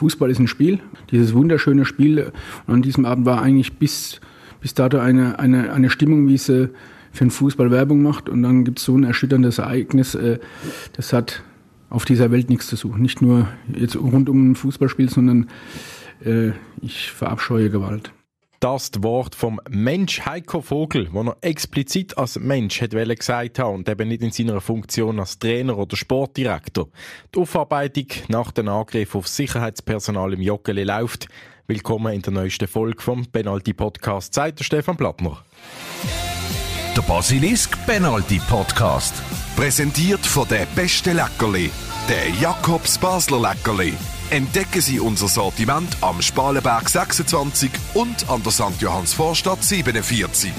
Fußball 0.00 0.30
ist 0.30 0.38
ein 0.38 0.48
Spiel, 0.48 0.80
dieses 1.10 1.34
wunderschöne 1.34 1.84
Spiel. 1.84 2.32
Und 2.66 2.74
an 2.74 2.82
diesem 2.82 3.04
Abend 3.04 3.26
war 3.26 3.42
eigentlich 3.42 3.74
bis, 3.74 4.18
bis 4.62 4.72
dato 4.72 4.98
eine, 4.98 5.38
eine, 5.38 5.74
eine 5.74 5.90
Stimmung, 5.90 6.26
wie 6.26 6.38
sie 6.38 6.70
für 7.12 7.24
den 7.24 7.30
Fußball 7.30 7.70
Werbung 7.70 8.02
macht. 8.02 8.30
Und 8.30 8.42
dann 8.42 8.64
gibt 8.64 8.78
es 8.78 8.86
so 8.86 8.96
ein 8.96 9.04
erschütterndes 9.04 9.58
Ereignis, 9.58 10.14
äh, 10.14 10.38
das 10.94 11.12
hat 11.12 11.42
auf 11.90 12.06
dieser 12.06 12.30
Welt 12.30 12.48
nichts 12.48 12.68
zu 12.68 12.76
suchen. 12.76 13.02
Nicht 13.02 13.20
nur 13.20 13.48
jetzt 13.76 13.94
rund 13.94 14.30
um 14.30 14.52
ein 14.52 14.54
Fußballspiel, 14.54 15.10
sondern 15.10 15.48
äh, 16.24 16.52
ich 16.80 17.12
verabscheue 17.12 17.68
Gewalt. 17.68 18.10
Das 18.60 18.90
Wort 18.98 19.34
vom 19.34 19.58
Mensch 19.70 20.26
Heiko 20.26 20.60
Vogel, 20.60 21.08
wo 21.12 21.22
er 21.22 21.36
explizit 21.40 22.18
als 22.18 22.38
Mensch 22.38 22.82
hat 22.82 22.90
gesagt 22.90 23.58
hat 23.58 23.66
und 23.66 23.88
eben 23.88 24.08
nicht 24.08 24.20
in 24.20 24.32
seiner 24.32 24.60
Funktion 24.60 25.18
als 25.18 25.38
Trainer 25.38 25.78
oder 25.78 25.96
Sportdirektor. 25.96 26.90
Die 27.34 27.38
Aufarbeitung 27.38 28.08
nach 28.28 28.50
dem 28.50 28.68
Angriff 28.68 29.14
auf 29.14 29.28
Sicherheitspersonal 29.28 30.34
im 30.34 30.42
Joggeli 30.42 30.84
läuft. 30.84 31.28
Willkommen 31.68 32.12
in 32.12 32.20
der 32.20 32.34
neuesten 32.34 32.68
Folge 32.68 33.00
vom 33.00 33.24
Penalty 33.24 33.72
Podcast, 33.72 34.34
sagt 34.34 34.62
Stefan 34.62 34.98
Plattner. 34.98 35.42
Der 36.94 37.02
Basilisk 37.02 37.78
Penalty 37.86 38.42
Podcast. 38.46 39.14
Präsentiert 39.56 40.26
von 40.26 40.46
der 40.48 40.66
beste 40.76 41.14
Leckerli, 41.14 41.70
der 42.10 42.28
Jakobs 42.40 42.98
Basler 42.98 43.40
Leckerli. 43.40 43.92
Entdecken 44.30 44.80
Sie 44.80 44.98
unser 44.98 45.28
Sortiment 45.28 45.96
am 46.00 46.20
Spalenberg 46.20 46.88
26 46.88 47.70
und 47.94 48.28
an 48.28 48.42
der 48.42 48.50
St. 48.50 48.80
Johanns 48.80 49.14
Vorstadt 49.14 49.62
47. 49.62 50.50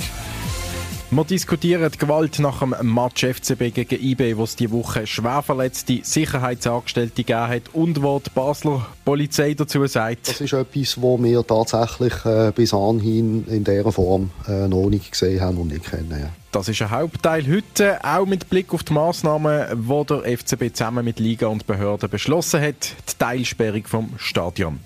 Wir 1.10 1.24
diskutieren 1.26 1.91
die 1.91 1.98
Gewalt 1.98 2.40
nach 2.40 2.60
dem 2.60 2.74
Match 2.94 3.26
FCB 3.26 3.74
gegen 3.74 4.02
IB, 4.02 4.38
wo 4.38 4.46
es 4.46 4.55
diese 4.55 4.72
Woche 4.72 5.05
schwer 5.05 5.44
verletzte 5.44 6.00
Sicherheitsangestellte 6.04 7.16
gegeben 7.16 7.48
hat 7.50 7.63
und 7.74 8.02
wo 8.02 8.20
die 8.20 8.30
Basler 8.30 8.86
Polizei 9.04 9.54
dazu 9.54 9.86
sagt. 9.88 10.30
Das 10.30 10.40
ist 10.40 10.54
etwas, 10.54 11.02
was 11.02 11.22
wir 11.22 11.46
tatsächlich 11.46 12.13
äh, 12.24 12.54
bis 12.55 12.74
anhin 12.74 13.46
in 13.48 13.66
dieser 13.66 13.91
Form 13.91 14.29
äh, 14.48 14.70
noch 14.70 14.90
nicht 14.90 15.12
gesehen 15.12 15.41
haben 15.41 15.57
und 15.57 15.68
nicht 15.68 15.91
kennen. 15.91 16.12
Ja. 16.18 16.29
Das 16.52 16.68
ist 16.68 16.82
ein 16.82 16.91
Hauptteil 16.91 17.48
heute, 17.48 18.04
auch 18.04 18.26
mit 18.26 18.49
Blick 18.49 18.74
auf 18.74 18.84
die 18.84 18.91
Massnahmen, 18.91 19.88
die 19.88 20.05
der 20.05 20.38
FCB 20.38 20.74
zusammen 20.74 21.05
mit 21.05 21.18
Liga 21.18 21.48
und 21.48 21.66
Behörden 21.66 22.10
beschlossen 22.10 22.62
hat, 22.62 22.94
die 23.10 23.18
Teilsperrung 23.18 23.85
vom 23.85 24.10
Stadion. 24.18 24.82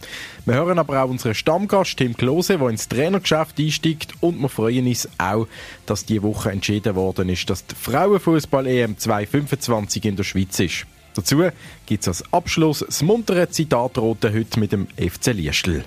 Wir 0.46 0.54
hören 0.54 0.78
aber 0.78 1.02
auch 1.02 1.10
unseren 1.10 1.34
Stammgast 1.34 1.98
Tim 1.98 2.16
Klose, 2.16 2.60
der 2.60 2.70
ins 2.70 2.88
Trainergeschäft 2.88 3.58
einsteigt 3.58 4.14
und 4.22 4.40
wir 4.40 4.50
freuen 4.50 4.86
uns 4.86 5.10
auch, 5.18 5.48
dass 5.88 6.06
diese 6.06 6.22
Woche 6.22 6.52
entschieden 6.52 6.94
worden 6.94 7.30
ist, 7.30 7.50
dass 7.50 7.66
die 7.66 7.74
Frauenfußball-EM 7.74 9.00
2025 9.00 10.06
in 10.06 10.16
der 10.16 10.24
Schweiz 10.24 10.60
ist. 10.60 10.86
Dazu 11.16 11.50
gibt 11.88 12.04
es 12.04 12.08
als 12.08 12.24
Abschluss 12.32 12.84
das 12.86 13.02
muntere 13.02 13.50
Zitat 13.50 13.98
heute 13.98 14.60
mit 14.60 14.72
dem 14.72 14.86
FC 14.98 15.34
Liestl. 15.34 15.84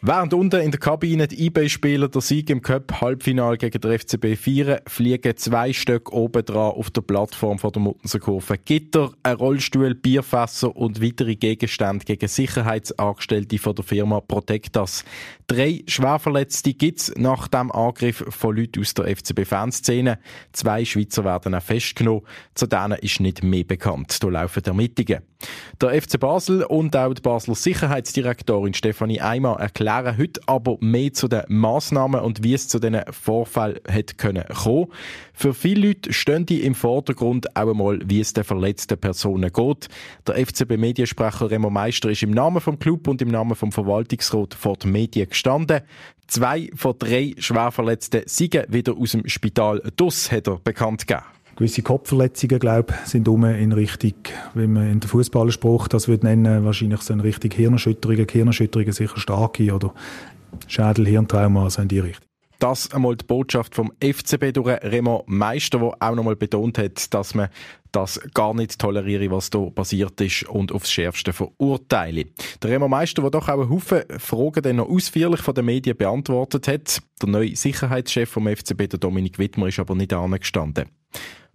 Während 0.00 0.32
unten 0.32 0.60
in 0.60 0.70
der 0.70 0.78
Kabine 0.78 1.26
die 1.26 1.46
eBay-Spieler 1.46 2.08
der 2.08 2.20
Sieg 2.20 2.50
im 2.50 2.62
Cup-Halbfinal 2.62 3.56
gegen 3.56 3.80
den 3.80 3.98
FCB 3.98 4.36
feiern, 4.36 4.78
fliegen 4.86 5.36
zwei 5.36 5.72
Stück 5.72 6.12
oben 6.12 6.44
dran 6.44 6.70
auf 6.70 6.92
der 6.92 7.00
Plattform 7.00 7.58
von 7.58 7.72
der 7.72 7.82
Muttenserkurve 7.82 8.58
Gitter, 8.58 9.10
ein 9.24 9.34
Rollstuhl, 9.34 9.96
Bierfässer 9.96 10.76
und 10.76 11.02
weitere 11.02 11.34
Gegenstände 11.34 12.04
gegen 12.04 12.28
Sicherheitsangestellte 12.28 13.58
von 13.58 13.74
der 13.74 13.84
Firma 13.84 14.20
Protectas. 14.20 15.04
Drei 15.48 15.82
Schwerverletzte 15.88 16.74
gibt 16.74 17.00
es 17.00 17.12
nach 17.16 17.48
dem 17.48 17.72
Angriff 17.72 18.24
von 18.28 18.54
Leuten 18.54 18.80
aus 18.80 18.94
der 18.94 19.16
FCB-Fanszene. 19.16 20.20
Zwei 20.52 20.84
Schweizer 20.84 21.24
werden 21.24 21.56
auch 21.56 21.62
festgenommen. 21.62 22.22
Zu 22.54 22.68
denen 22.68 22.98
ist 23.00 23.18
nicht 23.18 23.42
mehr 23.42 23.64
bekannt. 23.64 24.22
Da 24.22 24.28
laufen 24.28 24.64
Ermittlungen. 24.64 25.22
Der 25.80 26.02
FC 26.02 26.18
Basel 26.18 26.64
und 26.64 26.96
auch 26.96 27.14
die 27.14 27.22
Basler 27.22 27.54
Sicherheitsdirektorin 27.54 28.74
Stefanie 28.74 29.20
Eimer 29.20 29.58
erklären 29.88 30.18
heute 30.18 30.40
aber 30.46 30.76
mehr 30.80 31.12
zu 31.12 31.28
den 31.28 31.42
Massnahmen 31.48 32.20
und 32.20 32.42
wie 32.44 32.54
es 32.54 32.68
zu 32.68 32.78
diesen 32.78 33.00
Vorfällen 33.10 33.80
hätte 33.86 34.16
kommen 34.16 34.44
können. 34.44 34.86
Für 35.32 35.54
viele 35.54 35.88
Leute 35.88 36.12
stehen 36.12 36.46
die 36.46 36.62
im 36.62 36.74
Vordergrund 36.74 37.56
auch 37.56 37.70
einmal, 37.70 38.00
wie 38.04 38.20
es 38.20 38.32
den 38.32 38.44
verletzten 38.44 38.98
Personen 38.98 39.52
geht. 39.52 39.88
Der 40.26 40.34
FCB-Mediensprecher 40.46 41.50
Remo 41.50 41.70
Meister 41.70 42.10
ist 42.10 42.22
im 42.22 42.30
Namen 42.30 42.60
vom 42.60 42.78
Club 42.78 43.08
und 43.08 43.22
im 43.22 43.28
Namen 43.28 43.54
vom 43.54 43.72
Verwaltungsrat 43.72 44.54
vor 44.54 44.76
den 44.76 44.92
Medien 44.92 45.28
gestanden. 45.28 45.80
Zwei 46.26 46.70
von 46.74 46.94
drei 46.98 47.34
Schwerverletzten 47.38 48.22
sind 48.26 48.54
wieder 48.68 48.94
aus 48.96 49.12
dem 49.12 49.26
Spital 49.26 49.82
DUS, 49.96 50.30
hat 50.30 50.46
er 50.46 50.58
bekannt 50.58 51.06
gegeben 51.06 51.24
gewisse 51.58 51.82
Kopfverletzungen, 51.82 52.60
glaube 52.60 52.94
sind 53.04 53.26
um 53.26 53.44
in 53.44 53.72
Richtung, 53.72 54.14
wie 54.54 54.68
man 54.68 54.90
in 54.92 55.00
der 55.00 55.08
Fußballerspruch 55.08 55.88
das 55.88 56.06
würde 56.06 56.26
nennen, 56.26 56.64
wahrscheinlich 56.64 57.00
so 57.00 57.12
in 57.12 57.20
Richtung 57.20 57.50
Hirnerschütterungen, 57.50 58.28
Hirnerschütterungen 58.30 58.92
sicher 58.92 59.18
starke 59.18 59.74
oder 59.74 59.92
Schädel, 60.68 61.06
Hirntrauma, 61.06 61.64
also 61.64 61.82
in 61.82 61.88
die 61.88 61.98
Richtung. 61.98 62.24
Das 62.60 62.92
einmal 62.92 63.16
die 63.16 63.24
Botschaft 63.24 63.74
vom 63.74 63.92
FCB 64.00 64.52
durch 64.52 64.82
Remo 64.82 65.24
Meister, 65.26 65.78
der 65.78 65.94
auch 65.98 66.14
nochmal 66.14 66.36
betont 66.36 66.78
hat, 66.78 67.12
dass 67.12 67.34
man 67.34 67.48
das 67.92 68.20
gar 68.34 68.54
nicht 68.54 68.78
toleriere, 68.78 69.30
was 69.30 69.50
da 69.50 69.58
passiert 69.70 70.20
ist 70.20 70.44
und 70.44 70.72
aufs 70.72 70.90
Schärfste 70.90 71.32
verurteile. 71.32 72.26
Der 72.62 72.70
Remo 72.70 72.88
Meister, 72.88 73.22
der 73.22 73.30
doch 73.30 73.48
auch 73.48 73.60
einen 73.60 73.70
Haufen 73.70 74.02
Fragen 74.18 74.62
dann 74.62 74.76
noch 74.76 74.88
ausführlich 74.88 75.40
von 75.40 75.54
den 75.54 75.66
Medien 75.66 75.96
beantwortet 75.96 76.68
hat. 76.68 77.00
Der 77.20 77.28
neue 77.28 77.56
Sicherheitschef 77.56 78.28
vom 78.28 78.46
FCB, 78.48 78.88
der 78.90 78.98
Dominik 78.98 79.38
Wittmer, 79.38 79.68
ist 79.68 79.78
aber 79.78 79.94
nicht 79.94 80.12
angestanden. 80.12 80.86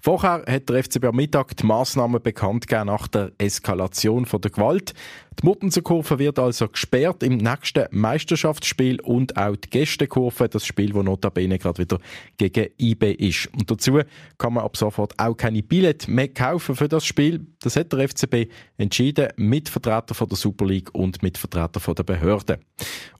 Vorher 0.06 0.44
hat 0.46 0.68
der 0.68 0.84
FCB 0.84 1.06
am 1.06 1.16
Mittag 1.16 1.56
die 1.56 1.66
Massnahmen 1.66 2.22
bekannt 2.22 2.68
gegeben 2.68 2.88
nach 2.88 3.08
der 3.08 3.32
Eskalation 3.38 4.26
von 4.26 4.42
der 4.42 4.52
Gewalt. 4.52 4.94
Die 5.42 5.46
Muttenserkurve 5.46 6.20
wird 6.20 6.40
also 6.40 6.68
gesperrt 6.68 7.24
im 7.24 7.38
nächsten 7.38 7.86
Meisterschaftsspiel 7.92 9.00
und 9.02 9.36
auch 9.38 9.56
die 9.56 9.70
Gästekurve, 9.70 10.50
das 10.50 10.66
Spiel, 10.66 10.94
das 10.94 11.04
notabene 11.04 11.58
gerade 11.58 11.80
wieder 11.80 12.00
gegen 12.38 12.68
IB 12.80 13.12
ist. 13.14 13.48
Und 13.54 13.70
dazu 13.70 14.00
kann 14.38 14.54
man 14.54 14.64
ab 14.64 14.78
sofort 14.78 15.14
auch 15.18 15.36
keine 15.36 15.64
Billette 15.64 16.10
mehr 16.12 16.28
kaufen 16.28 16.76
für 16.76 16.88
das 16.88 17.06
Spiel. 17.06 17.46
Das 17.62 17.76
hat 17.76 17.92
der 17.94 18.08
FCB 18.08 18.52
entschieden 18.78 19.30
mit 19.38 19.70
Vertretern 19.70 20.16
von 20.16 20.28
der 20.28 20.38
Super 20.38 20.66
League 20.66 20.94
und 20.94 21.24
mit 21.24 21.38
Vertretern 21.38 21.82
von 21.82 21.96
der 21.96 22.04
Behörden. 22.04 22.58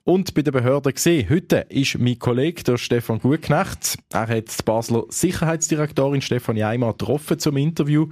Und 0.04 0.34
bei 0.34 0.42
den 0.42 0.52
Behörden 0.52 0.92
gesehen, 0.92 1.28
heute 1.30 1.66
ist 1.70 1.98
mein 1.98 2.18
Kollege, 2.18 2.62
der 2.62 2.76
Stefan 2.76 3.18
Gutknecht, 3.18 3.98
er 4.12 4.28
hat 4.28 4.58
die 4.58 4.62
Basler 4.62 5.04
Sicherheitsdirektorin 5.08 6.20
Stefanie 6.20 6.64
Eimer 6.64 6.92
getroffen 6.92 7.38
zum 7.38 7.56
Interview. 7.56 8.08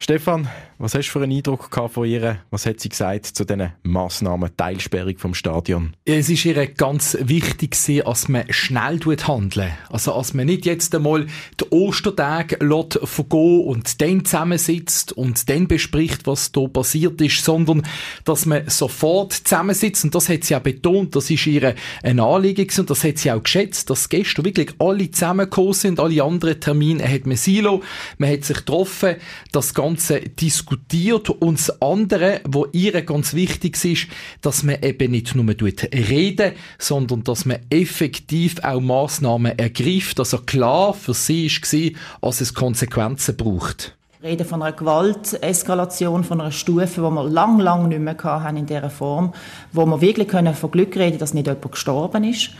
Stefan, 0.00 0.48
was 0.78 0.94
hast 0.94 1.08
du 1.08 1.10
für 1.10 1.22
einen 1.24 1.36
Eindruck 1.36 1.70
von 1.90 2.06
ihr? 2.06 2.38
Was 2.50 2.66
hat 2.66 2.78
sie 2.78 2.88
gesagt 2.88 3.26
zu 3.26 3.44
diesen 3.44 3.72
Massnahmen, 3.82 4.56
Teilsperrung 4.56 5.18
vom 5.18 5.34
Stadion? 5.34 5.96
Es 6.04 6.30
ist 6.30 6.44
ihr 6.44 6.68
ganz 6.68 7.18
wichtig 7.20 7.76
dass 8.04 8.28
man 8.28 8.44
schnell 8.48 9.00
handeln 9.00 9.72
Also, 9.90 10.14
als 10.14 10.34
man 10.34 10.46
nicht 10.46 10.66
jetzt 10.66 10.94
einmal 10.94 11.26
die 11.60 11.64
Ostertage 11.70 12.58
vergehen 13.02 13.64
und 13.64 14.00
dann 14.00 14.24
zusammensitzt 14.24 15.12
und 15.12 15.48
dann 15.48 15.66
bespricht, 15.66 16.28
was 16.28 16.52
da 16.52 16.68
passiert 16.68 17.20
ist, 17.20 17.44
sondern 17.44 17.82
dass 18.24 18.46
man 18.46 18.68
sofort 18.68 19.32
zusammensitzt. 19.32 20.04
Und 20.04 20.14
das 20.14 20.28
hat 20.28 20.44
sie 20.44 20.54
auch 20.54 20.60
betont, 20.60 21.16
das 21.16 21.28
ist 21.28 21.44
ihr 21.48 21.74
ein 22.04 22.20
Anliegen 22.20 22.68
und 22.78 22.88
das 22.88 23.02
hat 23.02 23.18
sie 23.18 23.32
auch 23.32 23.42
geschätzt, 23.42 23.90
dass 23.90 24.08
gestern 24.08 24.44
wirklich 24.44 24.70
alle 24.78 25.10
zusammengekommen 25.10 25.72
sind, 25.72 25.98
alle 25.98 26.22
anderen 26.22 26.60
Termine 26.60 27.06
hat 27.06 27.26
man 27.26 27.36
Silo, 27.36 27.82
man 28.18 28.30
hat 28.30 28.44
sich 28.44 28.58
getroffen, 28.58 29.16
das 29.50 29.74
Ganze 29.74 29.87
Ganze 29.88 30.20
diskutiert. 30.20 31.30
Und 31.30 31.58
das 31.58 31.80
andere, 31.80 32.42
wo 32.46 32.66
ihr 32.72 33.00
ganz 33.02 33.32
wichtig 33.32 33.82
ist, 33.84 34.08
dass 34.42 34.62
man 34.62 34.82
eben 34.82 35.12
nicht 35.12 35.34
nur 35.34 35.46
reden, 35.48 36.52
sondern 36.78 37.24
dass 37.24 37.46
man 37.46 37.60
effektiv 37.70 38.60
auch 38.62 38.80
Massnahmen 38.80 39.58
ergreift. 39.58 40.18
Also 40.18 40.38
klar 40.38 40.92
für 40.92 41.14
sie 41.14 41.48
war, 41.48 42.28
dass 42.28 42.42
es 42.42 42.52
Konsequenzen 42.52 43.36
braucht. 43.36 43.97
Reden 44.20 44.44
von 44.44 44.62
einer 44.62 44.72
Gewalteskalation, 44.72 46.24
von 46.24 46.40
einer 46.40 46.50
Stufe, 46.50 46.86
die 46.86 47.00
wir 47.00 47.24
lang, 47.24 47.60
lang 47.60 47.86
nicht 47.86 48.00
mehr 48.00 48.16
hatten 48.20 48.56
in 48.56 48.66
dieser 48.66 48.90
Form, 48.90 49.32
wo 49.72 49.86
wir 49.86 50.00
wirklich 50.00 50.26
können 50.26 50.54
von 50.54 50.72
Glück 50.72 50.96
reden 50.96 51.18
dass 51.18 51.34
nicht 51.34 51.46
jemand 51.46 51.70
gestorben 51.70 52.24
ist. 52.24 52.50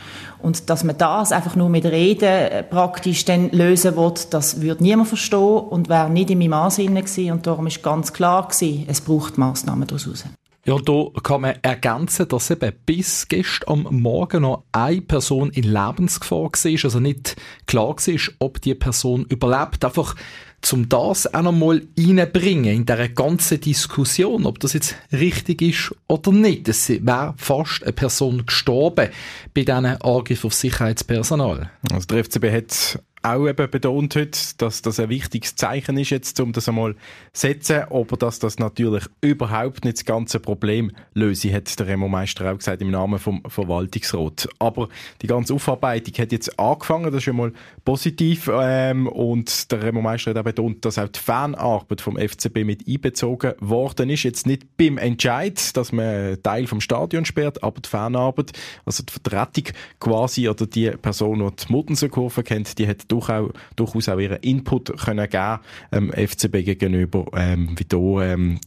Und 0.41 0.69
dass 0.69 0.85
man 0.85 0.97
das 0.97 1.33
einfach 1.33 1.57
nur 1.57 1.67
mit 1.67 1.83
Reden 1.83 2.23
äh, 2.23 2.63
praktisch 2.63 3.25
dann 3.25 3.49
lösen 3.51 3.97
will, 3.97 4.13
das 4.29 4.61
würde 4.61 4.83
niemand 4.83 5.09
verstehen 5.09 5.39
und 5.39 5.89
wäre 5.89 6.09
nicht 6.09 6.29
in 6.29 6.39
meinem 6.39 6.53
Ansinnen 6.53 7.03
gewesen. 7.03 7.31
Und 7.33 7.45
darum 7.45 7.67
ist 7.67 7.83
ganz 7.83 8.13
klar 8.13 8.47
gewesen, 8.47 8.85
es 8.87 9.01
braucht 9.01 9.37
Massnahmen 9.37 9.85
daraus. 9.85 10.23
Ja, 10.69 10.77
da 10.77 11.07
kann 11.23 11.41
man 11.41 11.55
ergänzen, 11.63 12.27
dass 12.27 12.51
eben 12.51 12.71
bis 12.85 13.27
gestern 13.27 13.87
am 13.87 14.01
Morgen 14.01 14.43
noch 14.43 14.65
eine 14.71 15.01
Person 15.01 15.49
in 15.49 15.63
Lebensgefahr 15.63 16.43
war, 16.43 16.83
also 16.83 16.99
nicht 16.99 17.35
klar 17.65 17.95
war, 17.95 18.19
ob 18.37 18.61
die 18.61 18.75
Person 18.75 19.25
überlebt. 19.29 19.83
Einfach 19.83 20.15
zum 20.61 20.87
das 20.87 21.33
auch 21.33 21.41
nochmal 21.41 21.81
reinbringen 21.97 22.75
in 22.75 22.85
dieser 22.85 23.09
ganzen 23.09 23.59
Diskussion, 23.59 24.45
ob 24.45 24.59
das 24.59 24.73
jetzt 24.73 24.95
richtig 25.11 25.63
ist 25.63 25.95
oder 26.07 26.31
nicht. 26.31 26.69
Es 26.69 26.87
wäre 26.87 27.33
fast 27.37 27.81
eine 27.83 27.93
Person 27.93 28.45
gestorben 28.45 29.09
bei 29.55 29.63
diesen 29.63 29.85
Angriffen 29.85 30.45
auf 30.45 30.53
Sicherheitspersonal. 30.53 31.71
Also 31.91 32.05
der 32.05 32.23
FCB 32.23 32.45
hat 32.51 32.99
auch 33.21 33.47
eben 33.47 33.69
betont 33.69 34.15
heute, 34.15 34.39
dass 34.57 34.81
das 34.81 34.99
ein 34.99 35.09
wichtiges 35.09 35.55
Zeichen 35.55 35.97
ist 35.97 36.09
jetzt, 36.09 36.39
um 36.39 36.53
das 36.53 36.69
einmal 36.69 36.93
zu 37.33 37.47
setzen, 37.47 37.83
aber 37.89 38.15
dass 38.17 38.39
das 38.39 38.59
natürlich 38.59 39.03
überhaupt 39.21 39.83
nicht 39.83 39.97
das 39.97 40.05
ganze 40.05 40.39
Problem 40.39 40.91
löse, 41.13 41.53
hat 41.53 41.77
der 41.79 41.87
Remo 41.87 42.07
Meister 42.07 42.51
auch 42.51 42.57
gesagt 42.57 42.81
im 42.81 42.91
Namen 42.91 43.19
vom 43.19 43.43
Verwaltungsrat. 43.47 44.47
Aber 44.59 44.87
die 45.21 45.27
ganze 45.27 45.53
Aufarbeitung 45.53 46.13
hat 46.17 46.31
jetzt 46.31 46.57
angefangen, 46.57 47.05
das 47.05 47.15
ist 47.15 47.23
schon 47.23 47.35
mal 47.35 47.51
positiv 47.83 48.49
ähm, 48.53 49.07
und 49.07 49.71
der 49.71 49.83
Remo 49.83 50.01
Meister 50.01 50.31
hat 50.31 50.37
auch 50.37 50.43
betont, 50.43 50.85
dass 50.85 50.97
auch 50.97 51.09
die 51.09 51.19
Fanarbeit 51.19 52.01
vom 52.01 52.17
FCB 52.17 52.63
mit 52.63 52.87
einbezogen 52.87 53.53
worden 53.59 54.09
ist. 54.09 54.23
Jetzt 54.23 54.47
nicht 54.47 54.77
beim 54.77 54.97
Entscheid, 54.97 55.75
dass 55.75 55.91
man 55.91 56.41
Teil 56.41 56.67
vom 56.67 56.79
Stadion 56.79 57.25
sperrt, 57.25 57.63
aber 57.63 57.81
die 57.81 57.89
Fanarbeit, 57.89 58.53
also 58.85 59.03
die 59.03 59.11
Vertretung 59.11 59.75
quasi 59.99 60.47
oder 60.47 60.65
die 60.65 60.91
Person, 60.91 61.39
die 61.39 61.65
die 61.65 61.71
Muttenser-Kurve 61.71 62.43
kennt, 62.43 62.77
die 62.77 62.87
hat 62.87 63.08
durchaus 63.09 64.09
auch 64.09 64.19
ihren 64.19 64.37
Input 64.37 64.97
können 64.97 65.29
geben 65.29 65.59
ähm, 65.91 66.11
FCB 66.11 66.63
gegenüber, 66.63 67.25
ähm, 67.33 67.75
wie 67.77 67.85
da 67.85 68.21
ähm, 68.21 68.59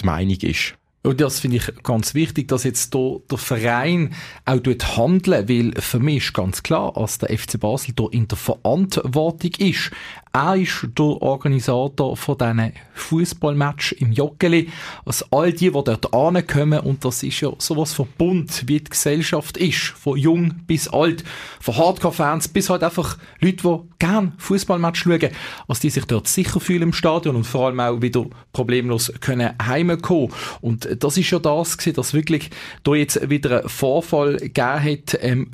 die 0.00 0.06
Meinung 0.06 0.36
ist. 0.36 0.74
Und 1.06 1.20
das 1.20 1.38
finde 1.38 1.58
ich 1.58 1.82
ganz 1.84 2.14
wichtig, 2.14 2.48
dass 2.48 2.64
jetzt 2.64 2.92
hier 2.92 3.20
der 3.30 3.38
Verein 3.38 4.12
auch 4.44 4.58
dort 4.58 4.96
handeln, 4.96 5.48
weil 5.48 5.80
für 5.80 6.00
mich 6.00 6.16
ist 6.16 6.34
ganz 6.34 6.64
klar, 6.64 6.94
dass 6.96 7.18
der 7.18 7.36
FC 7.38 7.60
Basel 7.60 7.94
hier 7.96 8.12
in 8.12 8.26
der 8.26 8.36
Verantwortung 8.36 9.52
ist. 9.58 9.92
Er 10.36 10.54
ist 10.54 10.86
der 10.98 11.06
Organisator 11.06 12.14
von 12.14 12.36
diesen 12.36 12.74
Fußballmatch 12.92 13.92
im 13.92 14.12
Joggeli. 14.12 14.68
Also 15.06 15.24
all 15.30 15.50
die, 15.50 15.70
die 15.70 15.70
dort 15.70 16.12
ankommen, 16.12 16.80
und 16.80 17.06
das 17.06 17.22
ist 17.22 17.40
ja 17.40 17.52
sowas 17.56 17.94
von 17.94 18.06
bunt, 18.18 18.64
wie 18.66 18.80
die 18.80 18.90
Gesellschaft 18.90 19.56
ist. 19.56 19.94
Von 19.96 20.18
jung 20.18 20.52
bis 20.66 20.88
alt. 20.88 21.24
Von 21.58 21.78
Hardcore-Fans 21.78 22.48
bis 22.48 22.68
halt 22.68 22.82
einfach 22.82 23.16
Leute, 23.40 23.62
die 23.62 23.78
gerne 23.98 24.34
Fußballmatch 24.36 25.04
schauen. 25.04 25.30
Also 25.68 25.80
die 25.80 25.88
sich 25.88 26.04
dort 26.04 26.28
sicher 26.28 26.60
fühlen 26.60 26.82
im 26.82 26.92
Stadion 26.92 27.34
und 27.34 27.44
vor 27.44 27.68
allem 27.68 27.80
auch 27.80 28.02
wieder 28.02 28.26
problemlos 28.52 29.10
können 29.20 29.54
heimkommen. 29.66 30.34
Und 30.60 31.02
das 31.02 31.16
ist 31.16 31.30
ja 31.30 31.38
das 31.38 31.78
gewesen, 31.78 31.96
dass 31.96 32.12
wirklich 32.12 32.50
da 32.82 32.94
jetzt 32.94 33.30
wieder 33.30 33.62
ein 33.62 33.68
Vorfall 33.70 34.36
gegeben 34.36 34.84
hat, 34.84 35.18
ähm, 35.22 35.52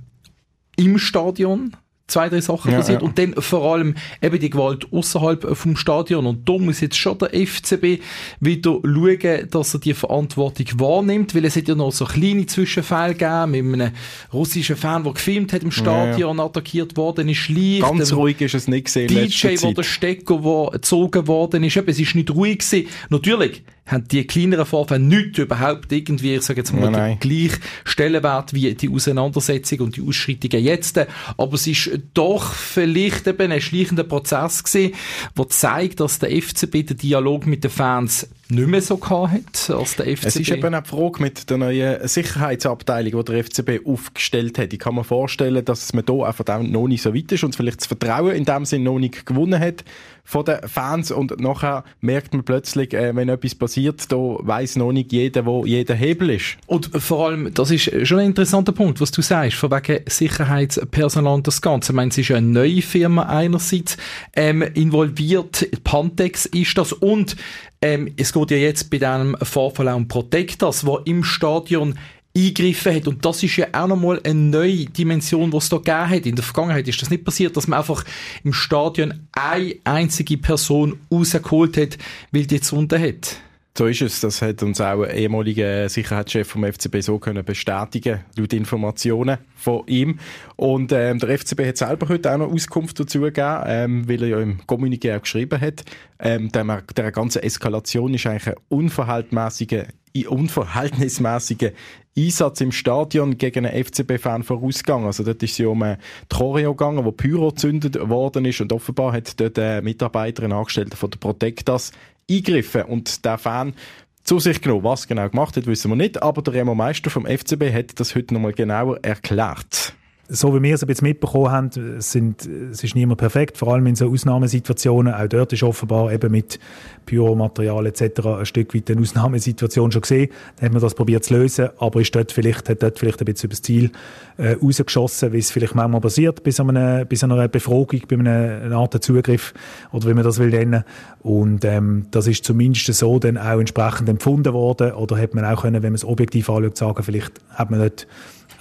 im 0.74 0.98
Stadion, 0.98 1.76
zwei, 2.12 2.28
drei 2.28 2.40
Sachen 2.40 2.70
ja, 2.70 2.78
passiert. 2.78 3.02
Ja. 3.02 3.06
Und 3.06 3.18
dann 3.18 3.34
vor 3.34 3.72
allem 3.72 3.94
eben 4.20 4.38
die 4.38 4.50
Gewalt 4.50 4.86
außerhalb 4.92 5.56
vom 5.56 5.76
Stadion. 5.76 6.26
Und 6.26 6.48
da 6.48 6.58
muss 6.58 6.80
jetzt 6.80 6.96
schon 6.96 7.18
der 7.18 7.30
FCB 7.30 8.00
wieder 8.40 8.78
schauen, 8.82 9.48
dass 9.50 9.74
er 9.74 9.80
die 9.80 9.94
Verantwortung 9.94 10.66
wahrnimmt, 10.74 11.34
weil 11.34 11.44
es 11.44 11.56
hat 11.56 11.68
ja 11.68 11.74
noch 11.74 11.92
so 11.92 12.04
kleine 12.04 12.46
Zwischenfälle 12.46 13.14
gegeben 13.14 13.70
mit 13.70 13.80
einem 13.80 13.92
russischen 14.32 14.76
Fan, 14.76 15.04
der 15.04 15.12
gefilmt 15.12 15.52
hat 15.52 15.62
im 15.62 15.70
Stadion, 15.70 16.38
ja, 16.38 16.44
attackiert 16.44 16.96
worden 16.96 17.28
ist, 17.28 17.48
leicht. 17.48 17.82
Ganz 17.82 18.12
ruhig 18.12 18.40
ist 18.40 18.54
es 18.54 18.68
nicht 18.68 18.86
gesehen. 18.86 19.08
DJ, 19.08 19.56
wo 19.62 19.72
der 19.72 19.82
Stecker, 19.82 20.44
wo 20.44 20.66
gezogen 20.66 21.26
worden 21.26 21.64
ist, 21.64 21.76
eben, 21.76 21.88
es 21.88 21.98
ist 21.98 22.14
nicht 22.14 22.30
ruhig 22.30 22.58
gewesen. 22.58 22.88
Natürlich, 23.08 23.62
haben 23.86 24.06
die 24.08 24.26
kleineren 24.26 24.64
Vorfälle 24.64 25.00
nicht 25.00 25.38
überhaupt 25.38 25.90
irgendwie, 25.92 26.36
ich 26.36 26.42
sage 26.42 26.60
jetzt 26.60 26.72
mal, 26.72 26.90
nein, 26.90 27.18
den 27.18 27.28
gleichen 27.28 27.62
Stellenwert 27.84 28.54
wie 28.54 28.72
die 28.74 28.88
Auseinandersetzung 28.88 29.80
und 29.80 29.96
die 29.96 30.02
Ausschreitungen 30.02 30.64
jetzt. 30.64 30.98
Aber 31.36 31.54
es 31.54 31.66
ist 31.66 31.90
doch 32.14 32.54
vielleicht 32.54 33.26
eben 33.26 33.50
ein 33.50 33.60
schleichender 33.60 34.04
Prozess 34.04 34.62
gewesen, 34.62 34.94
der 35.36 35.48
zeigt, 35.48 36.00
dass 36.00 36.20
der 36.20 36.30
FCB 36.30 36.86
den 36.86 36.96
Dialog 36.96 37.46
mit 37.46 37.64
den 37.64 37.70
Fans 37.70 38.28
nicht 38.48 38.68
mehr 38.68 38.82
so 38.82 39.00
hat 39.02 39.70
als 39.70 39.96
der 39.96 40.06
FCB. 40.06 40.26
Es 40.26 40.36
ist 40.36 40.50
eben 40.50 40.72
die 40.72 40.88
Frage 40.88 41.22
mit 41.22 41.48
der 41.48 41.56
neuen 41.56 42.06
Sicherheitsabteilung, 42.06 43.24
die 43.24 43.32
der 43.32 43.44
FCB 43.44 43.86
aufgestellt 43.86 44.58
hat. 44.58 44.72
Ich 44.72 44.78
kann 44.78 44.94
mir 44.94 45.04
vorstellen, 45.04 45.64
dass 45.64 45.92
man 45.92 46.04
da 46.04 46.24
einfach 46.24 46.60
noch 46.60 46.86
nicht 46.86 47.02
so 47.02 47.14
weit 47.14 47.32
ist 47.32 47.44
und 47.44 47.56
vielleicht 47.56 47.80
das 47.80 47.86
Vertrauen 47.86 48.36
in 48.36 48.44
dem 48.44 48.64
Sinne 48.64 48.84
noch 48.84 48.98
nicht 48.98 49.26
gewonnen 49.26 49.58
hat 49.58 49.84
von 50.24 50.44
den 50.44 50.66
Fans 50.68 51.10
und 51.10 51.40
nachher 51.40 51.84
merkt 52.00 52.32
man 52.32 52.44
plötzlich, 52.44 52.94
äh, 52.94 53.14
wenn 53.14 53.28
etwas 53.28 53.54
passiert, 53.54 53.72
da 53.90 54.16
weiß 54.16 54.76
noch 54.76 54.92
nicht 54.92 55.12
jeder, 55.12 55.46
wo 55.46 55.64
jeder 55.64 55.94
Hebel 55.94 56.30
ist. 56.30 56.56
Und 56.66 56.90
vor 57.02 57.26
allem, 57.26 57.52
das 57.52 57.70
ist 57.70 57.90
schon 58.06 58.20
ein 58.20 58.26
interessanter 58.26 58.72
Punkt, 58.72 59.00
was 59.00 59.10
du 59.10 59.22
sagst, 59.22 59.56
von 59.56 59.70
wegen 59.70 60.00
Sicherheitspersonal 60.06 61.34
und 61.34 61.46
das 61.46 61.60
Ganze. 61.60 61.92
Ich 61.92 61.96
meine, 61.96 62.10
es 62.10 62.18
ist 62.18 62.30
eine 62.30 62.46
neue 62.46 62.82
Firma 62.82 63.24
einerseits 63.24 63.96
ähm, 64.34 64.62
involviert, 64.62 65.68
Pantex 65.84 66.46
ist 66.46 66.76
das 66.78 66.92
und 66.92 67.36
ähm, 67.80 68.12
es 68.16 68.32
geht 68.32 68.50
ja 68.52 68.56
jetzt 68.56 68.90
bei 68.90 68.98
diesem 68.98 69.36
Vorfall 69.42 69.88
auch 69.88 69.96
um 69.96 70.06
Protectors, 70.06 70.86
wo 70.86 70.98
im 70.98 71.24
Stadion 71.24 71.94
eingegriffen 72.36 72.94
hat. 72.94 73.08
Und 73.08 73.24
das 73.24 73.42
ist 73.42 73.56
ja 73.56 73.66
auch 73.72 73.86
nochmal 73.86 74.20
eine 74.24 74.34
neue 74.34 74.86
Dimension, 74.86 75.50
die 75.50 75.56
es 75.56 75.68
da 75.68 75.76
gegeben 75.76 76.10
hat. 76.10 76.26
In 76.26 76.36
der 76.36 76.44
Vergangenheit 76.44 76.88
ist 76.88 77.02
das 77.02 77.10
nicht 77.10 77.24
passiert, 77.24 77.56
dass 77.56 77.68
man 77.68 77.78
einfach 77.78 78.04
im 78.44 78.52
Stadion 78.52 79.26
eine 79.32 79.74
einzige 79.84 80.38
Person 80.38 80.98
rausgeholt 81.10 81.76
hat, 81.76 81.98
weil 82.30 82.46
die 82.46 82.56
jetzt 82.56 82.72
unten 82.72 83.00
hat. 83.00 83.36
So 83.76 83.86
ist 83.86 84.02
es. 84.02 84.20
Das 84.20 84.42
hat 84.42 84.62
uns 84.62 84.82
auch 84.82 85.02
ein 85.02 85.16
ehemaliger 85.16 85.88
Sicherheitschef 85.88 86.46
vom 86.46 86.70
FCB 86.70 87.00
so 87.00 87.18
können 87.18 87.42
bestätigen, 87.42 88.20
laut 88.36 88.52
Informationen 88.52 89.38
von 89.54 89.86
ihm. 89.86 90.18
Und 90.56 90.92
ähm, 90.92 91.18
der 91.18 91.38
FCB 91.38 91.68
hat 91.68 91.78
selber 91.78 92.08
heute 92.10 92.32
auch 92.32 92.38
noch 92.38 92.52
Auskunft 92.52 93.00
dazu 93.00 93.20
gegeben, 93.20 93.62
ähm, 93.66 94.08
weil 94.08 94.22
er 94.24 94.28
ja 94.28 94.40
im 94.40 94.60
Kommuniqué 94.66 95.16
auch 95.16 95.22
geschrieben 95.22 95.58
hat. 95.58 95.84
Ähm, 96.18 96.52
der, 96.52 96.82
der 96.82 97.12
ganzen 97.12 97.42
Eskalation 97.42 98.12
ist 98.12 98.26
eigentlich 98.26 98.48
ein 98.48 98.62
unverhältnismäßiger, 98.68 99.86
unverhältnismäßiger 100.28 101.70
Einsatz 102.14 102.60
im 102.60 102.72
Stadion 102.72 103.38
gegen 103.38 103.64
einen 103.64 103.84
FCB-Fan 103.84 104.42
vorausgegangen. 104.42 105.06
Also 105.06 105.24
dort 105.24 105.42
ist 105.42 105.56
ja 105.56 105.68
um 105.68 105.82
ein 105.82 105.96
Choreo 106.28 106.74
gegangen, 106.74 107.06
wo 107.06 107.12
Pyro 107.12 107.48
gezündet 107.48 107.98
worden 108.06 108.44
ist 108.44 108.60
und 108.60 108.70
offenbar 108.72 109.14
hat 109.14 109.40
dort 109.40 109.58
eine 109.58 109.80
Mitarbeiterin 109.80 110.52
Angestellte 110.52 110.96
von 110.96 111.10
der 111.10 111.18
Protectas 111.18 111.92
eingegriffen 112.30 112.82
und 112.82 113.24
der 113.24 113.38
Fan 113.38 113.74
zu 114.22 114.38
sich 114.38 114.60
genommen. 114.60 114.84
Was 114.84 115.08
genau 115.08 115.28
gemacht 115.28 115.56
hat, 115.56 115.66
wissen 115.66 115.90
wir 115.90 115.96
nicht, 115.96 116.22
aber 116.22 116.42
der 116.42 116.54
Remo 116.54 116.74
Meister 116.74 117.10
vom 117.10 117.26
FCB 117.26 117.72
hat 117.72 117.98
das 118.00 118.14
heute 118.14 118.34
nochmal 118.34 118.52
genauer 118.52 118.98
erklärt 119.02 119.94
so 120.32 120.54
wie 120.54 120.62
wir 120.62 120.74
es 120.74 120.82
ein 120.82 120.86
bisschen 120.86 121.08
mitbekommen 121.08 121.50
haben, 121.50 122.00
sind, 122.00 122.46
es 122.46 122.82
ist 122.82 122.94
niemand 122.94 123.18
perfekt, 123.18 123.58
vor 123.58 123.74
allem 123.74 123.86
in 123.86 123.94
so 123.94 124.10
Ausnahmesituationen. 124.10 125.12
Auch 125.12 125.28
dort 125.28 125.52
ist 125.52 125.62
offenbar 125.62 126.10
eben 126.10 126.32
mit 126.32 126.58
Pyromaterial 127.04 127.84
etc. 127.86 128.26
ein 128.26 128.46
Stück 128.46 128.74
weit 128.74 128.90
eine 128.90 129.02
Ausnahmesituation 129.02 129.92
schon 129.92 130.00
gesehen. 130.00 130.30
Dann 130.56 130.66
hat 130.66 130.72
man 130.72 130.80
das 130.80 130.94
probiert 130.94 131.24
zu 131.24 131.34
lösen, 131.34 131.68
aber 131.78 132.00
ist 132.00 132.14
dort 132.14 132.32
vielleicht, 132.32 132.70
hat 132.70 132.82
dort 132.82 132.98
vielleicht 132.98 133.20
ein 133.20 133.26
bisschen 133.26 133.48
übers 133.48 133.60
Ziel 133.60 133.90
äh, 134.38 134.52
rausgeschossen, 134.52 135.32
wie 135.34 135.38
es 135.38 135.50
vielleicht 135.50 135.74
manchmal 135.74 136.00
passiert, 136.00 136.42
bis 136.42 136.58
an 136.60 136.70
einer, 136.70 137.04
bis 137.04 137.22
an 137.22 137.32
einer 137.32 137.48
Befragung, 137.48 138.00
bei 138.08 138.16
einem, 138.16 138.26
einer 138.26 138.76
Art 138.76 139.04
Zugriff 139.04 139.52
oder 139.92 140.08
wie 140.08 140.14
man 140.14 140.24
das 140.24 140.38
will 140.38 140.48
nennen. 140.48 140.84
Und 141.20 141.64
ähm, 141.66 142.06
das 142.10 142.26
ist 142.26 142.44
zumindest 142.44 142.86
so 142.94 143.18
dann 143.18 143.36
auch 143.36 143.60
entsprechend 143.60 144.08
empfunden 144.08 144.54
worden 144.54 144.92
oder 144.92 145.18
hat 145.18 145.34
man 145.34 145.44
auch 145.44 145.62
können, 145.62 145.82
wenn 145.82 145.92
man 145.92 145.96
es 145.96 146.04
objektiv 146.06 146.48
anschaut, 146.48 146.76
sagen, 146.78 147.02
vielleicht 147.02 147.32
hat 147.50 147.70
man 147.70 147.80
dort 147.80 148.06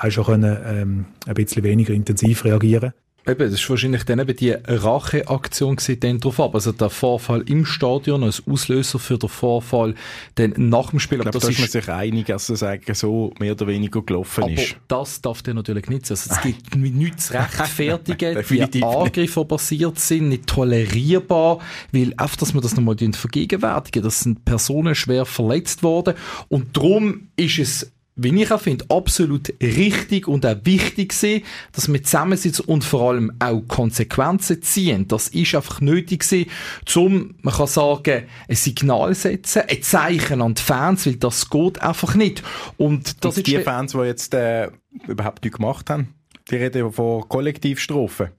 auch 0.02 0.12
schon 0.12 0.26
können, 0.26 0.58
ähm, 0.66 1.06
ein 1.26 1.34
bisschen 1.34 1.64
weniger 1.64 1.94
intensiv 1.94 2.46
reagieren 2.46 2.94
Eben, 3.28 3.52
das 3.52 3.62
ist 3.62 3.70
wahrscheinlich 3.70 4.04
dann 4.04 4.18
eben 4.18 4.36
die 4.36 4.50
Racheaktion 4.50 5.78
dann 6.00 6.20
drauf 6.20 6.40
ab. 6.40 6.56
Also 6.56 6.72
der 6.72 6.90
Vorfall 6.90 7.44
im 7.44 7.66
Stadion 7.66 8.24
als 8.24 8.42
Auslöser 8.48 8.98
für 8.98 9.20
den 9.20 9.30
Vorfall 9.30 9.94
dann 10.36 10.56
nach 10.58 10.90
dem 10.90 11.00
Spiel. 11.00 11.20
Ich 11.20 11.26
glaube, 11.26 11.38
da 11.38 11.48
ist 11.48 11.60
man 11.60 11.70
sich 11.70 11.88
einig, 11.88 12.26
dass 12.28 12.50
es 12.50 12.64
eigentlich 12.64 12.98
so 12.98 13.32
mehr 13.40 13.52
oder 13.52 13.68
weniger 13.68 14.02
gelaufen 14.02 14.46
aber 14.46 14.54
ist. 14.54 14.76
das 14.88 15.22
darf 15.22 15.44
dann 15.44 15.58
natürlich 15.58 15.88
nicht 15.88 16.08
sein. 16.08 16.18
Also 16.18 16.34
es 16.34 16.42
gibt 16.42 16.76
nichts 16.76 17.28
zu 17.28 17.34
rechtfertigen. 17.34 18.44
die 18.72 18.84
Angriffe, 18.84 19.42
die 19.42 19.46
passiert 19.46 20.00
sind, 20.00 20.30
nicht 20.30 20.48
tolerierbar, 20.48 21.60
weil 21.92 22.16
einfach, 22.18 22.38
dass 22.38 22.56
wir 22.56 22.62
das 22.62 22.76
nochmal 22.76 22.96
vergegenwärtigen, 22.98 24.02
das 24.02 24.22
sind 24.22 24.46
Personen 24.46 24.96
schwer 24.96 25.26
verletzt 25.26 25.84
worden 25.84 26.16
und 26.50 26.76
darum 26.76 27.28
ist 27.36 27.60
es 27.60 27.92
wie 28.16 28.42
ich 28.42 28.52
auch 28.52 28.60
finde, 28.60 28.86
absolut 28.90 29.54
richtig 29.62 30.28
und 30.28 30.46
auch 30.46 30.58
wichtig 30.64 31.10
gewesen, 31.10 31.44
dass 31.72 31.92
wir 31.92 32.04
zusammensitzen 32.04 32.66
und 32.66 32.84
vor 32.84 33.10
allem 33.10 33.32
auch 33.40 33.62
Konsequenzen 33.68 34.62
ziehen. 34.62 35.08
Das 35.08 35.30
ist 35.30 35.56
einfach 35.56 35.82
nötig 35.82 36.22
gewesen, 36.22 36.50
um, 36.96 37.36
man 37.42 37.54
kann 37.54 37.68
sagen, 37.68 38.24
ein 38.48 38.56
Signal 38.56 39.16
setzen, 39.16 39.64
ein 39.68 39.82
Zeichen 39.82 40.42
an 40.42 40.56
die 40.56 40.62
Fans, 40.62 41.06
weil 41.06 41.16
das 41.16 41.50
geht 41.50 41.82
einfach 41.82 42.16
nicht. 42.16 42.44
Und 42.78 43.24
das 43.24 43.38
und 43.38 43.48
die 43.48 43.60
Fans, 43.60 43.94
die 43.94 44.00
jetzt 44.00 44.34
äh, 44.34 44.70
überhaupt 45.08 45.44
nichts 45.44 45.58
gemacht 45.58 45.90
haben, 45.90 46.14
die 46.50 46.58
reden 46.58 46.92
von 46.92 47.28
Kollektivstrafen. 47.30 48.30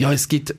Ja, 0.00 0.12
es 0.12 0.28
gibt, 0.28 0.54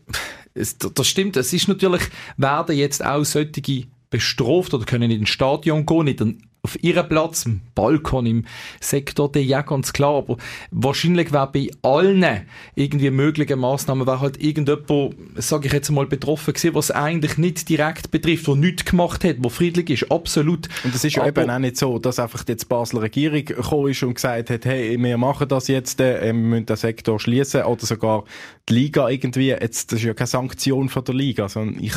es, 0.54 0.78
das 0.78 1.08
stimmt, 1.08 1.38
es 1.38 1.54
ist 1.54 1.68
natürlich, 1.68 2.04
werden 2.38 2.76
jetzt 2.76 3.06
auch 3.06 3.24
solche 3.24 3.86
bestraft 4.10 4.74
oder 4.74 4.86
können 4.86 5.12
in 5.12 5.22
ein 5.22 5.26
Stadion 5.26 5.86
gehen, 5.86 6.06
nicht 6.06 6.22
auf 6.66 6.82
ihrem 6.82 7.10
Platz, 7.10 7.46
im 7.46 7.60
Balkon, 7.76 8.26
im 8.26 8.46
Sektor 8.80 9.30
D, 9.30 9.42
ja 9.42 9.64
ganz 9.64 9.92
klar, 9.92 10.16
aber 10.16 10.38
wahrscheinlich 10.72 11.34
wäre 11.34 11.52
bei 11.52 11.70
allen 11.82 12.46
irgendwie 12.76 13.12
möglichen 13.12 13.60
Massnahmen, 13.60 14.08
wäre 14.08 14.22
halt 14.22 14.42
irgendjemand, 14.42 15.16
sage 15.36 15.68
ich 15.68 15.74
jetzt 15.74 15.90
mal, 15.92 16.06
betroffen 16.06 16.54
gewesen, 16.54 16.74
was 16.74 16.90
eigentlich 16.90 17.38
nicht 17.38 17.68
direkt 17.68 18.12
betrifft, 18.12 18.48
der 18.48 18.56
nichts 18.56 18.86
gemacht 18.86 19.26
hat, 19.26 19.38
wo 19.40 19.50
friedlich 19.50 19.90
ist, 19.90 20.10
absolut. 20.10 20.70
Und 20.86 20.96
es 20.96 21.04
ist 21.04 21.18
ja 21.18 21.28
eben 21.28 21.50
auch 21.50 21.60
nicht 21.60 21.76
so, 21.76 22.00
dass 22.00 22.18
einfach 22.18 22.46
jetzt 22.48 22.64
die 22.64 22.68
Basler 22.68 23.02
Regierung 23.02 23.44
gekommen 23.44 23.90
ist 23.90 24.02
und 24.04 24.16
gesagt 24.16 24.50
hat, 24.50 24.64
hey, 24.64 24.98
wir 24.98 25.18
machen 25.18 25.50
das 25.50 25.68
jetzt, 25.68 26.00
äh, 26.00 26.28
wir 26.28 26.34
müssen 26.34 26.66
den 26.66 26.78
Sektor 26.78 27.20
schließen 27.20 27.64
oder 27.64 27.86
sogar 27.86 28.24
die 28.70 28.74
Liga 28.76 29.10
irgendwie, 29.10 29.50
jetzt, 29.50 29.92
das 29.92 30.00
ist 30.00 30.06
ja 30.06 30.14
keine 30.14 30.28
Sanktion 30.28 30.88
von 30.88 31.04
der 31.04 31.14
Liga, 31.14 31.50
sondern 31.50 31.84
ich 31.84 31.96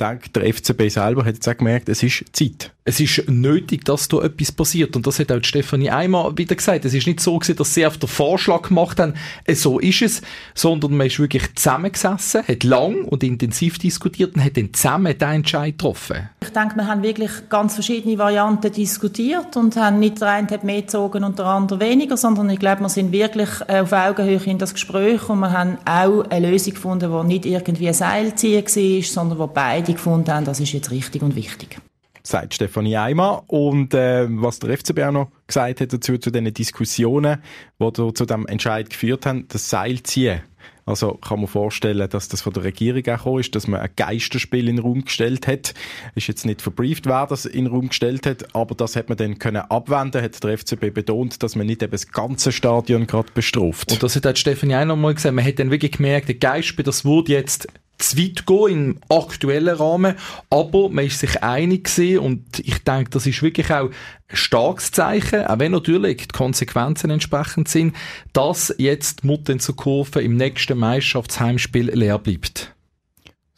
denke, 0.00 0.30
der 0.30 0.52
FCB 0.52 0.88
selber 0.88 1.24
hat 1.24 1.34
jetzt 1.34 1.48
auch 1.48 1.56
gemerkt, 1.56 1.88
es 1.88 2.02
ist 2.02 2.24
Zeit. 2.32 2.72
Es 2.84 2.98
ist 2.98 3.28
nötig, 3.28 3.84
dass 3.84 4.08
da 4.08 4.22
etwas 4.22 4.50
passiert. 4.50 4.96
Und 4.96 5.06
das 5.06 5.18
hat 5.18 5.30
auch 5.30 5.44
Stefanie 5.44 5.90
einmal 5.90 6.36
wieder 6.36 6.56
gesagt. 6.56 6.84
Es 6.84 6.94
ist 6.94 7.06
nicht 7.06 7.20
so 7.20 7.38
gewesen, 7.38 7.56
dass 7.56 7.74
sie 7.74 7.86
auf 7.86 7.98
den 7.98 8.08
Vorschlag 8.08 8.62
gemacht 8.62 8.98
haben, 8.98 9.14
äh, 9.44 9.54
so 9.54 9.78
ist 9.78 10.02
es, 10.02 10.22
sondern 10.54 10.96
man 10.96 11.06
ist 11.06 11.20
wirklich 11.20 11.54
zusammengesessen, 11.54 12.42
hat 12.46 12.64
lang 12.64 13.04
und 13.04 13.22
intensiv 13.22 13.78
diskutiert 13.78 14.34
und 14.34 14.44
hat 14.44 14.56
dann 14.56 14.72
zusammen 14.72 15.16
den 15.16 15.28
Entscheid 15.28 15.78
getroffen. 15.78 16.30
Ich 16.42 16.48
denke, 16.50 16.76
wir 16.76 16.86
haben 16.86 17.02
wirklich 17.02 17.30
ganz 17.48 17.74
verschiedene 17.74 18.18
Varianten 18.18 18.72
diskutiert 18.72 19.56
und 19.56 19.76
haben 19.76 19.98
nicht 20.00 20.20
der 20.20 20.28
eine 20.28 20.48
hat 20.48 20.64
mehr 20.64 20.80
gezogen 20.80 21.22
und 21.22 21.38
der 21.38 21.46
andere 21.46 21.80
weniger, 21.80 22.16
sondern 22.16 22.48
ich 22.50 22.58
glaube, 22.58 22.80
wir 22.80 22.88
sind 22.88 23.12
wirklich 23.12 23.50
äh, 23.68 23.80
auf 23.80 23.92
Augenhöhe 23.92 24.40
in 24.46 24.58
das 24.58 24.72
Gespräch 24.72 25.28
und 25.28 25.40
wir 25.40 25.52
haben 25.52 25.78
auch 25.84 26.22
eine 26.30 26.50
Lösung 26.50 26.74
gefunden, 26.74 27.12
die 27.12 27.26
nicht 27.26 27.46
irgendwie 27.46 27.88
ein 27.88 27.94
Seilziehen 27.94 28.64
war, 28.64 29.02
sondern 29.02 29.38
wo 29.38 29.46
beide 29.46 29.89
gefunden 29.92 30.30
haben, 30.32 30.44
das 30.44 30.60
ist 30.60 30.72
jetzt 30.72 30.90
richtig 30.90 31.22
und 31.22 31.36
wichtig 31.36 31.78
sagt 32.22 32.54
Stefanie 32.54 32.96
Eimer. 32.96 33.44
Und 33.46 33.94
äh, 33.94 34.26
was 34.28 34.58
der 34.58 34.76
FCB 34.76 35.00
auch 35.00 35.12
noch 35.12 35.30
gesagt 35.46 35.80
hat 35.80 35.92
dazu, 35.92 36.18
zu 36.18 36.30
diesen 36.30 36.52
Diskussionen, 36.52 37.42
die 37.80 38.12
zu 38.14 38.26
dem 38.26 38.46
Entscheid 38.46 38.90
geführt 38.90 39.26
haben, 39.26 39.46
das 39.48 39.70
Seilziehen. 39.70 40.42
Also 40.86 41.14
kann 41.14 41.38
man 41.38 41.46
vorstellen, 41.46 42.08
dass 42.08 42.28
das 42.28 42.40
von 42.40 42.52
der 42.52 42.64
Regierung 42.64 43.06
auch 43.06 43.38
ist, 43.38 43.54
dass 43.54 43.68
man 43.68 43.80
ein 43.80 43.90
Geisterspiel 43.94 44.68
in 44.68 44.76
den 44.76 44.84
Raum 44.84 45.04
gestellt 45.04 45.46
hat. 45.46 45.72
Ist 46.16 46.26
jetzt 46.26 46.44
nicht 46.44 46.62
verbrieft, 46.62 47.06
wer 47.06 47.26
das 47.26 47.44
in 47.44 47.66
den 47.66 47.72
Raum 47.72 47.88
gestellt 47.88 48.26
hat, 48.26 48.56
aber 48.56 48.74
das 48.74 48.96
hat 48.96 49.08
man 49.08 49.16
dann 49.16 49.38
können 49.38 49.62
abwenden, 49.62 50.20
hat 50.20 50.42
der 50.42 50.58
FCB 50.58 50.92
betont, 50.92 51.42
dass 51.44 51.54
man 51.54 51.66
nicht 51.66 51.82
eben 51.82 51.92
das 51.92 52.10
ganze 52.10 52.50
Stadion 52.50 53.06
gerade 53.06 53.30
bestraft. 53.32 53.92
Und 53.92 54.02
das 54.02 54.16
hat 54.16 54.38
Stefanie 54.38 54.74
auch 54.74 54.84
noch 54.84 54.96
mal 54.96 55.14
gesagt, 55.14 55.34
man 55.34 55.44
hat 55.44 55.60
dann 55.60 55.70
wirklich 55.70 55.92
gemerkt, 55.92 56.28
der 56.28 56.36
Geistspiel, 56.36 56.84
das 56.84 57.04
wurde 57.04 57.32
jetzt 57.32 57.68
zu 58.00 58.18
weit 58.18 58.46
gehen 58.46 58.68
im 58.68 58.98
aktuellen 59.08 59.76
Rahmen, 59.76 60.16
aber 60.50 60.88
man 60.88 61.06
ist 61.06 61.20
sich 61.20 61.42
einig 61.42 61.84
gewesen 61.84 62.18
und 62.18 62.58
ich 62.58 62.78
denke, 62.84 63.10
das 63.10 63.26
ist 63.26 63.42
wirklich 63.42 63.70
auch 63.70 63.88
ein 63.88 64.36
starkes 64.36 64.90
Zeichen, 64.90 65.46
auch 65.46 65.58
wenn 65.58 65.72
natürlich 65.72 66.16
die 66.18 66.28
Konsequenzen 66.28 67.10
entsprechend 67.10 67.68
sind, 67.68 67.94
dass 68.32 68.74
jetzt 68.78 69.24
Mutten 69.24 69.60
zur 69.60 69.76
Kurve 69.76 70.22
im 70.22 70.36
nächsten 70.36 70.78
Meisterschaftsheimspiel 70.78 71.90
leer 71.90 72.18
bleibt. 72.18 72.74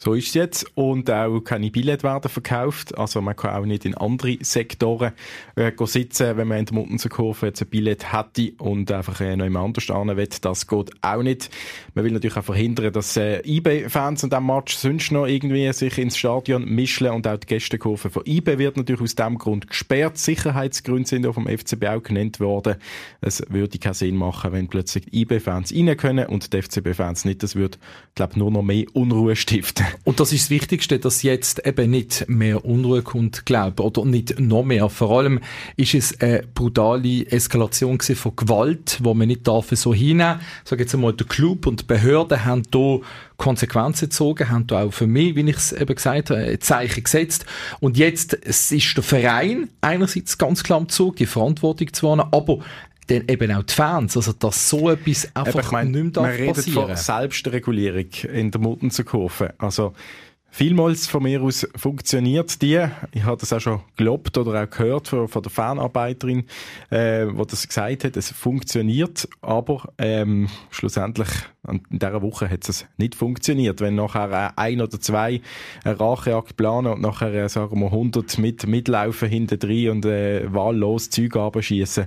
So 0.03 0.15
ist 0.15 0.27
es 0.27 0.33
jetzt. 0.33 0.65
Und 0.75 1.09
auch 1.09 1.39
keine 1.39 1.71
Billette 1.71 2.03
werden 2.03 2.29
verkauft. 2.29 2.97
Also 2.97 3.21
man 3.21 3.37
kann 3.37 3.55
auch 3.55 3.65
nicht 3.65 3.85
in 3.85 3.95
andere 3.95 4.37
Sektoren 4.41 5.13
äh, 5.55 5.71
sitzen, 5.85 6.35
wenn 6.35 6.49
man 6.49 6.57
in 6.57 6.65
der 6.65 6.73
Muttenserkurve 6.73 7.45
jetzt 7.45 7.61
ein 7.61 7.69
Billett 7.69 8.11
hätte 8.11 8.51
und 8.57 8.91
einfach 8.91 9.21
äh, 9.21 9.37
noch 9.37 9.45
jemand 9.45 9.67
anders 9.67 9.85
stehen 9.85 10.17
will. 10.17 10.27
Das 10.41 10.67
geht 10.67 10.91
auch 11.01 11.23
nicht. 11.23 11.49
Man 11.93 12.03
will 12.03 12.11
natürlich 12.11 12.35
auch 12.35 12.43
verhindern, 12.43 12.91
dass 12.91 13.15
äh, 13.15 13.39
IB-Fans 13.47 14.25
an 14.25 14.29
diesem 14.29 14.45
Match 14.45 14.75
sonst 14.75 15.09
noch 15.13 15.25
irgendwie 15.25 15.71
sich 15.71 15.97
ins 15.97 16.17
Stadion 16.17 16.65
mischen 16.65 17.07
und 17.07 17.25
auch 17.25 17.37
die 17.37 17.47
Gästekurve 17.47 18.09
von 18.09 18.23
IB 18.25 18.57
wird 18.57 18.75
natürlich 18.75 19.03
aus 19.03 19.15
diesem 19.15 19.37
Grund 19.37 19.69
gesperrt. 19.69 20.17
Sicherheitsgründe 20.17 21.07
sind 21.07 21.25
auch 21.25 21.35
vom 21.35 21.47
FCB 21.47 21.85
auch 21.85 22.03
genannt 22.03 22.41
worden. 22.41 22.75
Es 23.21 23.41
würde 23.47 23.79
keinen 23.79 23.93
Sinn 23.93 24.17
machen, 24.17 24.51
wenn 24.51 24.67
plötzlich 24.67 25.13
IB-Fans 25.13 25.73
rein 25.73 25.95
können 25.95 26.27
und 26.27 26.51
die 26.51 26.61
FCB-Fans 26.61 27.23
nicht. 27.23 27.41
Das 27.41 27.55
würde, 27.55 27.77
glaube 28.15 28.37
nur 28.37 28.51
noch 28.51 28.63
mehr 28.63 28.83
Unruhe 28.91 29.37
stiften. 29.37 29.92
Und 30.03 30.19
das 30.19 30.33
ist 30.33 30.43
das 30.43 30.49
Wichtigste, 30.49 30.99
dass 30.99 31.23
jetzt 31.23 31.65
eben 31.65 31.89
nicht 31.89 32.25
mehr 32.27 32.65
Unruhe 32.65 33.01
kommt, 33.01 33.45
glaube 33.45 33.83
oder 33.83 34.05
nicht 34.05 34.39
noch 34.39 34.63
mehr. 34.63 34.89
Vor 34.89 35.17
allem 35.17 35.39
ist 35.77 35.93
es 35.93 36.19
eine 36.19 36.43
brutale 36.53 37.25
Eskalation 37.27 37.99
von 37.99 38.35
Gewalt, 38.35 38.99
wo 39.01 39.13
man 39.13 39.27
nicht 39.27 39.47
darf 39.47 39.69
so 39.71 39.93
hinnehmen. 39.93 40.39
Sag 40.63 40.79
jetzt 40.79 40.93
einmal, 40.93 41.13
der 41.13 41.27
Club 41.27 41.67
und 41.67 41.81
die 41.81 41.85
Behörden 41.85 42.45
haben 42.45 42.63
hier 42.71 43.01
Konsequenzen 43.37 44.09
gezogen, 44.09 44.49
haben 44.49 44.67
da 44.67 44.83
auch 44.83 44.93
für 44.93 45.07
mich, 45.07 45.35
wie 45.35 45.49
ich 45.49 45.57
es 45.57 45.73
eben 45.73 45.95
gesagt 45.95 46.29
habe, 46.29 46.59
Zeichen 46.59 47.03
gesetzt. 47.03 47.45
Und 47.79 47.97
jetzt 47.97 48.37
es 48.41 48.71
ist 48.71 48.95
der 48.95 49.03
Verein 49.03 49.69
einerseits 49.81 50.37
ganz 50.37 50.63
klar 50.63 50.79
am 50.79 50.89
Zug, 50.89 51.17
die 51.17 51.25
Verantwortung 51.25 51.91
zu 51.93 52.07
wahren, 52.07 52.21
aber 52.31 52.59
dann 53.07 53.27
eben 53.27 53.51
auch 53.51 53.63
die 53.63 53.73
Fans, 53.73 54.15
also 54.15 54.33
dass 54.33 54.69
so 54.69 54.89
etwas 54.89 55.29
einfach 55.35 55.59
ich 55.59 55.71
mein, 55.71 55.91
nicht 55.91 56.15
mehr 56.15 56.23
Man 56.23 56.31
redet 56.31 56.69
von 56.69 56.95
Selbstregulierung 56.95 58.07
in 58.31 58.51
der 58.51 58.61
Muttenserkurve. 58.61 59.53
Also 59.57 59.93
Vielmals 60.55 61.07
von 61.07 61.23
mir 61.23 61.41
aus 61.41 61.67
funktioniert 61.75 62.61
die. 62.61 62.85
Ich 63.11 63.23
habe 63.23 63.37
das 63.37 63.51
auch 63.53 63.59
schon 63.59 63.81
gelobt 63.97 64.37
oder 64.37 64.61
auch 64.61 64.69
gehört 64.69 65.07
von, 65.07 65.27
von 65.27 65.41
der 65.41 65.51
Fanarbeiterin, 65.51 66.43
äh, 66.91 67.25
wo 67.31 67.43
das 67.43 67.67
gesagt 67.67 68.03
hat. 68.03 68.15
Es 68.15 68.29
funktioniert, 68.29 69.27
aber 69.41 69.91
ähm, 69.97 70.49
schlussendlich 70.69 71.29
in 71.67 71.81
dieser 71.89 72.21
Woche 72.21 72.51
hat 72.51 72.69
es 72.69 72.85
nicht 72.97 73.15
funktioniert. 73.15 73.81
Wenn 73.81 73.95
nachher 73.95 74.55
ein 74.55 74.79
oder 74.79 74.99
zwei 75.01 75.41
eine 75.83 75.99
Rachejagd 75.99 76.55
planen 76.55 76.93
und 76.93 77.01
nachher, 77.01 77.33
äh, 77.33 77.49
sagen 77.49 77.79
wir, 77.79 77.87
100 77.87 78.37
mit 78.37 78.67
mitlaufen 78.67 79.29
hinten 79.29 79.57
drin 79.57 79.89
und 79.89 80.05
äh, 80.05 80.53
wahllos 80.53 81.09
Zeug 81.09 81.35
abschießen, 81.35 82.05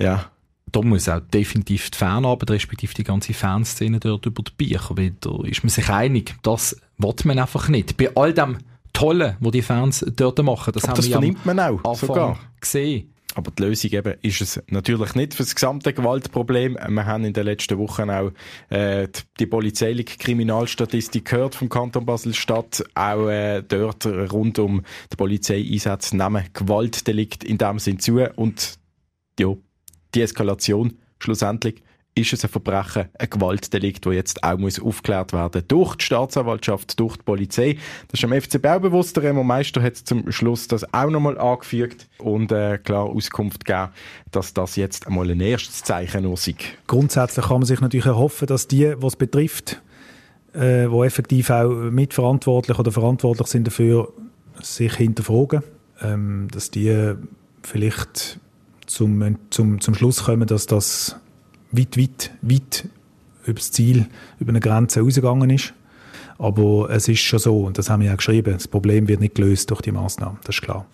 ja, 0.00 0.30
da 0.72 0.82
muss 0.82 1.08
auch 1.08 1.20
definitiv 1.20 1.90
die 1.90 1.98
Fanarbeit, 1.98 2.50
respektive 2.50 2.94
die 2.94 3.04
ganze 3.04 3.34
Fanszene 3.34 4.00
dort 4.00 4.26
über 4.26 4.42
die 4.42 4.52
Bücher, 4.56 4.96
weil 4.96 5.12
da 5.20 5.42
ist 5.44 5.62
man 5.62 5.70
sich 5.70 5.88
einig, 5.88 6.34
das 6.42 6.80
will 6.98 7.14
man 7.24 7.38
einfach 7.38 7.68
nicht. 7.68 7.96
Bei 7.96 8.14
all 8.14 8.34
dem 8.34 8.58
Tollen, 8.92 9.36
was 9.40 9.52
die 9.52 9.62
Fans 9.62 10.04
dort 10.16 10.42
machen, 10.42 10.72
das 10.72 10.84
Aber 10.84 10.90
haben 10.90 10.96
das 10.96 11.06
wir 11.06 11.12
vernimmt 11.12 11.46
man 11.46 11.60
auch, 11.60 11.84
Anfang 11.84 12.08
sogar. 12.08 12.38
gesehen. 12.60 13.14
Aber 13.34 13.52
die 13.52 13.62
Lösung 13.62 13.92
eben 13.92 14.14
ist 14.22 14.40
es 14.40 14.60
natürlich 14.68 15.14
nicht 15.14 15.34
für 15.34 15.44
das 15.44 15.54
gesamte 15.54 15.92
Gewaltproblem. 15.92 16.76
Wir 16.88 17.06
haben 17.06 17.24
in 17.24 17.32
den 17.32 17.44
letzten 17.44 17.78
Wochen 17.78 18.10
auch 18.10 18.32
äh, 18.70 19.06
die 19.38 19.46
polizeiliche 19.46 20.16
Kriminalstatistik 20.18 21.26
gehört 21.26 21.54
vom 21.54 21.68
Kanton 21.68 22.04
Basel-Stadt. 22.04 22.82
Auch 22.94 23.28
äh, 23.28 23.62
dort 23.62 24.06
rund 24.06 24.58
um 24.58 24.82
die 25.12 25.16
Polizeieinsätze 25.16 26.16
nehmen 26.16 26.46
Gewaltdelikt 26.52 27.44
in 27.44 27.58
dem 27.58 27.78
Sinn 27.78 28.00
zu. 28.00 28.18
Und 28.34 28.78
ja, 29.38 29.54
die 30.18 30.22
Eskalation 30.22 30.94
schlussendlich 31.20 31.82
ist 32.14 32.32
es 32.32 32.44
ein 32.44 32.50
Verbrechen, 32.50 33.06
ein 33.16 33.30
Gewaltdelikt, 33.30 34.04
das 34.04 34.14
jetzt 34.14 34.42
auch 34.42 34.58
muss 34.58 34.80
aufgeklärt 34.80 35.32
werden 35.32 35.62
durch 35.68 35.94
die 35.94 36.04
Staatsanwaltschaft, 36.04 36.98
durch 36.98 37.16
die 37.16 37.22
Polizei. 37.22 37.76
Das 38.08 38.18
ist 38.18 38.24
am 38.24 38.32
FCB 38.32 38.66
auch 38.66 38.80
bewusst. 38.80 39.16
Der 39.16 39.22
Remo 39.22 39.44
Meister 39.44 39.80
hat 39.80 39.96
zum 39.96 40.32
Schluss 40.32 40.66
das 40.66 40.92
auch 40.92 41.10
nochmal 41.10 41.38
angefügt 41.38 42.08
und 42.18 42.50
äh, 42.50 42.78
klar 42.78 43.04
Auskunft 43.04 43.64
gegeben, 43.64 43.90
dass 44.32 44.52
das 44.52 44.74
jetzt 44.74 45.06
einmal 45.06 45.30
ein 45.30 45.38
erstes 45.38 45.84
Zeichen 45.84 46.24
ist. 46.32 46.50
Grundsätzlich 46.88 47.46
kann 47.46 47.58
man 47.60 47.66
sich 47.66 47.80
natürlich 47.80 48.06
erhoffen, 48.06 48.48
dass 48.48 48.66
die, 48.66 48.94
was 48.96 49.14
betrifft, 49.14 49.80
äh, 50.54 50.90
wo 50.90 51.04
effektiv 51.04 51.50
auch 51.50 51.68
mitverantwortlich 51.68 52.76
oder 52.76 52.90
verantwortlich 52.90 53.46
sind 53.46 53.68
dafür, 53.68 54.12
sich 54.60 54.94
hinterfragen, 54.94 55.62
ähm, 56.02 56.48
dass 56.50 56.72
die 56.72 57.14
vielleicht 57.62 58.40
zum, 58.88 59.36
zum, 59.50 59.80
zum 59.80 59.94
Schluss 59.94 60.24
kommen, 60.24 60.46
dass 60.46 60.66
das 60.66 61.16
weit, 61.70 61.96
weit, 61.96 62.30
weit 62.42 62.88
über 63.44 63.54
das 63.54 63.70
Ziel, 63.72 64.06
über 64.40 64.50
eine 64.50 64.60
Grenze 64.60 65.00
rausgegangen 65.00 65.50
ist. 65.50 65.74
Aber 66.38 66.88
es 66.90 67.08
ist 67.08 67.20
schon 67.20 67.38
so, 67.38 67.60
und 67.62 67.78
das 67.78 67.90
haben 67.90 68.00
wir 68.00 68.08
ja 68.08 68.16
geschrieben, 68.16 68.54
das 68.54 68.68
Problem 68.68 69.08
wird 69.08 69.20
nicht 69.20 69.34
gelöst 69.34 69.70
durch 69.70 69.80
die 69.80 69.92
Maßnahmen, 69.92 70.38
das 70.44 70.56
ist 70.56 70.62
klar. 70.62 70.86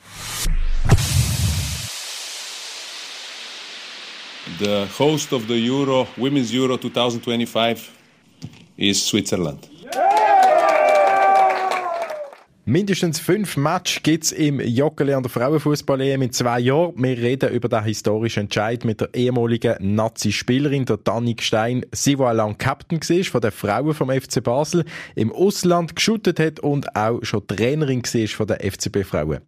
The 4.59 4.87
host 4.99 5.33
of 5.33 5.43
the 5.49 5.71
Euro, 5.71 6.07
Women's 6.17 6.53
Euro 6.55 6.79
2025 6.79 7.91
is 8.77 9.07
Switzerland. 9.07 9.69
Mindestens 12.66 13.21
fünf 13.21 13.59
Matches 13.59 14.02
gibt 14.02 14.25
es 14.25 14.33
im 14.33 14.59
Joggeli 14.59 15.12
an 15.12 15.23
der 15.23 15.28
Frauenfußball-EM 15.28 16.23
in 16.23 16.33
zwei 16.33 16.61
Jahren. 16.61 16.94
Wir 16.97 17.18
reden 17.18 17.52
über 17.52 17.68
den 17.68 17.85
historischen 17.85 18.44
Entscheid 18.44 18.87
mit 18.87 19.02
der 19.02 19.12
ehemaligen 19.12 19.94
Nazi-Spielerin, 19.94 20.87
der 20.87 20.97
Danik 20.97 21.42
Stein, 21.42 21.85
sie, 21.92 22.16
die 22.16 22.23
lang 22.23 22.56
Captain 22.56 23.00
war 23.00 23.25
von 23.25 23.40
den 23.42 23.50
Frauen 23.50 23.92
vom 23.92 24.09
FC 24.09 24.42
Basel, 24.42 24.87
im 25.14 25.30
Ausland 25.30 25.94
geschuttet 25.94 26.40
hat 26.40 26.59
und 26.59 26.97
auch 26.97 27.23
schon 27.23 27.47
Trainerin 27.47 28.02
war 28.02 28.28
von 28.28 28.47
den 28.47 28.56
FCB-Frauen. 28.71 29.40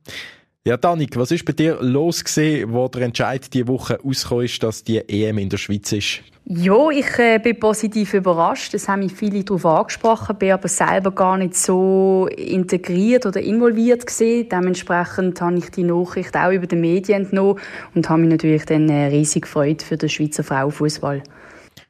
Ja, 0.66 0.76
Danik, 0.76 1.16
was 1.16 1.30
ist 1.30 1.44
bei 1.44 1.52
dir 1.52 1.78
los 1.80 2.25
gewesen, 2.25 2.73
wo 2.73 2.88
der 2.88 3.02
Entscheid 3.02 3.54
diese 3.54 3.68
Woche 3.68 4.00
rausgekommen 4.04 4.46
ist, 4.46 4.61
dass 4.64 4.82
die 4.82 4.99
EM 4.99 5.38
in 5.38 5.49
der 5.49 5.58
Schweiz 5.58 5.92
ist? 5.92 6.23
Ja, 6.44 6.90
ich 6.90 7.06
äh, 7.20 7.38
bin 7.38 7.61
positiv 7.61 8.14
überrascht. 8.14 8.75
Es 8.75 8.88
haben 8.88 8.99
mich 8.99 9.12
viele 9.12 9.44
darauf 9.44 9.64
angesprochen, 9.64 10.35
bin 10.35 10.50
aber 10.50 10.66
selber 10.66 11.12
gar 11.12 11.38
nicht 11.38 11.54
so 11.54 12.28
integriert 12.37 13.26
oder 13.26 13.40
involviert 13.40 14.08
gesehen. 14.08 14.49
Dementsprechend 14.50 15.40
habe 15.40 15.58
ich 15.58 15.70
die 15.70 15.85
Nachricht 15.85 16.37
auch 16.37 16.50
über 16.50 16.66
die 16.66 16.75
Medien 16.75 17.23
entnommen 17.23 17.61
und 17.94 18.08
habe 18.08 18.23
mich 18.23 18.30
natürlich 18.30 18.64
dann 18.64 18.88
äh, 18.88 19.06
riesig 19.06 19.42
gefreut 19.42 19.82
für 19.82 19.96
den 19.96 20.08
Schweizer 20.08 20.42
Frauenfußball. 20.42 21.23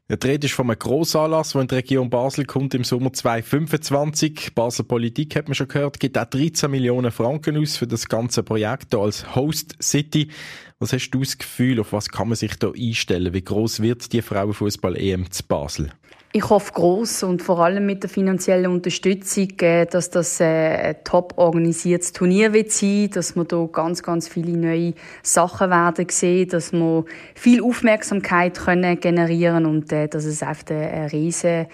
Der 0.08 0.22
Rede 0.22 0.46
ist 0.46 0.54
von 0.54 0.70
einem 0.70 0.78
Grossanlass, 0.78 1.50
der 1.50 1.62
in 1.62 1.66
die 1.66 1.74
Region 1.74 2.10
Basel 2.10 2.44
kommt 2.44 2.74
im 2.74 2.84
Sommer 2.84 3.12
2025. 3.12 4.54
Basel 4.54 4.84
Politik, 4.84 5.34
hat 5.34 5.48
man 5.48 5.56
schon 5.56 5.66
gehört, 5.66 5.98
gibt 5.98 6.16
auch 6.16 6.26
13 6.26 6.70
Millionen 6.70 7.10
Franken 7.10 7.56
aus 7.56 7.76
für 7.76 7.88
das 7.88 8.06
ganze 8.06 8.44
Projekt 8.44 8.94
hier 8.94 9.00
als 9.00 9.34
Host 9.34 9.74
City. 9.82 10.30
Was 10.78 10.92
hast 10.92 11.10
du 11.10 11.24
das 11.24 11.36
Gefühl, 11.36 11.80
auf 11.80 11.92
was 11.92 12.08
kann 12.08 12.28
man 12.28 12.36
sich 12.36 12.54
da 12.54 12.70
einstellen? 12.70 13.34
Wie 13.34 13.42
groß 13.42 13.82
wird 13.82 14.12
die 14.12 14.22
Frauenfußball-EM 14.22 15.28
zu 15.32 15.42
Basel? 15.42 15.90
Ich 16.36 16.50
hoffe 16.50 16.70
groß 16.74 17.22
und 17.22 17.40
vor 17.40 17.60
allem 17.60 17.86
mit 17.86 18.02
der 18.02 18.10
finanziellen 18.10 18.70
Unterstützung, 18.70 19.58
äh, 19.62 19.86
dass 19.86 20.10
das 20.10 20.38
äh, 20.38 20.44
ein 20.44 20.96
top 21.02 21.32
organisiertes 21.36 22.12
Turnier 22.12 22.52
wird 22.52 22.70
sein, 22.72 23.08
dass 23.08 23.36
wir 23.36 23.44
da 23.44 23.66
ganz, 23.72 24.02
ganz 24.02 24.28
viele 24.28 24.54
neue 24.54 24.92
Sachen 25.22 25.70
werden 25.70 26.06
sehen, 26.10 26.50
dass 26.50 26.74
wir 26.74 27.06
viel 27.34 27.62
Aufmerksamkeit 27.62 28.58
können 28.58 29.00
generieren 29.00 29.64
und 29.64 29.90
äh, 29.92 30.08
dass 30.08 30.26
es 30.26 30.42
einfach 30.42 30.68
ein 30.68 31.06
riesen 31.06 31.68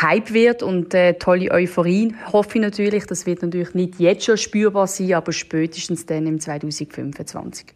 Hype 0.00 0.32
wird 0.32 0.62
und 0.62 0.94
äh, 0.94 1.12
tolle 1.18 1.50
Euphorie 1.50 2.14
hoffe 2.32 2.56
ich 2.56 2.62
natürlich. 2.62 3.04
Das 3.04 3.26
wird 3.26 3.42
natürlich 3.42 3.74
nicht 3.74 4.00
jetzt 4.00 4.24
schon 4.24 4.38
spürbar 4.38 4.86
sein, 4.86 5.12
aber 5.12 5.32
spätestens 5.32 6.06
dann 6.06 6.26
im 6.26 6.40
2025. 6.40 7.66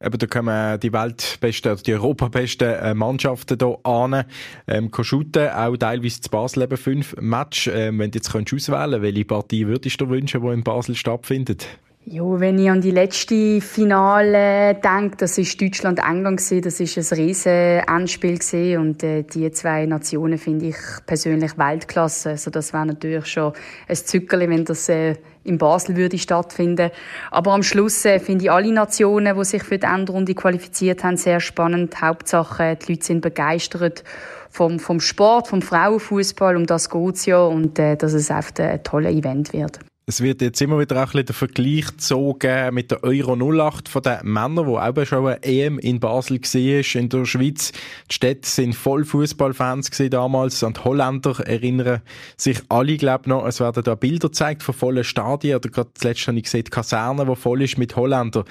Eben, 0.00 0.16
da 0.16 0.26
kommen 0.28 0.78
die 0.78 0.92
weltbesten, 0.92 1.76
die 1.84 1.94
europabesten 1.94 2.68
äh, 2.68 2.94
Mannschaften 2.94 3.58
hier 3.58 3.78
an, 3.82 4.24
ähm, 4.68 4.92
shooten, 4.92 5.48
auch 5.48 5.76
teilweise 5.76 6.20
zu 6.20 6.30
Basel 6.30 6.62
eben 6.62 6.76
fünf 6.76 7.16
Match. 7.20 7.66
Ähm, 7.66 7.98
wenn 7.98 8.12
du 8.12 8.18
jetzt 8.18 8.30
könntest 8.30 8.68
auswählen 8.68 9.02
welche 9.02 9.24
Partie 9.24 9.66
würdest 9.66 10.00
du 10.00 10.08
wünschen, 10.08 10.40
die 10.40 10.52
in 10.52 10.62
Basel 10.62 10.94
stattfindet? 10.94 11.66
Ja, 12.10 12.40
wenn 12.40 12.58
ich 12.58 12.70
an 12.70 12.80
die 12.80 12.90
letzte 12.90 13.60
Finale 13.60 14.76
denke, 14.82 15.18
das 15.18 15.36
ist 15.36 15.60
Deutschland-England 15.60 16.40
das 16.64 16.80
ist 16.80 16.96
ein 16.96 17.18
riesen 17.18 17.82
gewesen 17.84 18.78
und 18.78 19.02
äh, 19.02 19.24
die 19.24 19.50
zwei 19.50 19.84
Nationen 19.84 20.38
finde 20.38 20.68
ich 20.68 20.76
persönlich 21.04 21.58
Weltklasse. 21.58 22.30
Also 22.30 22.50
das 22.50 22.72
wäre 22.72 22.86
natürlich 22.86 23.26
schon 23.26 23.52
ein 23.86 23.96
Zückerli, 23.96 24.48
wenn 24.48 24.64
das 24.64 24.88
äh, 24.88 25.16
in 25.44 25.58
Basel 25.58 25.96
würde 25.96 26.16
stattfinden. 26.16 26.90
Aber 27.30 27.52
am 27.52 27.62
Schluss 27.62 28.02
äh, 28.06 28.20
finde 28.20 28.46
ich 28.46 28.50
alle 28.50 28.72
Nationen, 28.72 29.36
die 29.36 29.44
sich 29.44 29.62
für 29.62 29.76
die 29.76 29.86
Endrunde 29.86 30.34
qualifiziert 30.34 31.04
haben, 31.04 31.18
sehr 31.18 31.40
spannend. 31.40 32.00
Hauptsache, 32.00 32.76
die 32.76 32.92
Leute 32.92 33.04
sind 33.04 33.20
begeistert 33.20 34.02
vom, 34.48 34.78
vom 34.78 35.00
Sport, 35.00 35.48
vom 35.48 35.60
Frauenfußball, 35.60 36.56
um 36.56 36.64
das 36.64 36.88
geht 36.88 37.16
es 37.16 37.26
ja 37.26 37.42
und 37.42 37.78
äh, 37.78 37.96
dass 37.96 38.14
es 38.14 38.30
einfach 38.30 38.58
ein 38.60 38.82
tolles 38.82 39.14
Event 39.14 39.52
wird. 39.52 39.78
Es 40.10 40.22
wird 40.22 40.40
jetzt 40.40 40.62
immer 40.62 40.78
wieder 40.78 40.96
auch 40.96 41.00
ein 41.00 41.04
bisschen 41.04 41.26
der 41.26 41.34
Vergleich 41.34 41.86
gezogen 41.86 42.72
mit 42.72 42.90
der 42.90 43.04
Euro 43.04 43.36
08 43.36 43.90
von 43.90 44.00
den 44.00 44.20
Männern, 44.22 44.64
wo 44.64 44.78
auch 44.78 45.04
schon 45.04 45.26
eine 45.26 45.42
EM 45.42 45.78
in 45.78 46.00
Basel 46.00 46.40
war, 46.40 47.00
in 47.02 47.08
der 47.10 47.26
Schweiz. 47.26 47.72
Die 48.10 48.14
Städte 48.14 48.48
sind 48.48 48.74
voll 48.74 49.04
Fußballfans 49.04 49.90
damals. 50.08 50.64
An 50.64 50.72
die 50.72 50.80
Holländer 50.80 51.38
erinnern 51.46 52.00
sich 52.38 52.58
alle, 52.70 52.96
glaube 52.96 53.24
ich, 53.24 53.28
noch. 53.28 53.44
Es 53.44 53.60
werden 53.60 53.84
da 53.84 53.94
Bilder 53.96 54.28
gezeigt 54.28 54.62
von 54.62 54.74
vollen 54.74 55.04
Stadien. 55.04 55.56
Oder 55.56 55.68
gerade 55.68 55.90
zuletzt 55.92 56.26
habe 56.26 56.38
ich 56.38 56.44
gesehen, 56.44 56.64
die 56.64 56.70
Kaserne, 56.70 57.26
die 57.26 57.36
voll 57.36 57.60
ist 57.60 57.76
mit 57.76 57.94
Holländern. 57.94 58.44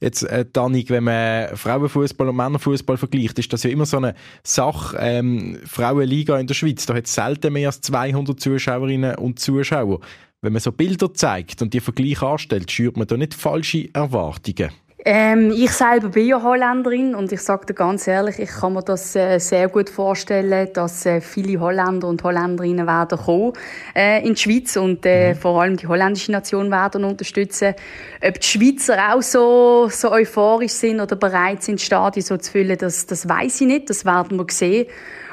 Jetzt, 0.00 0.24
äh, 0.24 0.44
Danik, 0.52 0.90
wenn 0.90 1.04
man 1.04 1.56
Frauenfußball 1.56 2.28
und 2.28 2.36
Männerfußball 2.36 2.96
vergleicht, 2.96 3.38
ist 3.38 3.52
das 3.52 3.62
ja 3.62 3.70
immer 3.70 3.86
so 3.86 3.96
eine 3.98 4.14
Sache. 4.42 4.96
Ähm, 5.00 5.58
Frauenliga 5.64 6.36
in 6.38 6.48
der 6.48 6.54
Schweiz, 6.54 6.84
da 6.84 6.94
hat 6.94 7.06
es 7.06 7.14
selten 7.14 7.52
mehr 7.52 7.68
als 7.68 7.80
200 7.80 8.38
Zuschauerinnen 8.38 9.14
und 9.14 9.38
Zuschauer 9.38 10.00
wenn 10.42 10.52
man 10.52 10.60
so 10.60 10.72
Bilder 10.72 11.12
zeigt 11.14 11.62
und 11.62 11.74
die 11.74 11.80
Vergleich 11.80 12.22
anstellt, 12.22 12.70
schürt 12.70 12.96
man 12.96 13.06
da 13.06 13.16
nicht 13.16 13.34
falsche 13.34 13.88
Erwartungen? 13.92 14.70
Ähm, 15.08 15.52
ich 15.52 15.70
selber 15.70 16.08
bin 16.08 16.26
ja 16.26 16.42
Holländerin 16.42 17.14
und 17.14 17.30
ich 17.30 17.40
sage 17.40 17.66
dir 17.66 17.74
ganz 17.74 18.08
ehrlich, 18.08 18.40
ich 18.40 18.50
kann 18.50 18.72
mir 18.72 18.82
das 18.82 19.14
äh, 19.14 19.38
sehr 19.38 19.68
gut 19.68 19.88
vorstellen, 19.88 20.68
dass 20.72 21.06
äh, 21.06 21.20
viele 21.20 21.60
Holländer 21.60 22.08
und 22.08 22.24
Holländerinnen 22.24 22.88
werden 22.88 23.16
kommen 23.16 23.52
äh, 23.94 24.26
in 24.26 24.34
die 24.34 24.40
Schweiz 24.40 24.76
und 24.76 25.06
äh, 25.06 25.32
mhm. 25.32 25.38
vor 25.38 25.62
allem 25.62 25.76
die 25.76 25.86
holländische 25.86 26.32
Nation 26.32 26.72
werden 26.72 27.04
unterstützen. 27.04 27.74
Ob 28.20 28.40
die 28.40 28.46
Schweizer 28.48 29.14
auch 29.14 29.22
so, 29.22 29.88
so 29.92 30.10
euphorisch 30.10 30.72
sind 30.72 30.98
oder 30.98 31.14
bereit 31.14 31.62
sind, 31.62 31.80
Stadien 31.80 32.24
so 32.24 32.36
zu 32.36 32.50
füllen, 32.50 32.76
das, 32.76 33.06
das 33.06 33.28
weiß 33.28 33.60
ich 33.60 33.66
nicht, 33.68 33.88
das 33.88 34.04
werden 34.04 34.36
wir 34.36 34.46
sehen. 34.50 34.86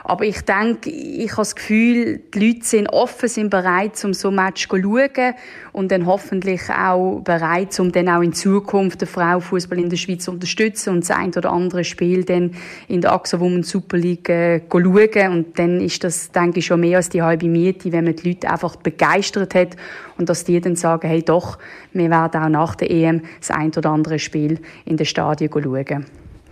Aber 0.05 0.25
ich 0.25 0.41
denke, 0.41 0.89
ich 0.89 1.31
habe 1.31 1.41
das 1.41 1.55
Gefühl, 1.55 2.21
die 2.33 2.47
Leute 2.47 2.65
sind 2.65 2.87
offen, 2.89 3.29
sind 3.29 3.49
bereit, 3.49 4.03
um 4.03 4.13
so 4.13 4.29
ein 4.29 4.35
Match 4.35 4.67
zu 4.67 4.77
schauen 4.77 5.33
und 5.71 5.91
dann 5.91 6.05
hoffentlich 6.05 6.61
auch 6.69 7.21
bereit, 7.21 7.79
um 7.79 7.91
dann 7.91 8.09
auch 8.09 8.21
in 8.21 8.33
Zukunft 8.33 8.99
den 8.99 9.07
Frauenfußball 9.07 9.79
in 9.79 9.89
der 9.89 9.95
Schweiz 9.95 10.25
zu 10.25 10.31
unterstützen 10.31 10.89
und 10.89 11.01
das 11.01 11.11
ein 11.11 11.33
oder 11.33 11.51
andere 11.51 11.85
Spiel 11.85 12.25
dann 12.25 12.51
in 12.89 12.99
der 12.99 13.13
AXA 13.13 13.39
Women 13.39 13.63
Super 13.63 13.97
League 13.97 14.27
äh, 14.27 14.61
schauen. 14.69 15.31
Und 15.31 15.57
dann 15.57 15.79
ist 15.79 16.03
das, 16.03 16.31
denke 16.31 16.59
ich, 16.59 16.65
schon 16.65 16.81
mehr 16.81 16.97
als 16.97 17.07
die 17.07 17.21
halbe 17.21 17.47
Miete, 17.47 17.91
wenn 17.93 18.03
man 18.03 18.15
die 18.15 18.29
Leute 18.29 18.49
einfach 18.49 18.75
begeistert 18.75 19.55
hat 19.55 19.77
und 20.17 20.27
dass 20.27 20.43
die 20.43 20.59
dann 20.59 20.75
sagen, 20.75 21.07
hey 21.07 21.23
doch, 21.23 21.57
wir 21.93 22.09
werden 22.09 22.43
auch 22.43 22.49
nach 22.49 22.75
der 22.75 22.91
EM 22.91 23.21
das 23.39 23.51
ein 23.51 23.71
oder 23.71 23.91
andere 23.91 24.19
Spiel 24.19 24.59
in 24.83 24.97
den 24.97 25.05
Stadien 25.05 25.49
schauen. 25.51 26.05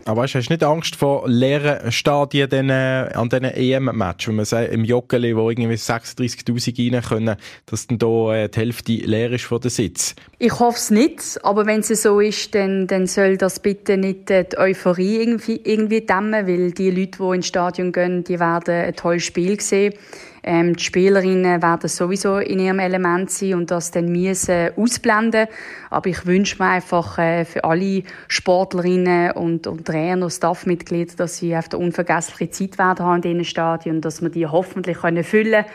Aber 0.06 0.24
hast 0.24 0.34
du 0.34 0.40
nicht 0.40 0.64
Angst 0.64 0.96
vor 0.96 1.28
leeren 1.28 1.92
Stadien 1.92 2.50
den, 2.50 2.70
äh, 2.70 3.10
an 3.14 3.30
diesen 3.30 3.46
EM-Match, 3.46 4.28
wenn 4.28 4.36
man 4.36 4.46
sagt, 4.46 4.72
im 4.72 4.84
Joggeli, 4.84 5.36
wo 5.36 5.50
irgendwie 5.50 5.76
36'000 5.76 6.94
rein 6.94 7.02
können, 7.02 7.36
dass 7.68 7.88
dann 7.88 8.00
da 8.00 8.36
äh, 8.36 8.50
die 8.50 8.60
Hälfte 8.60 8.92
leer 8.94 9.32
ist 9.32 9.46
von 9.46 9.62
der 9.62 9.72
Sitz? 9.72 10.16
Ich 10.40 10.60
hoffe 10.60 10.78
es 10.78 10.92
nicht, 10.92 11.40
aber 11.44 11.66
wenn 11.66 11.82
es 11.82 11.90
so 11.90 12.20
ist, 12.20 12.56
dann, 12.56 12.88
dann 12.88 13.06
soll 13.06 13.38
das 13.38 13.60
bitte 13.60 13.98
nicht 13.98 14.32
äh, 14.32 14.46
die 14.46 14.58
Euphorie 14.58 15.18
irgendwie, 15.18 15.62
irgendwie 15.64 16.02
dämmen, 16.02 16.48
weil 16.48 16.72
die 16.72 16.90
Leute, 16.90 17.18
die 17.20 17.36
ins 17.36 17.48
Stadion 17.48 17.92
gehen, 17.92 18.24
die 18.24 18.40
werden 18.40 18.74
ein 18.74 18.96
tolles 18.96 19.24
Spiel 19.24 19.60
sehen. 19.62 19.94
Ähm, 20.44 20.76
die 20.76 20.84
Spielerinnen 20.84 21.62
werden 21.62 21.88
sowieso 21.88 22.38
in 22.38 22.60
ihrem 22.60 22.80
Element 22.80 23.30
sein 23.30 23.54
und 23.54 23.70
das 23.70 23.92
dann 23.92 24.12
müssen 24.12 24.72
ausblenden. 24.76 25.48
Aber 25.90 26.10
ich 26.10 26.26
wünsche 26.26 26.62
mir 26.62 26.70
einfach 26.70 27.18
äh, 27.20 27.46
für 27.46 27.64
alle 27.64 28.04
Sportlerinnen 28.28 29.32
und, 29.32 29.68
und 29.68 29.86
Trainer, 29.86 30.30
Staffmitglieder, 30.30 31.16
dass 31.16 31.38
sie 31.38 31.56
auf 31.56 31.70
der 31.70 31.80
unvergessliche 31.80 32.52
Zeit 32.52 32.78
werden 32.80 33.06
haben 33.06 33.16
in 33.18 33.22
diesen 33.22 33.46
Stadien, 33.46 34.02
dass 34.02 34.22
wir 34.22 34.30
die 34.30 34.48
hoffentlich 34.48 34.98
können 34.98 35.24
füllen 35.24 35.66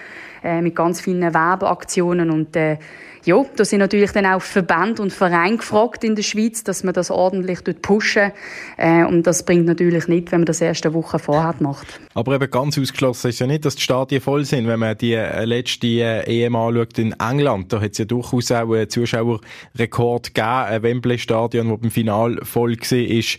äh, 0.42 0.60
mit 0.60 0.74
ganz 0.74 1.00
vielen 1.00 1.32
Werbeaktionen 1.32 2.30
und 2.30 2.56
äh, 2.56 2.78
ja, 3.26 3.44
da 3.56 3.64
sind 3.64 3.80
natürlich 3.80 4.12
dann 4.12 4.24
auch 4.24 4.40
Verbände 4.40 5.02
und 5.02 5.12
Vereine 5.12 5.56
gefragt 5.56 6.04
in 6.04 6.14
der 6.14 6.22
Schweiz, 6.22 6.62
dass 6.62 6.84
man 6.84 6.94
das 6.94 7.10
ordentlich 7.10 7.58
pushen 7.82 8.30
äh, 8.76 9.04
und 9.04 9.26
das 9.26 9.44
bringt 9.44 9.66
natürlich 9.66 10.06
nicht, 10.06 10.30
wenn 10.30 10.40
man 10.40 10.46
das 10.46 10.60
erste 10.60 10.94
Woche 10.94 11.18
vorher 11.18 11.54
macht. 11.58 12.00
Aber 12.14 12.34
eben 12.34 12.48
ganz 12.50 12.78
ausgeschlossen 12.78 13.28
ist 13.28 13.40
ja 13.40 13.46
nicht, 13.46 13.64
dass 13.64 13.74
die 13.74 13.82
Stadien 13.82 14.22
voll 14.22 14.44
sind. 14.44 14.68
Wenn 14.68 14.78
man 14.78 14.96
die 14.96 15.14
äh, 15.14 15.44
letzte 15.44 15.86
äh, 15.86 16.44
EM 16.44 16.54
anschaut 16.54 16.98
in 16.98 17.12
England, 17.18 17.72
da 17.72 17.80
hat 17.80 17.92
es 17.92 17.98
ja 17.98 18.04
durchaus 18.04 18.52
auch 18.52 18.72
einen 18.72 18.88
Zuschauerrekord 18.88 20.32
gegeben, 20.32 20.48
ein 20.48 20.82
Wembley-Stadion, 20.82 21.68
das 21.68 21.80
beim 21.80 21.90
Final 21.90 22.38
voll 22.44 22.76
war. 22.76 23.38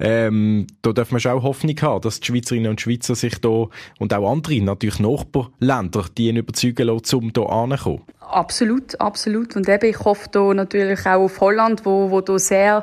Ähm, 0.00 0.66
da 0.82 0.92
darf 0.92 1.10
man 1.10 1.20
schon 1.20 1.32
auch 1.32 1.42
Hoffnung 1.42 1.74
haben, 1.82 2.00
dass 2.02 2.20
die 2.20 2.26
Schweizerinnen 2.26 2.70
und 2.70 2.80
Schweizer 2.80 3.16
sich 3.16 3.40
da 3.40 3.66
und 3.98 4.14
auch 4.14 4.30
andere, 4.30 4.60
natürlich 4.60 5.00
Nachbarländer, 5.00 6.06
die 6.16 6.28
ihn 6.28 6.36
überzeugen 6.36 6.86
lassen, 6.86 7.16
um 7.16 7.32
hier 7.34 7.48
anzukommen. 7.48 8.02
Absolut, 8.30 9.00
absolut. 9.00 9.56
Und 9.56 9.68
eben, 9.68 9.88
ich 9.88 10.00
hoffe 10.00 10.28
da 10.30 10.52
natürlich 10.52 11.00
auch 11.06 11.24
auf 11.24 11.40
Holland, 11.40 11.86
wo, 11.86 12.10
wo 12.10 12.20
da 12.20 12.38
sehr 12.38 12.82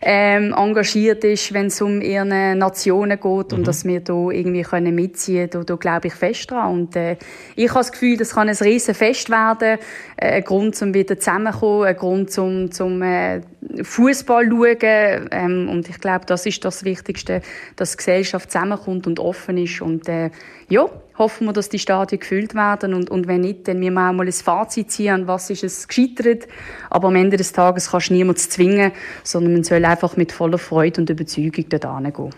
ähm, 0.00 0.54
engagiert 0.56 1.24
ist, 1.24 1.52
wenn 1.52 1.66
es 1.66 1.80
um 1.82 2.00
ihre 2.00 2.54
Nationen 2.54 3.18
geht 3.18 3.24
mhm. 3.24 3.58
und 3.58 3.66
dass 3.66 3.84
wir 3.84 4.00
da 4.00 4.30
irgendwie 4.30 4.62
können 4.62 4.94
mitziehen 4.94 5.50
können. 5.50 5.66
Da, 5.66 5.74
da 5.74 5.76
glaube 5.76 6.08
ich 6.08 6.14
fest 6.14 6.50
dran. 6.50 6.72
Und 6.72 6.96
äh, 6.96 7.16
ich 7.56 7.70
habe 7.70 7.80
das 7.80 7.90
Gefühl, 7.90 8.16
das 8.16 8.34
kann 8.34 8.48
ein 8.48 8.54
riesen 8.54 8.94
Fest 8.94 9.30
werden. 9.30 9.78
Äh, 10.16 10.36
ein 10.36 10.44
Grund, 10.44 10.80
um 10.80 10.94
wieder 10.94 11.18
zusammenzukommen, 11.18 11.88
ein 11.88 11.96
Grund, 11.96 12.30
zum, 12.30 12.70
zum 12.70 13.02
äh, 13.02 13.40
Fußball 13.82 14.48
schauen. 14.48 15.28
Ähm, 15.32 15.68
und 15.70 15.88
ich 15.88 15.98
glaube, 15.98 16.26
das 16.26 16.46
ist 16.46 16.64
das 16.64 16.84
Wichtigste, 16.84 17.40
dass 17.74 17.92
die 17.92 17.96
Gesellschaft 17.96 18.52
zusammenkommt 18.52 19.08
und 19.08 19.18
offen 19.18 19.58
ist. 19.58 19.80
Und 19.80 20.08
äh, 20.08 20.30
ja, 20.68 20.86
hoffen 21.18 21.46
wir, 21.46 21.52
dass 21.52 21.68
die 21.68 21.78
Stadien 21.78 22.20
gefüllt 22.20 22.54
werden 22.54 22.94
und, 22.94 23.10
und 23.10 23.26
wenn 23.28 23.42
nicht, 23.42 23.68
dann 23.68 23.78
müssen 23.78 23.94
wir 23.94 24.08
auch 24.08 24.12
mal 24.12 24.26
ein 24.26 24.32
Fazit 24.32 24.90
ziehen, 24.90 25.26
was 25.26 25.50
ist 25.50 25.64
es 25.64 25.88
gescheitert. 25.88 26.48
Aber 26.90 27.08
am 27.08 27.16
Ende 27.16 27.36
des 27.36 27.52
Tages 27.52 27.90
kannst 27.90 28.10
du 28.10 28.14
niemanden 28.14 28.40
zwingen, 28.40 28.92
sondern 29.22 29.52
man 29.52 29.64
soll 29.64 29.84
einfach 29.84 30.16
mit 30.16 30.32
voller 30.32 30.58
Freude 30.58 31.00
und 31.00 31.10
Überzeugung 31.10 31.66
dort 31.68 31.84
hingehen. 31.84 32.30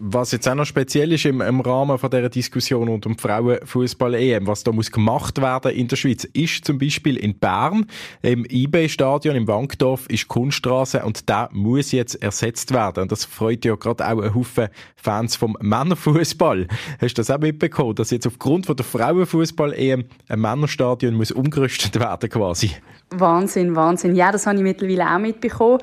Was 0.00 0.30
jetzt 0.30 0.48
auch 0.48 0.54
noch 0.54 0.64
speziell 0.64 1.12
ist 1.12 1.24
im, 1.24 1.40
im 1.40 1.60
Rahmen 1.60 1.98
von 1.98 2.08
dieser 2.08 2.28
Diskussion 2.28 2.86
rund 2.86 3.04
um 3.04 3.18
Frauenfußball-EM, 3.18 4.46
was 4.46 4.62
da 4.62 4.70
muss 4.70 4.92
gemacht 4.92 5.40
werden 5.40 5.72
in 5.72 5.88
der 5.88 5.96
Schweiz, 5.96 6.22
ist 6.22 6.64
zum 6.64 6.78
Beispiel 6.78 7.16
in 7.16 7.36
Bern 7.36 7.84
im 8.22 8.46
IB-Stadion 8.48 9.34
im 9.34 9.48
Wankdorf 9.48 10.06
ist 10.08 10.28
Kunststraße 10.28 11.04
und 11.04 11.28
der 11.28 11.48
muss 11.52 11.90
jetzt 11.90 12.14
ersetzt 12.22 12.72
werden. 12.72 13.02
Und 13.02 13.12
das 13.12 13.24
freut 13.24 13.64
ja 13.64 13.74
gerade 13.74 14.06
auch 14.06 14.22
einen 14.22 14.36
Haufen 14.36 14.68
Fans 15.00 15.36
vom 15.36 15.56
Männerfußball. 15.60 16.66
Hast 17.00 17.16
du 17.16 17.20
das 17.20 17.30
auch 17.30 17.38
mitbekommen, 17.38 17.94
dass 17.94 18.10
jetzt 18.10 18.26
aufgrund 18.26 18.66
von 18.66 18.76
der 18.76 18.84
Frauenfußball-EM 18.84 20.04
ein 20.28 20.40
Männerstadion 20.40 21.14
muss 21.14 21.30
umgerüstet 21.30 21.98
werden 21.98 22.28
quasi? 22.28 22.72
Wahnsinn, 23.10 23.74
Wahnsinn. 23.74 24.14
Ja, 24.14 24.32
das 24.32 24.46
habe 24.46 24.58
ich 24.58 24.62
mittlerweile 24.62 25.14
auch 25.14 25.18
mitbekommen. 25.18 25.78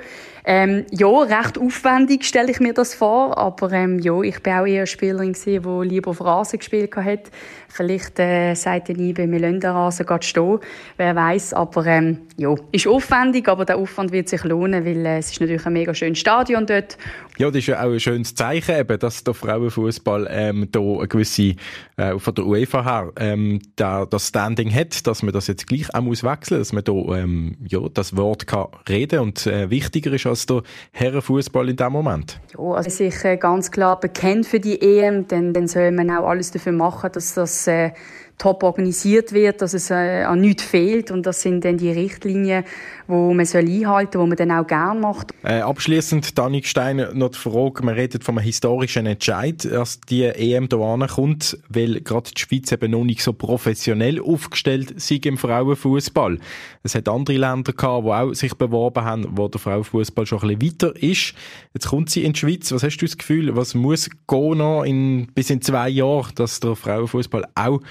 Ähm, 0.48 0.86
ja, 0.92 1.08
recht 1.08 1.58
aufwendig 1.58 2.24
stelle 2.24 2.52
ich 2.52 2.60
mir 2.60 2.74
das 2.74 2.94
vor, 2.94 3.36
aber 3.36 3.72
ähm, 3.72 3.98
ja, 3.98 4.22
ich 4.22 4.44
bin 4.44 4.54
auch 4.54 4.68
eher 4.68 4.86
Spielerin 4.86 5.34
gewesen, 5.34 5.64
die 5.64 5.88
lieber 5.88 6.12
auf 6.12 6.24
Rasen 6.24 6.60
gespielt 6.60 6.96
hat. 6.96 7.32
Vielleicht 7.68 8.20
äh, 8.20 8.54
sagt 8.54 8.90
ihr 8.90 8.96
nie, 8.96 9.12
bei 9.12 9.26
mir 9.26 9.40
den 9.40 9.60
Rasen 9.60 10.06
geht 10.06 10.24
stehen, 10.24 10.60
wer 10.98 11.16
weiß. 11.16 11.56
Aber 11.56 11.88
ähm, 11.88 12.20
ja, 12.38 12.54
ist 12.72 12.86
aufwendig, 12.86 13.50
aber 13.50 13.66
der 13.66 13.78
Aufwand 13.78 14.12
wird 14.12 14.30
sich 14.30 14.44
lohnen, 14.44 14.86
weil 14.86 15.04
äh, 15.04 15.18
es 15.18 15.32
ist 15.32 15.42
natürlich 15.42 15.66
ein 15.66 15.74
mega 15.74 15.96
schönes 15.96 16.20
Stadion 16.20 16.68
dort. 16.68 16.96
Ja, 17.38 17.48
das 17.48 17.58
ist 17.58 17.68
ja 17.68 17.80
auch 17.80 17.92
ein 17.92 18.00
schönes 18.00 18.34
Zeichen, 18.36 18.76
eben, 18.76 19.00
dass 19.00 19.24
der 19.24 19.34
Frauenfußball 19.34 20.28
ähm, 20.30 20.68
da 20.72 20.80
eine 20.80 21.08
gewisse 21.08 21.56
äh, 21.98 22.18
von 22.18 22.34
der 22.34 22.46
UEFA 22.46 22.84
her 22.84 23.12
ähm, 23.18 23.60
da, 23.76 24.06
das 24.06 24.30
Standing 24.30 24.74
hat, 24.74 25.06
dass 25.06 25.22
man 25.22 25.34
das 25.34 25.48
jetzt 25.48 25.68
gleich 25.68 25.94
auch 25.94 26.02
muss 26.02 26.24
wechseln, 26.24 26.60
dass 26.60 26.72
man 26.72 26.84
da 26.84 26.94
ähm, 26.94 27.58
ja 27.68 27.80
das 27.94 28.16
Wort 28.16 28.48
kann 28.48 28.68
reden 28.88 29.20
und 29.20 29.46
äh, 29.48 29.70
wichtiger 29.70 30.14
ist 30.14 30.26
als 30.26 30.46
der 30.46 30.64
Herrenfußball 30.92 31.70
in 31.70 31.76
dem 31.76 31.92
Moment? 31.92 32.40
Ja, 32.58 32.64
also 32.74 32.90
sich 32.90 33.16
ganz 33.40 33.72
klar 33.72 34.00
bekennt 34.00 34.46
für 34.46 34.60
die 34.60 34.82
EM, 34.82 35.28
dann, 35.28 35.54
dann 35.54 35.68
soll 35.68 35.92
man 35.92 36.10
auch 36.12 36.28
alles 36.28 36.52
dafür 36.52 36.72
machen, 36.72 37.10
dass 37.14 37.34
das 37.34 37.68
äh, 37.68 37.92
top 38.38 38.64
organisiert 38.64 39.34
wird, 39.34 39.62
dass 39.62 39.74
es 39.74 39.90
äh, 39.90 40.24
an 40.24 40.42
nichts 40.42 40.64
fehlt 40.64 41.12
und 41.12 41.26
das 41.26 41.42
sind 41.42 41.66
dann 41.66 41.78
die 41.78 41.92
Richtlinien, 41.92 42.64
wo 43.08 43.34
man 43.34 43.46
soll 43.46 43.68
einhalten 43.68 44.14
soll, 44.14 44.22
wo 44.22 44.28
man 44.28 44.38
dann 44.38 44.52
auch 44.52 44.68
gerne 44.68 45.00
macht. 45.00 45.32
Äh, 45.44 45.62
abschließend, 45.62 46.38
Danik 46.38 46.68
Steiner, 46.68 47.14
noch 47.14 47.30
die 47.30 47.40
Frage, 47.40 47.84
man 47.84 47.96
redet 47.96 48.24
von 48.24 48.38
einem 48.38 48.46
historischen 48.46 49.06
Entscheid, 49.06 49.66
dass 49.66 50.02
die 50.02 50.24
EM 50.24 50.68
hier 50.70 51.08
kommt, 51.08 51.58
weil 51.70 52.02
gerade 52.02 52.32
die 52.32 52.42
Schweiz 52.42 52.72
eben 52.72 52.92
noch 52.92 53.04
nicht 53.04 53.22
so 53.22 53.34
professionell 53.34 54.22
aufgestellt 54.22 54.92
ist 54.92 55.12
im 55.26 55.38
Frauenfußball. 55.38 56.40
Es 56.84 56.96
hat 56.96 57.08
andere 57.08 57.38
Länder 57.38 57.74
gehabt, 57.74 58.06
die 58.06 58.10
auch 58.12 58.34
sich 58.34 58.54
beworben 58.56 59.04
haben, 59.04 59.26
wo 59.32 59.48
der 59.48 59.60
Frauenfußball 59.60 60.26
schon 60.26 60.42
ein 60.42 60.60
bisschen 60.60 60.82
weiter 60.82 61.02
ist. 61.02 61.34
Jetzt 61.74 61.88
kommt 61.88 62.10
sie 62.10 62.24
in 62.24 62.34
die 62.34 62.40
Schweiz. 62.40 62.72
Was 62.72 62.84
hast 62.84 62.98
du 62.98 63.06
das 63.06 63.18
Gefühl, 63.18 63.56
was 63.56 63.74
muss 63.74 64.10
gehen 64.28 64.58
noch 64.58 64.84
in, 64.84 65.28
bis 65.34 65.50
in 65.50 65.62
zwei 65.62 65.90
Jahren, 65.90 66.34
dass 66.36 66.60
der 66.60 66.76
Frauenfußball 66.76 67.46
auch 67.56 67.82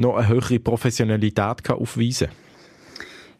noch 0.00 0.16
eine 0.16 0.28
höhere 0.28 0.58
Professionalität 0.58 1.70
aufweisen 1.70 2.28
kann? 2.28 2.49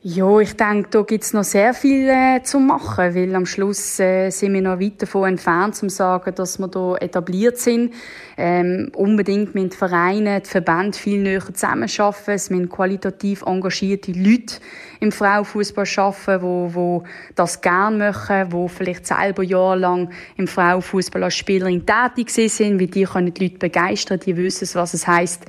Ja, 0.02 0.38
ich 0.40 0.56
denke, 0.56 0.88
da 0.88 1.02
gibt's 1.02 1.34
noch 1.34 1.44
sehr 1.44 1.74
viel 1.74 2.08
äh, 2.08 2.42
zu 2.42 2.58
machen, 2.58 3.14
weil 3.14 3.34
am 3.34 3.44
Schluss 3.44 4.00
äh, 4.00 4.30
sind 4.30 4.54
wir 4.54 4.62
noch 4.62 4.80
weit 4.80 5.02
davon 5.02 5.28
entfernt, 5.28 5.76
zu 5.76 5.90
sagen, 5.90 6.34
dass 6.34 6.58
wir 6.58 6.68
da 6.68 6.96
etabliert 6.96 7.58
sind. 7.58 7.92
Ähm, 8.38 8.90
unbedingt 8.94 9.54
mit 9.54 9.74
Vereinen, 9.74 10.42
die 10.42 10.48
Verbände 10.48 10.96
viel 10.96 11.20
näher 11.20 11.44
zusammenarbeiten. 11.44 12.30
Es 12.30 12.48
müssen 12.48 12.70
qualitativ 12.70 13.42
engagierte 13.42 14.12
Leute 14.12 14.56
im 15.00 15.12
Frauenfußball 15.12 15.84
arbeiten, 15.96 16.42
wo, 16.42 16.70
wo 16.72 17.04
das 17.34 17.60
gerne 17.60 17.98
machen, 17.98 18.52
wo 18.52 18.68
vielleicht 18.68 19.06
selber 19.06 19.42
jahrelang 19.42 20.08
im 20.38 20.46
Frauenfußball 20.46 21.24
als 21.24 21.36
Spielerin 21.36 21.84
tätig 21.84 22.30
sind, 22.30 22.80
weil 22.80 22.86
die 22.86 23.04
können 23.04 23.34
die 23.34 23.44
Leute 23.44 23.58
begeistern, 23.58 24.18
die 24.20 24.34
wissen, 24.34 24.66
was 24.72 24.94
es 24.94 25.06
heißt, 25.06 25.44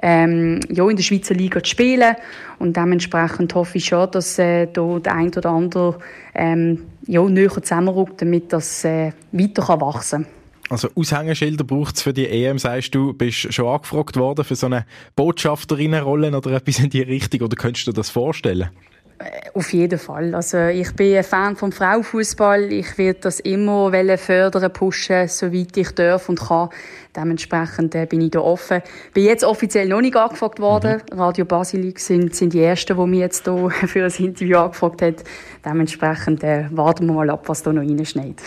ähm, 0.00 0.60
ja, 0.68 0.88
in 0.88 0.96
der 0.96 1.02
Schweizer 1.02 1.34
Liga 1.34 1.60
zu 1.60 1.70
spielen. 1.70 2.14
Und 2.58 2.76
dementsprechend 2.76 3.54
hoffe 3.54 3.78
ich 3.78 3.86
schon, 3.86 3.95
dass 4.04 4.38
äh, 4.38 4.66
da 4.66 4.98
der 4.98 5.14
ein 5.14 5.28
oder 5.28 5.50
andere 5.50 5.98
ähm, 6.34 6.82
ja, 7.06 7.22
näher 7.22 7.50
zusammenrückt, 7.62 8.20
damit 8.20 8.52
das 8.52 8.84
äh, 8.84 9.12
weiter 9.32 9.62
kann 9.62 9.80
wachsen 9.80 10.24
kann. 10.24 10.32
Also 10.68 10.88
Aushängeschilder 10.96 11.64
braucht 11.64 11.96
es 11.96 12.02
für 12.02 12.12
die 12.12 12.26
EM, 12.26 12.58
sagst 12.58 12.94
du, 12.94 13.12
bist 13.12 13.52
schon 13.54 13.68
angefragt 13.68 14.16
worden 14.16 14.44
für 14.44 14.56
so 14.56 14.66
eine 14.66 14.84
Botschafterinnenrolle 15.14 16.36
oder 16.36 16.50
etwas 16.50 16.80
in 16.80 16.90
die 16.90 17.02
Richtung 17.02 17.42
oder 17.42 17.56
könntest 17.56 17.86
du 17.86 17.92
dir 17.92 17.96
das 17.96 18.10
vorstellen? 18.10 18.70
Äh, 19.18 19.50
auf 19.54 19.72
jeden 19.72 19.98
Fall. 19.98 20.34
Also 20.34 20.58
ich 20.66 20.94
bin 20.94 21.16
ein 21.16 21.24
Fan 21.24 21.56
vom 21.56 21.72
Frauenfußball. 21.72 22.70
Ich 22.72 22.98
werde 22.98 23.20
das 23.20 23.40
immer 23.40 23.90
fördern, 24.18 24.72
pushen, 24.72 25.26
soweit 25.28 25.76
ich 25.76 25.90
darf 25.92 26.28
und 26.28 26.40
kann. 26.40 26.68
Dementsprechend 27.16 27.94
äh, 27.94 28.04
bin 28.04 28.20
ich 28.20 28.32
da 28.32 28.40
offen. 28.40 28.82
Bin 29.14 29.24
jetzt 29.24 29.44
offiziell 29.44 29.88
noch 29.88 30.02
nicht 30.02 30.16
angefragt 30.16 30.60
worden. 30.60 31.00
Mhm. 31.10 31.18
Radio 31.18 31.46
Basilik 31.46 31.98
sind, 31.98 32.34
sind 32.34 32.52
die 32.52 32.62
ersten, 32.62 32.96
die 32.96 33.06
mich 33.06 33.20
jetzt 33.20 33.44
hier 33.44 33.70
für 33.86 34.04
ein 34.04 34.12
Interview 34.12 34.58
angefragt 34.58 35.00
haben. 35.00 35.16
Dementsprechend 35.64 36.44
äh, 36.44 36.66
warten 36.70 37.06
wir 37.06 37.14
mal 37.14 37.30
ab, 37.30 37.48
was 37.48 37.62
da 37.62 37.72
noch 37.72 37.82
reinschneit. 37.82 38.42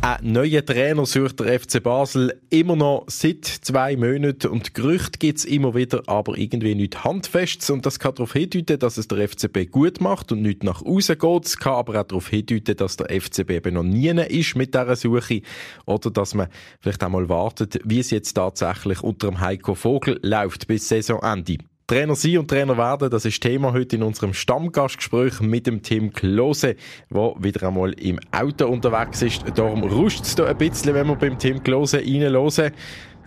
Ein 0.00 0.32
neuer 0.32 0.64
Trainer 0.64 1.04
sucht 1.06 1.40
der 1.40 1.58
FC 1.58 1.82
Basel 1.82 2.40
immer 2.50 2.76
noch 2.76 3.06
seit 3.08 3.44
zwei 3.44 3.96
Monaten 3.96 4.46
und 4.46 4.72
Gerüchte 4.72 5.18
gibt 5.18 5.38
es 5.38 5.44
immer 5.44 5.74
wieder, 5.74 6.02
aber 6.06 6.38
irgendwie 6.38 6.76
nicht 6.76 7.02
handfest. 7.02 7.68
Und 7.68 7.84
das 7.84 7.98
kann 7.98 8.14
darauf 8.14 8.32
hindeuten, 8.32 8.78
dass 8.78 8.96
es 8.96 9.08
der 9.08 9.28
FCB 9.28 9.72
gut 9.72 10.00
macht 10.00 10.30
und 10.30 10.42
nicht 10.42 10.62
nach 10.62 10.82
außen 10.82 11.18
geht. 11.18 11.46
Es 11.46 11.56
kann 11.56 11.72
aber 11.72 12.00
auch 12.00 12.04
darauf 12.04 12.28
hindeuten, 12.28 12.76
dass 12.76 12.96
der 12.96 13.20
FCB 13.20 13.50
eben 13.50 13.74
noch 13.74 13.82
nie 13.82 14.08
ist 14.10 14.54
mit 14.54 14.72
dieser 14.72 14.94
Suche 14.94 15.42
oder 15.84 16.12
dass 16.12 16.32
man 16.32 16.46
vielleicht 16.80 17.02
einmal 17.02 17.28
wartet, 17.28 17.80
wie 17.84 17.98
es 17.98 18.10
jetzt 18.10 18.34
tatsächlich 18.34 19.02
unter 19.02 19.26
dem 19.26 19.40
Heiko 19.40 19.74
Vogel 19.74 20.20
läuft 20.22 20.68
bis 20.68 20.88
Saisonende. 20.88 21.58
Trainer 21.88 22.14
sein 22.16 22.36
und 22.36 22.50
Trainer 22.50 22.76
werden, 22.76 23.08
das 23.08 23.24
ist 23.24 23.40
Thema 23.40 23.72
heute 23.72 23.96
in 23.96 24.02
unserem 24.02 24.34
Stammgastgespräch 24.34 25.40
mit 25.40 25.66
dem 25.66 25.82
Tim 25.82 26.12
Klose, 26.12 26.76
der 27.08 27.34
wieder 27.38 27.66
einmal 27.66 27.94
im 27.94 28.20
Auto 28.30 28.66
unterwegs 28.66 29.22
ist. 29.22 29.42
Darum 29.54 29.82
ruscht 29.84 30.20
es 30.24 30.34
da 30.34 30.44
ein 30.44 30.58
bisschen, 30.58 30.92
wenn 30.92 31.06
wir 31.06 31.16
beim 31.16 31.38
Tim 31.38 31.64
Klose 31.64 31.96
reinhören. 31.96 32.72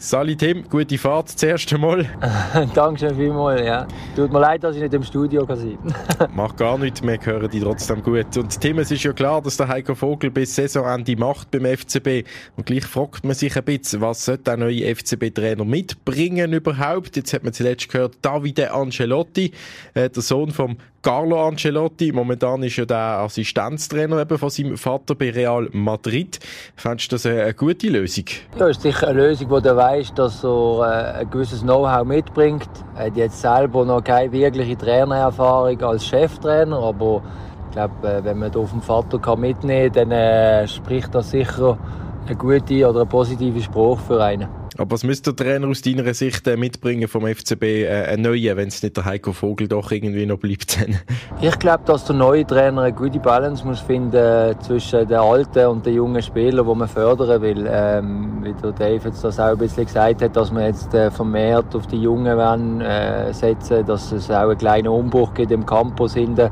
Sali 0.04 0.36
Tim, 0.36 0.68
gute 0.68 0.98
Fahrt 0.98 1.32
das 1.32 1.44
erste 1.44 1.78
Mal. 1.78 2.10
Dankeschön 2.74 3.16
vielmals, 3.16 3.62
ja. 3.62 3.88
Tut 4.16 4.34
mir 4.34 4.40
leid, 4.40 4.64
dass 4.64 4.76
ich 4.76 4.82
nicht 4.82 4.96
im 4.96 5.04
Studio 5.04 5.46
sein 5.46 5.78
kann. 6.18 6.30
Macht 6.36 6.58
gar 6.58 6.80
nichts, 6.80 7.04
wir 7.04 7.20
hören 7.24 7.48
dich 7.48 7.62
trotzdem 7.62 8.02
gut. 8.02 8.36
Und 8.36 8.60
Tim, 8.60 8.80
es 8.80 8.90
ist 8.90 9.04
ja 9.04 9.14
klar, 9.14 9.44
dass 9.44 9.58
der 9.58 9.68
Heiko 9.68 9.94
Vogel 9.94 10.32
bis 10.32 10.56
Saisonende 10.56 11.16
macht 11.16 11.52
beim 11.52 11.66
FCB. 11.66 12.28
Und 12.58 12.66
gleich 12.66 12.86
fragt 12.86 13.26
man 13.26 13.36
sich 13.36 13.56
ein 13.56 13.64
bisschen, 13.64 14.02
was 14.02 14.26
sollte 14.26 14.46
der 14.46 14.58
neue 14.58 14.96
FCB-Trainer 14.96 15.66
mitbringen 15.66 16.52
überhaupt? 16.52 17.16
Jetzt 17.16 17.34
hat 17.34 17.44
man 17.44 17.54
zuletzt 17.54 17.88
gehört, 17.88 18.16
Davide 18.24 18.74
Ancelotti, 18.74 19.52
äh, 19.94 20.10
der 20.10 20.24
Sohn 20.24 20.50
vom 20.50 20.78
Carlo 21.02 21.48
Ancelotti, 21.48 22.12
momentan 22.12 22.62
ist 22.62 22.78
ja 22.78 22.86
der 22.86 22.98
Assistenztrainer 22.98 24.22
eben 24.22 24.38
von 24.38 24.52
seinem 24.52 24.78
Vater 24.78 25.16
bei 25.16 25.32
Real 25.32 25.68
Madrid. 25.72 26.40
Findest 26.76 27.12
du 27.12 27.16
das 27.16 27.26
eine 27.26 27.56
gute 27.56 27.88
Lösung? 27.88 28.26
Ja, 28.60 28.68
ist 28.68 28.84
sicher 28.84 29.08
eine 29.08 29.20
Lösung, 29.20 29.50
wo 29.50 29.60
du 29.60 29.76
weißt, 29.76 30.20
dass 30.20 30.44
er 30.44 31.16
äh, 31.18 31.20
ein 31.22 31.30
gewisses 31.32 31.62
Know-how 31.62 32.06
mitbringt. 32.06 32.70
Er 32.96 33.08
hat 33.08 33.18
jetzt 33.18 33.42
selber 33.42 33.84
noch 33.84 34.04
keine 34.04 34.32
wirkliche 34.32 34.78
Trainererfahrung 34.78 35.82
als 35.82 36.06
Cheftrainer, 36.06 36.78
aber 36.78 37.24
ich 37.70 37.72
glaube, 37.72 38.08
äh, 38.08 38.24
wenn 38.24 38.38
man 38.38 38.52
da 38.52 38.60
auf 38.60 38.70
den 38.70 38.84
Vater 38.84 39.36
mitnehmen 39.36 39.92
kann, 39.92 40.10
dann 40.10 40.12
äh, 40.12 40.68
spricht 40.68 41.16
das 41.16 41.32
sicher 41.32 41.80
eine 42.28 42.36
gute 42.36 42.88
oder 42.88 43.02
eine 43.02 43.10
positive 43.10 43.60
Spruch 43.60 44.00
für 44.02 44.24
einen. 44.24 44.61
Aber 44.82 44.94
was 44.94 45.04
müsste 45.04 45.32
der 45.32 45.46
Trainer 45.46 45.68
aus 45.68 45.84
deiner 45.84 46.12
Sicht 46.16 46.48
äh, 46.48 46.58
mitbringen 46.58 47.08
vom 47.08 47.28
FCB, 47.28 47.64
äh, 47.64 48.06
einen 48.08 48.24
neuen, 48.24 48.58
wenn 48.58 48.70
es 48.70 48.82
nicht 48.82 48.98
der 48.98 49.06
Heiko 49.06 49.32
Vogel 49.32 49.68
doch 49.68 49.92
irgendwie 49.92 50.26
noch 50.26 50.40
bleibt? 50.40 50.80
ich 51.42 51.60
glaube, 51.60 51.84
dass 51.86 52.06
der 52.06 52.16
neue 52.16 52.48
Trainer 52.48 52.82
eine 52.82 52.94
gute 52.94 53.20
Balance 53.20 53.64
muss 53.64 53.80
finden 53.80 54.16
äh, 54.16 54.56
zwischen 54.60 55.08
den 55.08 55.20
alten 55.20 55.68
und 55.68 55.86
den 55.86 55.94
jungen 55.94 56.24
Spielern, 56.24 56.68
die 56.68 56.76
man 56.76 56.88
fördern 56.88 57.44
will. 57.44 57.70
Ähm, 57.70 58.40
wie 58.42 58.54
der 58.54 58.72
Dave 58.72 59.08
jetzt 59.08 59.24
das 59.24 59.40
auch 59.40 59.52
ein 59.52 59.58
bisschen 59.60 59.86
gesagt 59.86 60.24
hat, 60.24 60.36
dass 60.36 60.52
man 60.52 60.64
jetzt 60.64 60.92
äh, 60.96 61.12
vermehrt 61.12 61.76
auf 61.76 61.86
die 61.86 62.02
Jungen 62.02 62.36
wollen, 62.36 62.82
äh, 62.82 63.32
setzen, 63.36 63.86
dass 63.86 64.12
es 64.12 64.32
auch 64.32 64.50
einen 64.50 64.58
kleinen 64.58 64.88
Umbruch 64.88 65.36
gibt 65.36 65.52
im 65.52 65.64
Campus 65.64 66.16
hinten 66.16 66.50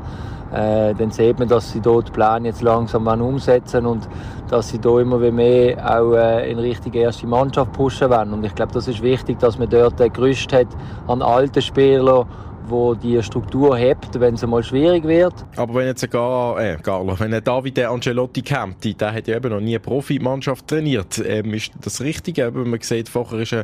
äh, 0.52 0.94
dann 0.94 1.10
sieht 1.10 1.38
man, 1.38 1.48
dass 1.48 1.72
sie 1.72 1.80
dort 1.80 2.08
den 2.08 2.12
Plan 2.12 2.44
jetzt 2.44 2.62
langsam 2.62 3.06
umsetzen 3.06 3.86
und 3.86 4.08
dass 4.48 4.70
sie 4.70 4.80
da 4.80 5.00
immer 5.00 5.18
mehr 5.18 5.78
auch 5.78 6.14
äh, 6.14 6.50
in 6.50 6.58
Richtung 6.58 6.92
erste 6.92 7.26
Mannschaft 7.26 7.72
pushen 7.72 8.10
wollen. 8.10 8.32
Und 8.32 8.44
ich 8.44 8.54
glaube, 8.54 8.72
das 8.72 8.88
ist 8.88 9.02
wichtig, 9.02 9.38
dass 9.38 9.58
man 9.58 9.68
dort 9.68 10.00
ein 10.00 10.12
Gerüst 10.12 10.52
hat 10.52 10.68
an 11.06 11.22
alten 11.22 11.62
Spielern, 11.62 12.26
wo 12.70 12.94
die 12.94 13.22
Struktur 13.22 13.76
hebt, 13.76 14.18
wenn 14.18 14.34
es 14.34 14.46
mal 14.46 14.62
schwierig 14.62 15.04
wird. 15.04 15.34
Aber 15.56 15.74
wenn 15.74 15.86
jetzt 15.86 16.08
gar, 16.10 16.60
äh, 16.60 16.76
Carlo, 16.76 17.18
wenn 17.18 17.34
ein 17.34 17.42
David 17.42 17.78
Angelotti 17.80 18.42
kämpft, 18.42 19.00
der 19.00 19.12
hat 19.12 19.26
ja 19.26 19.36
eben 19.36 19.50
noch 19.50 19.60
nie 19.60 19.70
eine 19.70 19.80
Profimannschaft 19.80 20.68
trainiert, 20.68 21.20
ähm, 21.24 21.54
ist 21.54 21.72
das 21.80 22.00
Richtige? 22.00 22.46
Eben, 22.46 22.70
man 22.70 22.80
sieht, 22.80 23.08
vorher 23.08 23.40
ist 23.40 23.56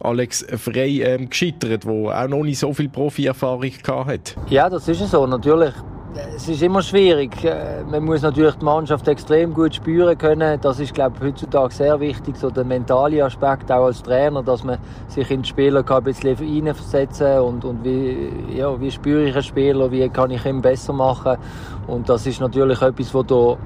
Alex 0.00 0.46
Frey 0.56 1.02
ähm, 1.02 1.28
gescheitert, 1.28 1.84
der 1.84 1.90
auch 1.90 2.28
noch 2.28 2.42
nicht 2.42 2.58
so 2.58 2.72
viel 2.72 2.88
Profi-Erfahrung 2.88 3.72
hat. 4.06 4.36
Ja, 4.48 4.68
das 4.68 4.88
ist 4.88 5.10
so. 5.10 5.26
Natürlich 5.26 5.74
es 6.14 6.48
ist 6.48 6.62
immer 6.62 6.82
schwierig. 6.82 7.44
Äh, 7.44 7.82
man 7.90 8.04
muss 8.04 8.22
natürlich 8.22 8.54
die 8.56 8.64
Mannschaft 8.64 9.08
extrem 9.08 9.54
gut 9.54 9.74
spüren 9.74 10.16
können. 10.16 10.60
Das 10.60 10.80
ist, 10.80 10.94
glaube 10.94 11.16
ich, 11.18 11.28
heutzutage 11.28 11.74
sehr 11.74 12.00
wichtig, 12.00 12.36
so 12.36 12.50
der 12.50 12.64
mentale 12.64 13.24
Aspekt 13.24 13.70
auch 13.70 13.86
als 13.86 14.02
Trainer, 14.02 14.42
dass 14.42 14.64
man 14.64 14.78
sich 15.08 15.30
in 15.30 15.42
die 15.42 15.48
Spieler 15.48 15.84
ein 15.88 16.04
bisschen 16.04 16.36
hineinversetzen 16.36 17.38
und, 17.40 17.64
und 17.64 17.84
wie, 17.84 18.56
ja, 18.56 18.78
wie 18.80 18.90
spüre 18.90 19.24
ich 19.24 19.34
einen 19.34 19.42
Spieler, 19.42 19.90
wie 19.90 20.08
kann 20.08 20.30
ich 20.30 20.44
ihn 20.44 20.60
besser 20.60 20.92
machen. 20.92 21.36
Und 21.86 22.08
das 22.08 22.26
ist 22.26 22.40
natürlich 22.40 22.80
etwas, 22.82 23.14
was 23.14 23.26
da 23.26 23.56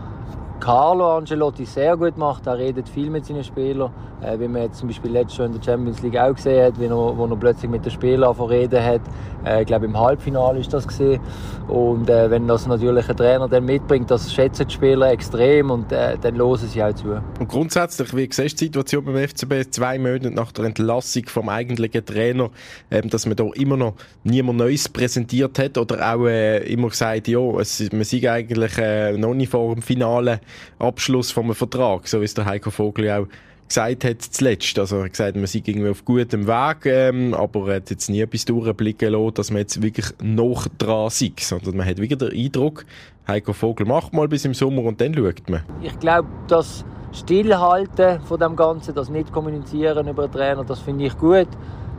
Carlo 0.61 1.17
Ancelotti 1.17 1.65
sehr 1.65 1.97
gut 1.97 2.17
macht. 2.17 2.47
Er 2.47 2.59
redet 2.59 2.89
viel 2.89 3.11
mit 3.11 3.27
seinen 3.27 3.45
Spielern. 3.45 3.93
Äh, 4.23 4.41
wie 4.41 4.49
man 4.49 4.63
jetzt 4.63 4.79
zum 4.79 4.89
Beispiel 4.89 5.11
letztes 5.11 5.39
Jahr 5.39 5.47
in 5.47 5.53
der 5.53 5.63
Champions 5.63 6.01
League 6.03 6.17
auch 6.17 6.35
gesehen 6.35 6.65
hat, 6.65 6.81
wie 6.81 6.87
er, 6.87 6.97
wo 6.97 7.27
er 7.27 7.37
plötzlich 7.37 7.71
mit 7.71 7.85
den 7.85 7.93
Spielern 7.93 8.35
reden 8.41 8.83
hat. 8.83 9.03
Äh, 9.45 9.61
ich 9.61 9.67
glaube, 9.67 9.85
im 9.85 9.99
Halbfinale 9.99 10.59
ist 10.59 10.73
das 10.73 10.89
gesehen. 10.89 11.21
Und 11.69 12.09
äh, 12.09 12.31
wenn 12.31 12.49
das 12.49 12.67
natürlich 12.67 13.09
ein 13.11 13.17
Trainer 13.17 13.47
dann 13.47 13.67
mitbringt, 13.67 14.11
das 14.11 14.33
schätzen 14.33 14.69
die 14.69 14.75
Spieler 14.75 15.11
extrem 15.11 15.71
und 15.71 15.93
dann 15.93 16.37
hören 16.37 16.57
sie 16.57 16.83
auch 16.83 16.95
zu. 16.95 17.21
Und 17.39 17.49
grundsätzlich, 17.49 18.17
wie 18.17 18.29
siehst 18.31 18.55
du 18.55 18.65
die 18.65 18.65
Situation 18.67 19.05
beim 19.05 19.17
FCB 19.17 19.71
zwei 19.71 19.99
Monate 19.99 20.31
nach 20.31 20.53
der 20.53 20.65
Entlassung 20.65 21.27
vom 21.27 21.51
eigentlichen 21.51 22.05
Trainer, 22.05 22.51
ähm, 22.91 23.11
dass 23.11 23.27
man 23.27 23.37
da 23.37 23.45
immer 23.55 23.77
noch 23.77 23.97
niemand 24.25 24.59
Neues 24.59 24.89
präsentiert 24.89 25.59
hat 25.59 25.77
oder 25.77 26.15
auch 26.15 26.25
immer 26.25 26.89
gesagt, 26.89 27.29
ja, 27.29 27.41
es, 27.61 27.93
man 27.93 28.05
sei 28.05 28.31
eigentlich 28.31 28.73
noch 29.19 29.35
nicht 29.35 29.51
vor 29.51 29.75
dem 29.75 29.83
finalen 29.83 30.41
Abschluss 30.79 31.31
vom 31.31 31.55
Vertrag, 31.55 32.09
so 32.09 32.21
wie 32.21 32.25
es 32.25 32.35
der 32.35 32.47
Heiko 32.47 32.71
Vogel 32.71 33.11
auch 33.11 33.27
gesagt 33.69 34.05
hat 34.05 34.23
zuletzt. 34.23 34.79
Also 34.79 34.97
er 34.97 35.05
hat 35.05 35.11
gesagt, 35.11 35.37
man 35.37 35.47
sei 35.47 35.63
irgendwie 35.65 35.91
auf 35.91 36.05
gutem 36.05 36.47
Weg, 36.47 36.87
ähm, 36.87 37.35
aber 37.35 37.69
er 37.69 37.77
hat 37.77 37.91
jetzt 37.91 38.09
nie 38.09 38.21
etwas 38.21 38.45
durchblicken 38.45 39.13
lassen, 39.13 39.35
dass 39.35 39.51
man 39.51 39.59
jetzt 39.61 39.83
wirklich 39.83 40.07
noch 40.23 40.69
dran 40.79 41.11
sei, 41.11 41.33
sondern 41.39 41.77
man 41.77 41.87
hat 41.87 41.99
wirklich 41.99 42.19
den 42.19 42.33
Eindruck, 42.33 42.85
Heiko 43.27 43.53
Vogel 43.53 43.87
macht 43.87 44.13
mal 44.13 44.29
bis 44.29 44.45
im 44.45 44.55
Sommer 44.55 44.85
und 44.85 45.01
dann 45.01 45.15
schaut 45.15 45.51
man. 45.51 45.63
Ich 45.83 45.99
glaube, 45.99 46.29
das 46.47 46.85
Stillhalten 47.13 48.21
von 48.21 48.39
dem 48.39 48.55
Ganzen, 48.55 48.95
das 48.95 49.09
nicht 49.09 49.33
kommunizieren 49.33 50.07
über 50.07 50.29
den 50.29 50.33
Trainer, 50.33 50.65
das 50.65 50.81
finde 50.81 51.07
ich 51.07 51.19
gut. 51.19 51.49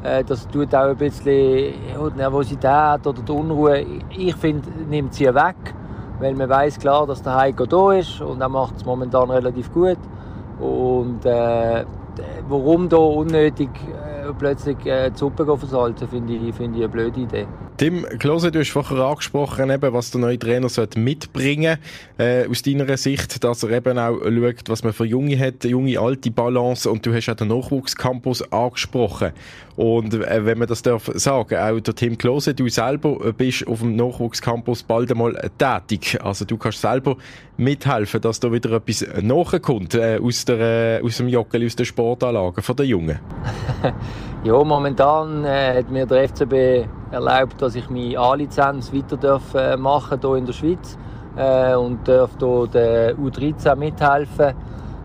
Äh, 0.04 0.24
das 0.24 0.48
tut 0.48 0.74
auch 0.74 0.90
ein 0.90 0.98
bisschen 0.98 1.26
die 1.26 1.74
Nervosität 2.16 3.06
oder 3.06 3.22
die 3.28 3.32
Unruhe. 3.32 3.86
Ich 4.18 4.36
finde, 4.36 4.70
nimmt 4.90 5.14
sie 5.14 5.26
weg, 5.26 5.56
weil 6.20 6.34
man 6.34 6.50
weiß 6.50 6.80
klar, 6.80 7.06
dass 7.06 7.22
der 7.22 7.36
Heiko 7.36 7.66
da 7.66 7.94
ist 7.94 8.22
und 8.22 8.42
er 8.42 8.50
macht 8.50 8.78
es 8.78 8.86
momentan 8.86 9.30
relativ 9.30 9.72
gut. 9.74 9.98
Und 10.60 11.26
äh, 11.26 11.86
warum 12.50 12.90
da 12.90 12.98
unnötig 12.98 13.70
äh, 13.76 14.34
plötzlich 14.38 14.84
äh, 14.86 15.12
die 15.12 15.18
Suppe 15.18 15.46
versalzen, 15.46 16.08
finde 16.08 16.34
ich, 16.34 16.56
find 16.56 16.76
ich 16.76 16.84
eine 16.84 16.90
blöde 16.90 17.20
Idee. 17.20 17.48
Tim 17.78 18.08
Klose, 18.18 18.52
du 18.52 18.58
hast 18.58 18.72
vorher 18.72 18.98
angesprochen, 19.06 19.70
eben, 19.70 19.94
was 19.94 20.10
der 20.10 20.20
neue 20.20 20.40
Trainer 20.40 20.68
sollte 20.68 20.98
mitbringen 20.98 21.78
äh, 22.18 22.48
aus 22.48 22.64
deiner 22.64 22.98
Sicht, 22.98 23.44
dass 23.44 23.62
er 23.62 23.70
eben 23.70 24.00
auch 24.00 24.18
schaut, 24.20 24.70
was 24.70 24.84
man 24.84 24.94
für 24.94 25.06
Junge 25.06 25.38
hat, 25.38 25.64
junge, 25.64 26.00
alte 26.00 26.32
Balance 26.32 26.90
und 26.90 27.06
du 27.06 27.14
hast 27.14 27.30
auch 27.30 27.36
den 27.36 27.50
Nachwuchscampus 27.50 28.52
angesprochen. 28.52 29.32
Und 29.76 30.16
äh, 30.16 30.44
wenn 30.44 30.58
man 30.58 30.68
das 30.68 30.82
darf 30.82 31.12
sagen, 31.14 31.56
auch 31.56 31.80
der 31.80 31.94
Tim 31.94 32.18
Klose, 32.18 32.56
du 32.56 32.68
selber 32.68 33.32
bist 33.34 33.68
auf 33.68 33.82
dem 33.82 33.96
Nachwuchscampus 33.96 34.82
bald 34.82 35.12
einmal 35.12 35.36
tätig. 35.60 36.18
Also 36.24 36.46
du 36.46 36.58
kannst 36.58 36.82
selber 36.82 37.16
mithelfen, 37.58 38.22
dass 38.22 38.40
da 38.40 38.52
wieder 38.52 38.72
etwas 38.72 39.06
nachkommt 39.22 39.94
äh, 39.94 40.20
aus, 40.20 40.46
der, 40.46 41.00
äh, 41.00 41.06
aus 41.06 41.18
dem 41.18 41.28
Joggeli, 41.28 41.68
aus 41.68 41.76
der 41.76 41.86
Sportanlage 41.86 42.64
von 42.64 42.76
den 42.76 42.88
Jungen. 42.88 43.20
ja, 44.44 44.64
momentan 44.64 45.46
äh, 45.46 45.78
hat 45.78 45.92
mir 45.92 46.08
der 46.08 46.28
FCB 46.28 46.90
erlaubt, 47.12 47.62
dass 47.62 47.76
ich 47.76 47.90
meine 47.90 48.18
A-Lizenz 48.18 48.94
weiter 48.94 49.18
darf, 49.18 49.54
äh, 49.54 49.78
machen 49.78 50.20
hier 50.22 50.36
in 50.36 50.46
der 50.46 50.54
Schweiz 50.54 50.98
äh, 51.36 51.76
und 51.76 52.08
darf 52.08 52.32
hier 52.40 52.68
der 52.68 53.16
U13 53.16 53.76
mithelfen. 53.76 54.54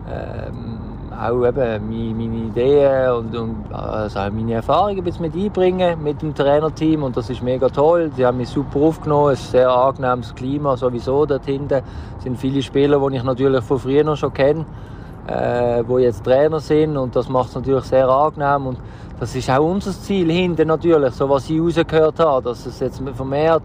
Ähm, 0.09 0.83
auch 1.13 1.45
eben 1.45 1.89
meine, 1.89 2.13
meine 2.13 2.45
Ideen 2.47 3.11
und, 3.11 3.35
und 3.35 3.73
also 3.73 4.19
meine 4.31 4.53
Erfahrungen 4.53 5.05
ein 5.05 5.21
mit 5.21 5.35
einbringen 5.35 6.03
mit 6.03 6.21
dem 6.21 6.33
Trainerteam 6.33 7.03
und 7.03 7.15
das 7.15 7.29
ist 7.29 7.43
mega 7.43 7.69
toll. 7.69 8.11
Sie 8.15 8.25
haben 8.25 8.37
mich 8.37 8.49
super 8.49 8.79
aufgenommen, 8.79 9.33
es 9.33 9.41
ist 9.41 9.47
ein 9.49 9.51
sehr 9.51 9.71
angenehmes 9.71 10.33
Klima 10.33 10.75
sowieso 10.75 11.25
dort 11.25 11.45
hinten. 11.45 11.81
Es 12.17 12.23
sind 12.23 12.37
viele 12.37 12.61
Spieler, 12.61 12.99
die 13.09 13.15
ich 13.17 13.23
natürlich 13.23 13.63
von 13.63 13.79
früher 13.79 14.03
noch 14.03 14.17
schon 14.17 14.33
kenne, 14.33 14.65
äh, 15.27 15.83
die 15.83 16.01
jetzt 16.01 16.23
Trainer 16.23 16.59
sind 16.59 16.97
und 16.97 17.15
das 17.15 17.29
macht 17.29 17.49
es 17.49 17.55
natürlich 17.55 17.85
sehr 17.85 18.09
angenehm 18.09 18.67
und 18.67 18.77
das 19.19 19.35
ist 19.35 19.49
auch 19.49 19.63
unser 19.63 19.91
Ziel 19.91 20.31
hinten 20.31 20.67
natürlich, 20.67 21.13
so 21.13 21.29
was 21.29 21.49
ich 21.49 21.59
rausgehört 21.59 22.19
habe, 22.19 22.43
dass 22.43 22.65
es 22.65 22.79
jetzt 22.79 23.01
vermehrt 23.15 23.63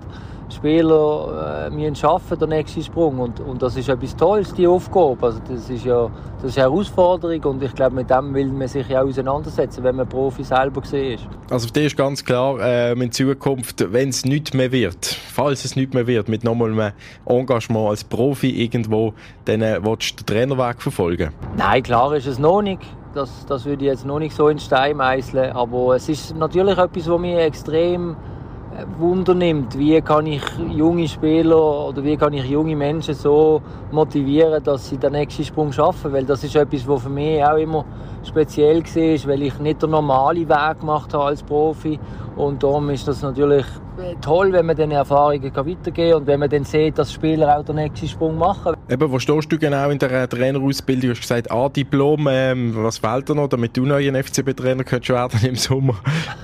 Spieler 0.50 1.66
äh, 1.66 1.70
müssen 1.70 1.94
schaffen, 1.94 2.38
der 2.38 2.48
nächste 2.48 2.82
Sprung. 2.82 3.18
Und, 3.18 3.40
und 3.40 3.60
das 3.60 3.76
ist 3.76 3.88
etwas 3.88 4.16
Tolles, 4.16 4.54
die 4.54 4.66
Aufgabe. 4.66 5.26
Also 5.26 5.40
das 5.46 5.68
ist 5.68 5.84
ja 5.84 6.10
das 6.40 6.52
ist 6.52 6.58
eine 6.58 6.70
Herausforderung 6.70 7.42
und 7.44 7.62
ich 7.64 7.74
glaube, 7.74 7.96
mit 7.96 8.10
dem 8.10 8.32
will 8.32 8.46
man 8.46 8.68
sich 8.68 8.88
ja 8.88 9.02
auseinandersetzen, 9.02 9.82
wenn 9.82 9.96
man 9.96 10.08
Profi 10.08 10.44
selber 10.44 10.80
gesehen 10.82 11.14
ist. 11.14 11.28
Also 11.50 11.66
für 11.66 11.72
dich 11.72 11.86
ist 11.86 11.96
ganz 11.96 12.24
klar, 12.24 12.60
äh, 12.60 12.92
in 12.92 13.10
Zukunft, 13.10 13.92
wenn 13.92 14.10
es 14.10 14.24
nicht 14.24 14.54
mehr 14.54 14.70
wird, 14.70 15.04
falls 15.04 15.64
es 15.64 15.74
nicht 15.74 15.94
mehr 15.94 16.06
wird, 16.06 16.28
mit 16.28 16.44
nochmal 16.44 16.70
einem 16.70 16.92
Engagement 17.26 17.90
als 17.90 18.04
Profi 18.04 18.50
irgendwo, 18.62 19.14
dann 19.46 19.62
äh, 19.62 19.80
willst 19.82 20.20
du 20.20 20.24
den 20.24 20.26
Trainerweg 20.26 20.80
verfolgen? 20.80 21.32
Nein, 21.56 21.82
klar 21.82 22.14
ist 22.14 22.26
es 22.26 22.38
noch 22.38 22.62
nicht. 22.62 22.82
Das, 23.18 23.44
das 23.46 23.64
würde 23.64 23.84
ich 23.84 23.90
jetzt 23.90 24.06
noch 24.06 24.20
nicht 24.20 24.36
so 24.36 24.46
in 24.46 24.60
Stein 24.60 24.96
meißeln, 24.96 25.50
aber 25.50 25.96
es 25.96 26.08
ist 26.08 26.36
natürlich 26.36 26.78
etwas, 26.78 27.10
was 27.10 27.20
mich 27.20 27.34
extrem 27.34 28.14
Wunder 28.96 29.34
nimmt. 29.34 29.76
Wie 29.76 30.00
kann 30.02 30.26
ich 30.26 30.42
junge 30.70 31.08
Spieler 31.08 31.88
oder 31.88 32.04
wie 32.04 32.16
kann 32.16 32.32
ich 32.32 32.44
junge 32.44 32.76
Menschen 32.76 33.14
so 33.14 33.60
motivieren, 33.90 34.62
dass 34.62 34.88
sie 34.88 34.98
den 34.98 35.14
nächsten 35.14 35.42
Sprung 35.42 35.72
schaffen? 35.72 36.12
Weil 36.12 36.26
das 36.26 36.44
ist 36.44 36.54
etwas, 36.54 36.86
was 36.86 37.02
für 37.02 37.08
mich 37.08 37.44
auch 37.44 37.56
immer 37.56 37.84
speziell 38.22 38.84
war, 38.84 39.28
weil 39.28 39.42
ich 39.42 39.58
nicht 39.58 39.82
den 39.82 39.90
normalen 39.90 40.48
Weg 40.48 40.78
gemacht 40.78 41.12
habe 41.12 41.24
als 41.24 41.42
Profi. 41.42 41.98
Und 42.36 42.62
darum 42.62 42.88
ist 42.90 43.08
das 43.08 43.22
natürlich 43.22 43.66
toll, 44.20 44.52
wenn 44.52 44.66
man 44.66 44.76
diese 44.76 44.92
Erfahrungen 44.92 45.42
weitergeben 45.42 46.10
kann 46.10 46.20
und 46.20 46.26
wenn 46.26 46.40
man 46.40 46.48
dann 46.48 46.64
sieht, 46.64 46.98
dass 46.98 47.12
Spieler 47.12 47.58
auch 47.58 47.64
den 47.64 47.76
nächsten 47.76 48.08
Sprung 48.08 48.38
machen. 48.38 48.74
Eben, 48.88 49.10
wo 49.10 49.18
stehst 49.18 49.50
du 49.50 49.58
genau 49.58 49.90
in 49.90 49.98
der 49.98 50.28
Trainerausbildung? 50.28 51.02
Du 51.02 51.10
hast 51.10 51.20
gesagt, 51.20 51.50
A-Diplom, 51.50 52.28
ähm, 52.30 52.74
was 52.76 52.98
fehlt 52.98 53.28
dir 53.28 53.34
noch, 53.34 53.48
damit 53.48 53.76
du 53.76 53.84
neuen 53.84 54.14
FCB-Trainer 54.14 54.84
werden 54.84 55.40
im 55.48 55.56
Sommer? 55.56 55.94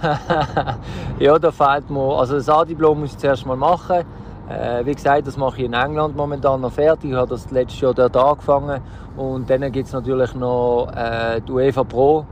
ja, 1.19 1.39
da 1.39 1.51
fehlt 1.51 1.91
mir, 1.91 2.19
also 2.19 2.35
das 2.35 2.49
A-Diplom 2.49 3.01
muss 3.01 3.13
ich 3.13 3.19
zuerst 3.19 3.47
mal 3.47 3.57
machen. 3.57 4.05
Äh, 4.49 4.85
wie 4.85 4.95
gesagt, 4.95 5.27
das 5.27 5.37
mache 5.37 5.59
ich 5.59 5.65
in 5.65 5.73
England 5.73 6.17
momentan 6.17 6.61
noch 6.61 6.73
fertig. 6.73 7.11
Ich 7.11 7.17
habe 7.17 7.31
das 7.31 7.51
letztes 7.51 7.81
Jahr 7.81 7.95
dort 7.95 8.17
angefangen. 8.17 8.81
Und 9.17 9.49
dann 9.49 9.73
gibt 9.73 9.87
es 9.87 9.93
natürlich 9.93 10.35
noch 10.35 10.89
äh, 10.95 11.41
die 11.41 11.53
UEFA 11.53 11.85
Pro 11.85 12.27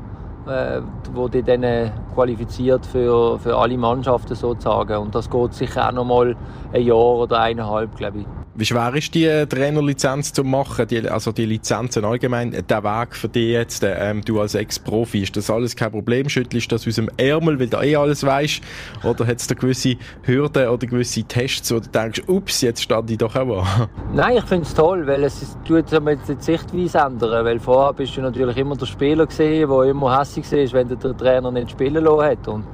äh, 0.47 0.81
wo 1.13 1.29
die 1.29 1.43
dann 1.43 1.63
äh, 1.63 1.91
qualifiziert 2.14 2.87
für, 2.87 3.38
für 3.38 3.57
alle 3.57 3.77
Mannschaften 3.77 4.35
sozusagen. 4.35 4.96
Und 4.96 5.14
das 5.14 5.29
geht 5.29 5.55
sicher 5.55 5.88
auch 5.88 5.92
noch 5.92 6.05
mal 6.05 6.37
ein 6.72 6.83
Jahr 6.83 6.96
oder 6.96 7.40
eineinhalb, 7.40 7.96
glaube 7.96 8.20
ich. 8.20 8.42
Wie 8.55 8.67
schwer 8.67 8.95
ist 8.95 9.15
die 9.15 9.47
Trainerlizenz 9.49 10.35
zu 10.35 10.45
machen? 10.45 10.87
Die, 10.87 11.09
also 11.09 11.33
die 11.33 11.47
Lizenzen 11.47 12.05
allgemein, 12.05 12.51
der 12.69 12.85
Weg 12.85 13.17
für 13.17 13.31
dich 13.31 13.53
jetzt, 13.53 13.83
ähm, 13.83 14.21
du 14.23 14.43
als 14.43 14.55
Ex-Profi, 14.55 15.23
ist 15.23 15.35
das 15.38 15.49
alles 15.49 15.75
kein 15.75 15.91
Problem? 15.91 16.29
Schüttelst 16.29 16.71
du 16.71 16.75
das 16.75 16.87
aus 16.87 16.97
dem 16.97 17.09
Ärmel, 17.17 17.59
weil 17.59 17.69
du 17.69 17.79
eh 17.79 17.97
alles 17.97 18.25
weißt? 18.25 18.61
Oder 19.05 19.27
hat 19.27 19.38
es 19.38 19.47
da 19.47 19.55
gewisse 19.55 19.97
Hürden 20.25 20.69
oder 20.69 20.87
gewisse 20.87 21.23
Tests, 21.23 21.73
wo 21.73 21.81
du 21.81 21.88
denkst, 21.88 22.25
ups, 22.27 22.61
jetzt 22.61 22.83
stand 22.83 23.11
ich 23.11 23.17
doch 23.17 23.35
auch 23.35 23.65
an? 23.65 23.88
Nein, 24.12 24.37
ich 24.37 24.45
finde 24.45 24.67
es 24.67 24.75
toll, 24.75 25.07
weil 25.07 25.25
es 25.25 25.41
ist, 25.41 25.57
tut 25.67 25.91
die 25.91 26.35
Sichtweise 26.38 26.99
ändern. 26.99 27.47
Weil 27.47 27.59
vorher 27.59 27.95
bist 27.95 28.15
du 28.19 28.21
natürlich 28.21 28.59
immer 28.59 28.77
der 28.77 28.85
Spieler 28.85 29.27
gesehen, 29.27 29.67
der 29.71 29.83
immer 29.85 30.19
hässlich 30.19 30.53
war, 30.53 30.73
wenn 30.75 30.88
der 30.88 31.17
Trainer 31.17 31.51
nicht 31.51 31.71
spielen 31.71 32.05
lassen 32.05 32.23
hat. 32.23 32.49
Und 32.49 32.65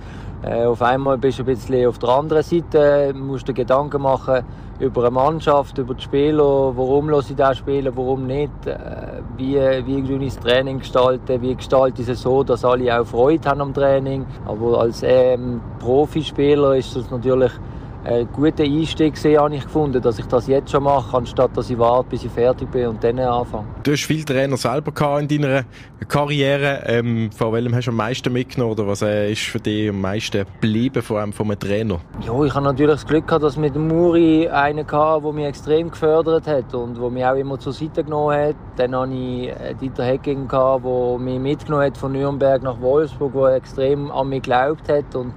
äh, 0.43 0.65
auf 0.65 0.83
einmal 0.83 1.19
bist 1.19 1.39
du 1.39 1.43
ein 1.43 1.47
bisschen 1.47 1.89
auf 1.89 1.99
der 1.99 2.11
anderen 2.11 2.43
Seite, 2.43 3.13
musst 3.15 3.49
dir 3.49 3.55
Gedanken 3.55 4.03
machen, 4.03 4.45
über 4.79 5.03
eine 5.03 5.11
Mannschaft, 5.11 5.77
über 5.79 5.95
die 5.95 6.03
Spieler, 6.03 6.73
warum 6.77 7.11
lasse 7.11 7.33
ich 7.33 7.37
das 7.37 7.59
spielen, 7.59 7.93
warum 7.97 8.27
nicht, 8.27 8.67
äh, 8.67 9.21
wie, 9.37 9.57
wie 9.57 10.25
ich 10.25 10.35
das 10.35 10.45
Training 10.45 10.79
gestalten, 10.79 11.43
wie 11.43 11.55
gestalte 11.57 12.03
ich 12.03 12.09
es 12.09 12.23
so, 12.23 12.45
dass 12.45 12.65
alle 12.65 13.01
auch 13.01 13.05
Freude 13.05 13.49
haben 13.49 13.61
am 13.61 13.75
Training. 13.75 14.25
Aber 14.47 14.81
als 14.81 15.03
ähm, 15.03 15.61
Profispieler 15.81 16.77
ist 16.77 16.95
das 16.95 17.11
natürlich 17.11 17.53
einen 18.05 18.29
guten 18.33 18.63
Einstieg 18.63 19.15
gesehen, 19.15 19.41
habe 19.41 19.55
ich 19.57 19.63
gefunden, 19.63 20.01
dass 20.01 20.19
ich 20.19 20.27
das 20.27 20.47
jetzt 20.47 20.71
schon 20.71 20.85
mache, 20.85 21.17
anstatt 21.17 21.57
dass 21.57 21.71
ich 21.71 21.79
warte, 21.79 22.11
bis 22.11 22.25
ich 22.25 22.31
fertig 22.31 22.71
bin 22.71 22.89
und 22.89 23.03
dann 23.03 23.19
anfange. 23.19 23.67
Du 23.83 23.93
hast 23.93 24.05
viele 24.05 24.25
Trainer 24.25 24.57
selber 24.57 24.93
in 25.19 25.29
deiner 25.29 25.65
Karriere. 26.07 26.83
Ähm, 26.87 27.31
von 27.33 27.53
welchem 27.53 27.75
hast 27.75 27.87
du 27.87 27.91
am 27.91 27.97
meisten 27.97 28.33
mitgenommen 28.33 28.73
oder 28.73 28.87
was 28.87 29.03
äh, 29.03 29.33
ist 29.33 29.43
für 29.43 29.59
dich 29.59 29.91
am 29.91 30.01
meisten 30.01 30.45
geblieben 30.61 31.03
von 31.03 31.19
einem, 31.19 31.33
von 31.33 31.47
einem 31.47 31.59
Trainer? 31.59 32.01
Ja, 32.25 32.43
ich 32.45 32.55
habe 32.55 32.65
natürlich 32.65 32.93
das 32.93 33.07
Glück 33.07 33.27
gehabt, 33.27 33.43
dass 33.45 33.57
mit 33.57 33.77
Muri 33.77 34.49
einen 34.49 34.87
hatte, 34.91 35.23
der 35.23 35.33
mich 35.33 35.45
extrem 35.47 35.91
gefördert 35.91 36.47
hat 36.47 36.75
und 36.75 36.99
der 36.99 37.11
mich 37.11 37.25
auch 37.25 37.35
immer 37.35 37.59
zur 37.59 37.73
Seite 37.73 38.05
genommen 38.05 38.37
hat. 38.37 38.57
Dann 38.77 38.95
hatte 38.97 39.13
ich 39.13 39.49
äh, 39.49 39.75
Dieter 39.81 40.05
Hecking, 40.05 40.49
der 40.49 41.19
mich 41.19 41.39
mitgenommen 41.39 41.85
hat 41.85 41.99
von 41.99 42.13
Nürnberg 42.13 42.63
nach 42.63 42.81
Wolfsburg, 42.81 43.33
der 43.35 43.57
extrem 43.57 44.11
an 44.11 44.29
mich 44.29 44.43
geglaubt 44.43 44.89
hat 44.89 45.15
und 45.15 45.33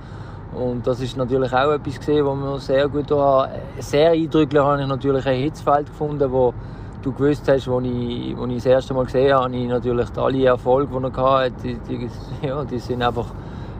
Und 0.54 0.86
das 0.86 1.00
ist 1.00 1.16
natürlich 1.16 1.54
auch 1.54 1.72
etwas 1.72 1.98
gesehen, 1.98 2.26
was 2.26 2.36
mir 2.36 2.60
sehr 2.60 2.88
gut 2.90 3.10
da 3.10 3.50
Sehr 3.80 4.12
eindrücklich 4.12 4.62
habe 4.62 4.82
ich 4.82 4.88
natürlich 4.88 5.26
ein 5.26 5.44
Hitzfeld 5.44 5.88
gefunden, 5.88 6.30
wo 6.32 6.54
du 7.02 7.12
gewusst 7.12 7.48
hast, 7.48 7.68
als 7.68 7.86
ich, 7.86 8.36
als 8.38 8.50
ich 8.50 8.56
das 8.56 8.66
erste 8.66 8.94
Mal 8.94 9.06
gesehen 9.06 9.34
habe, 9.34 9.46
habe 9.46 9.56
ich 9.56 9.68
natürlich 9.68 10.08
alle 10.18 10.46
Erfolge, 10.46 11.00
die 11.00 11.18
er 11.18 11.24
hatte, 11.24 11.54
die, 11.64 11.78
die, 11.88 12.48
ja, 12.48 12.64
die 12.64 12.80
sind 12.80 13.02
einfach 13.02 13.28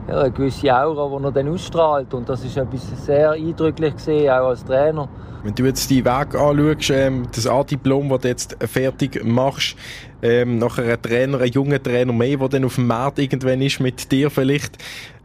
ja, 0.08 0.20
eine 0.20 0.30
gewisse 0.30 0.74
Aura, 0.74 1.18
die 1.18 1.24
er 1.24 1.32
dann 1.32 1.48
ausstrahlt. 1.48 2.14
Und 2.14 2.28
das 2.28 2.44
ist 2.44 2.56
etwas 2.56 3.04
sehr 3.04 3.32
eindrücklich 3.32 3.94
gesehen, 3.94 4.30
auch 4.30 4.48
als 4.48 4.64
Trainer. 4.64 5.08
Wenn 5.44 5.54
du 5.56 5.64
jetzt 5.64 5.90
die 5.90 6.04
Weg 6.04 6.34
anschaust, 6.36 6.90
ähm, 6.90 7.26
das 7.34 7.48
A-Diplom, 7.48 8.08
das 8.10 8.20
du 8.20 8.28
jetzt 8.28 8.56
fertig 8.60 9.24
machst, 9.24 9.76
ähm, 10.22 10.58
nachher 10.58 10.84
ein 10.84 11.02
Trainer, 11.02 11.40
ein 11.40 11.50
junger 11.50 11.82
Trainer 11.82 12.12
mehr, 12.12 12.36
der 12.36 12.48
dann 12.48 12.64
auf 12.64 12.76
dem 12.76 12.86
Markt 12.86 13.18
irgendwann 13.18 13.60
ist 13.60 13.80
mit 13.80 14.12
dir 14.12 14.30
vielleicht, 14.30 14.78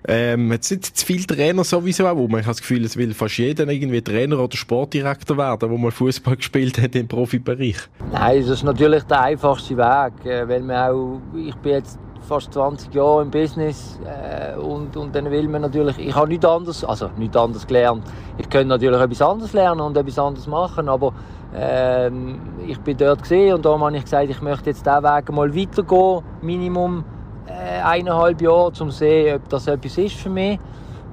ähm, 0.07 0.51
jetzt 0.53 0.69
sind 0.69 0.85
zu 0.85 1.05
viele 1.05 1.25
Trainer 1.25 1.63
sowieso 1.63 2.07
auch 2.07 2.15
rum. 2.15 2.37
Ich 2.37 2.45
das 2.45 2.61
Gefühl, 2.61 2.85
es 2.85 2.95
will 2.95 3.13
fast 3.13 3.37
jeder 3.37 3.67
irgendwie 3.67 4.01
Trainer 4.01 4.39
oder 4.39 4.55
Sportdirektor 4.55 5.37
werden, 5.37 5.69
der 5.69 5.77
mal 5.77 5.91
Fußball 5.91 6.35
gespielt 6.37 6.81
hat 6.81 6.95
im 6.95 7.07
Profibereich. 7.07 7.77
Nein, 8.11 8.41
das 8.41 8.49
ist 8.49 8.63
natürlich 8.63 9.03
der 9.03 9.21
einfachste 9.21 9.75
Weg, 9.75 10.25
äh, 10.25 10.47
weil 10.47 10.61
man 10.61 10.77
auch, 10.77 11.21
ich 11.35 11.55
bin 11.55 11.73
jetzt 11.73 11.99
fast 12.27 12.53
20 12.53 12.93
Jahre 12.93 13.21
im 13.21 13.31
Business 13.31 13.99
äh, 14.05 14.57
und, 14.57 14.95
und 14.95 15.15
dann 15.15 15.29
will 15.31 15.47
man 15.47 15.61
natürlich, 15.61 15.97
ich 15.99 16.15
habe 16.15 16.27
nichts 16.27 16.45
anderes, 16.45 16.83
also 16.83 17.09
nichts 17.17 17.35
anderes 17.37 17.65
gelernt. 17.65 18.03
Ich 18.37 18.49
könnte 18.49 18.67
natürlich 18.67 18.99
etwas 18.99 19.21
anderes 19.21 19.53
lernen 19.53 19.81
und 19.81 19.97
etwas 19.97 20.19
anderes 20.19 20.47
machen, 20.47 20.89
aber 20.89 21.13
ähm, 21.55 22.39
ich 22.65 22.79
bin 22.79 22.97
dort 22.97 23.21
gesehen 23.21 23.55
und 23.55 23.65
darum 23.65 23.83
habe 23.83 23.95
ich 23.97 24.03
gesagt, 24.03 24.29
ich 24.29 24.41
möchte 24.41 24.69
jetzt 24.69 24.85
diesen 24.85 25.03
Weg 25.03 25.31
mal 25.31 25.55
weitergehen, 25.55 26.23
Minimum 26.41 27.03
äh, 27.47 27.81
eineinhalb 27.81 28.41
Jahre, 28.41 28.67
um 28.67 28.73
zu 28.73 28.89
sehen, 28.89 29.35
ob 29.35 29.49
das 29.49 29.67
etwas 29.67 29.97
ist 29.97 30.15
für 30.15 30.29
mich 30.29 30.59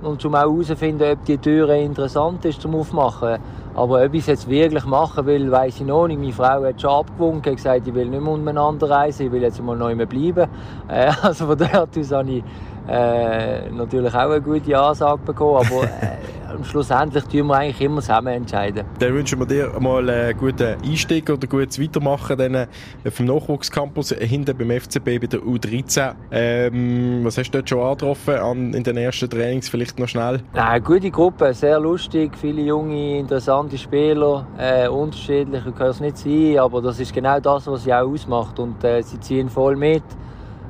und 0.02 0.24
um 0.24 0.34
auch 0.34 0.40
herauszufinden, 0.40 1.12
ob 1.12 1.24
die 1.24 1.38
Tür 1.38 1.70
interessant 1.70 2.44
ist 2.44 2.60
zum 2.60 2.74
Aufmachen. 2.74 3.38
Aber 3.74 4.04
ob 4.04 4.14
ich 4.14 4.20
es 4.20 4.26
jetzt 4.26 4.48
wirklich 4.48 4.84
machen 4.84 5.26
will, 5.26 5.50
weiß 5.50 5.80
ich 5.80 5.86
noch 5.86 6.06
nicht. 6.06 6.20
Meine 6.20 6.32
Frau 6.32 6.62
hat 6.64 6.80
schon 6.80 6.90
abgewunken, 6.90 7.52
hat 7.52 7.56
gesagt, 7.56 7.88
ich 7.88 7.94
will 7.94 8.08
nicht 8.08 8.22
mehr 8.22 8.32
umeinander 8.32 8.88
reisen, 8.88 9.26
ich 9.26 9.32
will 9.32 9.42
jetzt 9.42 9.60
mal 9.62 9.76
neu 9.76 9.94
bleiben. 10.06 10.48
Äh, 10.88 11.10
also 11.22 11.46
von 11.46 11.58
dort 11.58 11.98
aus 11.98 12.12
habe 12.12 12.30
ich 12.30 12.44
äh, 12.88 13.70
natürlich 13.70 14.14
auch 14.14 14.30
eine 14.30 14.40
gute 14.40 14.78
Ansage 14.78 15.20
bekommen, 15.24 15.66
aber 15.66 15.84
äh, 15.84 16.64
schlussendlich 16.64 17.24
tun 17.24 17.46
wir 17.46 17.56
eigentlich 17.56 17.80
immer 17.80 18.00
zusammen 18.00 18.34
entscheiden. 18.34 18.84
Dann 18.98 19.14
wünschen 19.14 19.38
wir 19.38 19.46
dir 19.46 19.72
mal 19.80 20.08
einen 20.08 20.36
guten 20.36 20.76
Einstieg 20.84 21.28
oder 21.30 21.46
gutes 21.46 21.80
Weitermachen 21.80 22.36
dann 22.36 22.54
äh, 22.54 22.66
vom 23.10 23.26
Nachwuchscampus 23.26 24.10
hinten 24.10 24.56
beim 24.56 24.70
FCB 24.70 25.04
bei 25.04 25.26
der 25.26 25.40
U13. 25.40 26.14
Ähm, 26.30 27.20
was 27.24 27.38
hast 27.38 27.50
du 27.50 27.58
dort 27.58 27.68
schon 27.68 27.80
angetroffen 27.80 28.34
an, 28.34 28.74
in 28.74 28.82
den 28.82 28.96
ersten 28.96 29.28
Trainings? 29.30 29.68
Vielleicht 29.68 29.98
noch 29.98 30.08
schnell? 30.08 30.40
Eine 30.52 30.80
gute 30.80 31.10
Gruppe, 31.10 31.54
sehr 31.54 31.80
lustig, 31.80 32.36
viele 32.36 32.62
junge, 32.62 33.18
interessante 33.18 33.78
Spieler, 33.78 34.46
äh, 34.58 34.88
unterschiedlich, 34.88 35.62
kann 35.76 35.88
es 35.88 36.00
nicht 36.00 36.18
sein, 36.18 36.58
aber 36.58 36.82
das 36.82 37.00
ist 37.00 37.14
genau 37.14 37.40
das, 37.40 37.66
was 37.66 37.84
sie 37.84 37.94
auch 37.94 38.08
ausmacht 38.08 38.58
und 38.58 38.82
äh, 38.84 39.02
sie 39.02 39.18
ziehen 39.20 39.48
voll 39.48 39.76
mit 39.76 40.02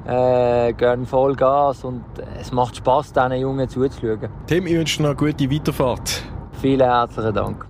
äh, 0.06 0.72
gehen 0.72 1.06
voll 1.06 1.34
Gas 1.34 1.84
und 1.84 2.04
es 2.40 2.52
macht 2.52 2.76
Spaß, 2.76 3.12
diesen 3.12 3.32
Jungen 3.32 3.68
zuzuschauen. 3.68 4.28
Tim, 4.46 4.66
ich 4.66 4.74
wünsche 4.74 4.98
dir 4.98 5.02
noch 5.04 5.18
eine 5.20 5.32
gute 5.32 5.50
Weiterfahrt. 5.50 6.22
Vielen 6.60 6.86
herzlichen 6.86 7.34
Dank. 7.34 7.66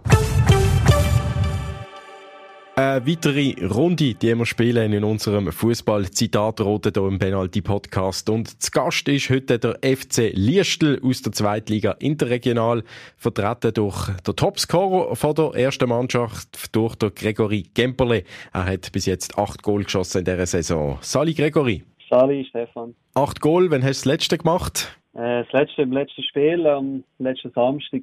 Eine 2.77 3.07
weitere 3.07 3.55
Runde, 3.67 4.15
die 4.15 4.35
wir 4.37 4.47
spielen 4.47 4.93
in 4.93 5.05
unserem 5.05 5.53
Fußball-Zitatrote 5.53 6.91
hier 6.93 7.07
im 7.07 7.21
Penalty-Podcast. 7.21 8.29
Und 8.29 8.61
zu 8.61 8.73
Gast 8.73 9.07
ist 9.07 9.31
heute 9.31 9.61
der 9.61 9.79
FC 9.83 10.33
Liestel 10.35 11.01
aus 11.05 11.23
der 11.23 11.31
Zweitliga 11.31 11.93
Interregional, 12.01 12.83
vertreten 13.17 13.75
durch 13.75 14.09
den 14.27 14.35
Topscorer 14.35 15.15
von 15.15 15.37
der 15.37 15.55
ersten 15.55 15.89
Mannschaft, 15.89 16.75
durch 16.75 16.97
den 16.97 17.15
Gregory 17.15 17.71
Gemperle. 17.75 18.25
Er 18.53 18.65
hat 18.65 18.91
bis 18.91 19.07
jetzt 19.07 19.39
acht 19.39 19.63
Goal 19.63 19.85
geschossen 19.85 20.19
in 20.19 20.25
dieser 20.25 20.47
Saison. 20.47 20.99
Sali 21.01 21.33
Gregory. 21.33 21.85
Sali, 22.15 22.47
Stefan. 22.49 22.95
Acht 23.15 23.41
Goal, 23.41 23.73
wann 23.73 23.83
hast 23.83 24.05
du 24.05 24.09
das 24.11 24.13
letzte 24.13 24.39
gemacht? 24.39 24.97
Äh, 25.15 25.43
das 25.43 25.53
letzte 25.53 25.83
im 25.83 25.91
letzten 25.91 26.23
Spiel, 26.23 26.65
am 26.65 27.03
letzten 27.19 27.51
Samstag. 27.51 28.03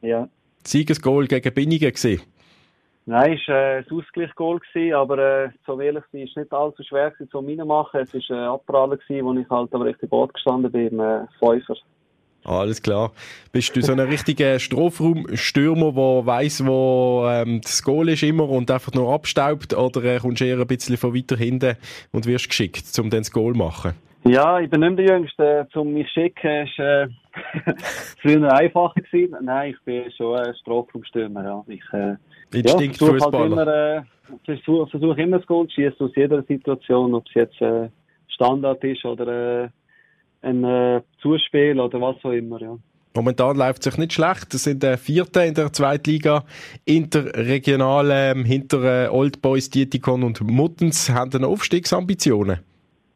Ja. 0.00 0.28
Siegesgoal 0.64 1.28
gegen 1.28 1.54
Binnigen 1.54 1.92
gesehen? 1.92 2.20
Nein, 3.06 3.34
es 3.34 3.46
war 3.46 3.54
äh, 3.54 3.78
ein 3.78 3.84
Ausgleichsgoal, 3.92 4.60
aber 4.92 5.18
äh, 5.18 5.50
so 5.64 5.80
ehrlich 5.80 6.02
sein, 6.10 6.22
es 6.22 6.34
nicht 6.34 6.52
allzu 6.52 6.82
schwer 6.82 7.12
zu 7.30 7.40
machen. 7.40 8.00
Es 8.00 8.12
war 8.12 8.36
ein 8.36 8.48
Abpraller, 8.48 8.98
wo 9.08 9.32
ich 9.32 9.48
halt 9.48 9.72
am 9.72 9.82
richtigen 9.82 10.10
Boot 10.10 10.34
gestanden 10.34 10.72
bin, 10.72 10.88
im 10.88 10.98
äh, 10.98 11.26
Fünfer. 11.38 11.76
Alles 12.48 12.80
klar. 12.80 13.12
Bist 13.52 13.76
du 13.76 13.82
so 13.82 13.92
ein 13.92 14.00
richtiger 14.00 14.58
Strafraumstürmer, 14.58 15.92
der 15.92 16.26
weiss, 16.26 16.64
wo 16.64 17.26
ähm, 17.28 17.60
das 17.60 17.82
Goal 17.82 18.08
ist 18.08 18.22
immer 18.22 18.48
und 18.48 18.70
einfach 18.70 18.92
nur 18.94 19.12
abstaubt, 19.12 19.76
oder 19.76 20.02
äh, 20.04 20.18
kommst 20.18 20.40
du 20.40 20.46
eher 20.46 20.58
ein 20.58 20.66
bisschen 20.66 20.96
von 20.96 21.14
weiter 21.14 21.36
hinten 21.36 21.76
und 22.10 22.26
wirst 22.26 22.48
geschickt, 22.48 22.84
um 22.98 23.10
dann 23.10 23.20
das 23.20 23.32
Goal 23.32 23.52
zu 23.52 23.58
machen? 23.58 23.92
Ja, 24.24 24.58
ich 24.60 24.70
bin 24.70 24.80
nicht 24.80 24.98
der 24.98 25.06
Jüngste. 25.06 25.68
Um 25.74 25.92
mich 25.92 26.08
schicken, 26.10 26.68
war 26.78 27.02
äh, 27.02 27.08
früher 28.22 28.52
einfacher. 28.52 29.00
Gewesen. 29.00 29.36
Nein, 29.42 29.72
ich 29.72 29.84
bin 29.84 30.10
schon 30.12 30.38
ein 30.38 30.54
Strafraumstürmer. 30.62 31.44
Ja. 31.44 31.64
Ich, 31.66 31.82
äh, 31.92 32.16
Instinktfußballer. 32.58 33.94
Ja, 33.94 34.04
versuche 34.46 34.78
halt 34.78 34.88
äh, 34.88 34.90
versuch 34.90 35.16
immer 35.18 35.38
das 35.38 35.46
Goal 35.46 35.66
zu 35.68 35.74
schießen 35.74 36.06
aus 36.06 36.16
jeder 36.16 36.42
Situation, 36.44 37.14
ob 37.14 37.26
es 37.28 37.34
jetzt 37.34 37.60
äh, 37.60 37.90
Standard 38.28 38.82
ist 38.84 39.04
oder 39.04 39.64
äh, 39.64 39.68
ein 40.42 40.64
äh, 40.64 41.02
Zuspiel 41.20 41.80
oder 41.80 42.00
was 42.00 42.16
auch 42.24 42.32
immer, 42.32 42.60
ja. 42.60 42.76
Momentan 43.14 43.56
läuft 43.56 43.80
es 43.80 43.84
sich 43.86 43.98
nicht 43.98 44.12
schlecht. 44.12 44.54
Das 44.54 44.62
sind 44.64 44.82
der 44.82 44.92
äh, 44.92 44.96
Vierte 44.96 45.40
in 45.40 45.54
der 45.54 45.72
Zweitliga. 45.72 46.44
Interregional 46.84 48.10
ähm, 48.12 48.44
hinter 48.44 49.06
äh, 49.06 49.08
Old 49.08 49.42
Boys, 49.42 49.70
Dietikon 49.70 50.22
und 50.22 50.40
Muttens 50.40 51.10
haben 51.10 51.30
dann 51.30 51.44
Aufstiegsambitionen. 51.44 52.60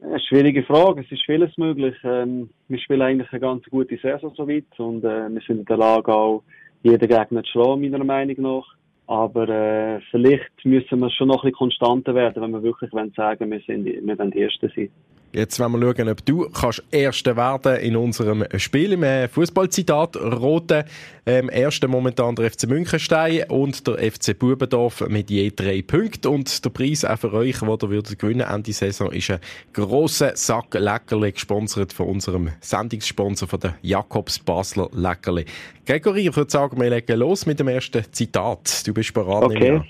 Eine 0.02 0.20
schwierige 0.20 0.64
Frage. 0.64 1.02
Es 1.02 1.12
ist 1.12 1.24
vieles 1.24 1.56
möglich. 1.56 1.94
Ähm, 2.02 2.50
wir 2.66 2.78
spielen 2.80 3.02
eigentlich 3.02 3.30
eine 3.30 3.40
ganz 3.40 3.64
gute 3.66 3.96
Saison 3.98 4.32
soweit 4.36 4.64
und 4.78 5.04
äh, 5.04 5.28
wir 5.28 5.40
sind 5.46 5.60
in 5.60 5.64
der 5.66 5.76
Lage, 5.76 6.12
auch 6.12 6.42
jeden 6.82 7.08
Gegner 7.08 7.44
zu 7.44 7.52
schlagen, 7.52 7.82
meiner 7.82 8.02
Meinung 8.02 8.36
nach. 8.40 8.66
Aber 9.06 9.48
äh, 9.48 10.00
vielleicht 10.10 10.64
müssen 10.64 10.98
wir 10.98 11.10
schon 11.10 11.28
noch 11.28 11.44
ein 11.44 11.50
bisschen 11.50 11.58
konstanter 11.58 12.14
werden, 12.14 12.42
wenn 12.42 12.50
wir 12.50 12.62
wirklich 12.62 12.90
sagen 13.14 13.50
wir, 13.50 13.60
sind, 13.60 13.84
wir 13.84 14.18
wollen 14.18 14.30
die 14.30 14.40
Ersten 14.40 14.72
sein. 14.74 14.88
Jetzt 15.34 15.58
wollen 15.58 15.72
wir 15.72 15.94
schauen, 15.94 16.08
ob 16.10 16.26
du 16.26 16.50
kannst 16.50 16.82
Erster 16.90 17.36
werden 17.38 17.76
in 17.76 17.96
unserem 17.96 18.44
Spiel 18.58 18.92
im 18.92 19.28
Fußballzitat 19.30 20.16
Rote. 20.16 20.84
Ähm, 21.24 21.48
Erster 21.50 21.88
momentan 21.88 22.36
der 22.36 22.50
FC 22.50 22.68
Münchenstein 22.68 23.44
und 23.48 23.86
der 23.86 24.12
FC 24.12 24.38
Bubendorf 24.38 25.08
mit 25.08 25.30
je 25.30 25.50
drei 25.50 25.80
Punkten. 25.80 26.28
Und 26.28 26.62
der 26.62 26.68
Preis 26.68 27.06
auch 27.06 27.18
für 27.18 27.32
euch, 27.32 27.60
den 27.60 27.68
ihr 27.68 27.90
würdet 27.90 28.18
gewinnen 28.18 28.46
Ende 28.46 28.74
Saison, 28.74 29.10
ist 29.10 29.30
ein 29.30 29.38
grosser 29.72 30.36
Sack 30.36 30.74
Leckerli, 30.74 31.32
gesponsert 31.32 31.94
von 31.94 32.08
unserem 32.08 32.50
Sendungssponsor 32.60 33.48
von 33.48 33.60
der 33.60 33.74
Jakobs 33.80 34.38
Basler 34.38 34.90
Leckerli. 34.92 35.46
Gregory, 35.86 36.28
ich 36.28 36.36
würde 36.36 36.50
sagen, 36.50 36.78
wir 36.78 36.90
legen 36.90 37.18
los 37.18 37.46
mit 37.46 37.58
dem 37.58 37.68
ersten 37.68 38.04
Zitat. 38.12 38.86
Du 38.86 38.92
bist 38.92 39.14
bereit, 39.14 39.44
okay. 39.44 39.80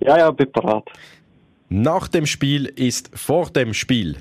Ja, 0.00 0.16
ja, 0.16 0.30
bin 0.30 0.50
bereit. 0.50 0.84
Nach 1.68 2.08
dem 2.08 2.24
Spiel 2.24 2.64
ist 2.64 3.10
vor 3.14 3.50
dem 3.50 3.74
Spiel. 3.74 4.16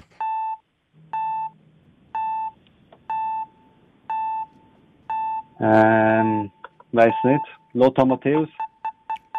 Ähm, 5.63 6.51
weiß 6.91 7.13
nicht. 7.23 7.45
Lothar 7.73 8.05
Matthäus. 8.05 8.49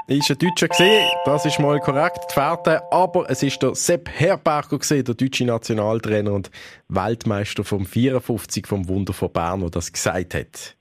Ist 0.06 0.30
ein 0.30 0.38
Deutscher 0.38 0.68
gesehen, 0.68 1.08
das 1.24 1.46
ist 1.46 1.58
mal 1.58 1.80
korrekt, 1.80 2.26
die 2.28 2.34
Fährte, 2.34 2.82
aber 2.92 3.30
es 3.30 3.42
ist 3.42 3.62
der 3.62 3.74
Sepp 3.74 4.10
Herberger 4.10 4.78
gesehen, 4.78 5.04
der 5.04 5.14
deutsche 5.14 5.46
Nationaltrainer 5.46 6.32
und 6.32 6.50
Weltmeister 6.88 7.64
vom 7.64 7.86
54 7.86 8.66
vom 8.66 8.86
Wunder 8.86 9.14
von 9.14 9.32
Bern, 9.32 9.60
der 9.60 9.70
das 9.70 9.90
gesagt 9.90 10.34
hat. 10.34 10.76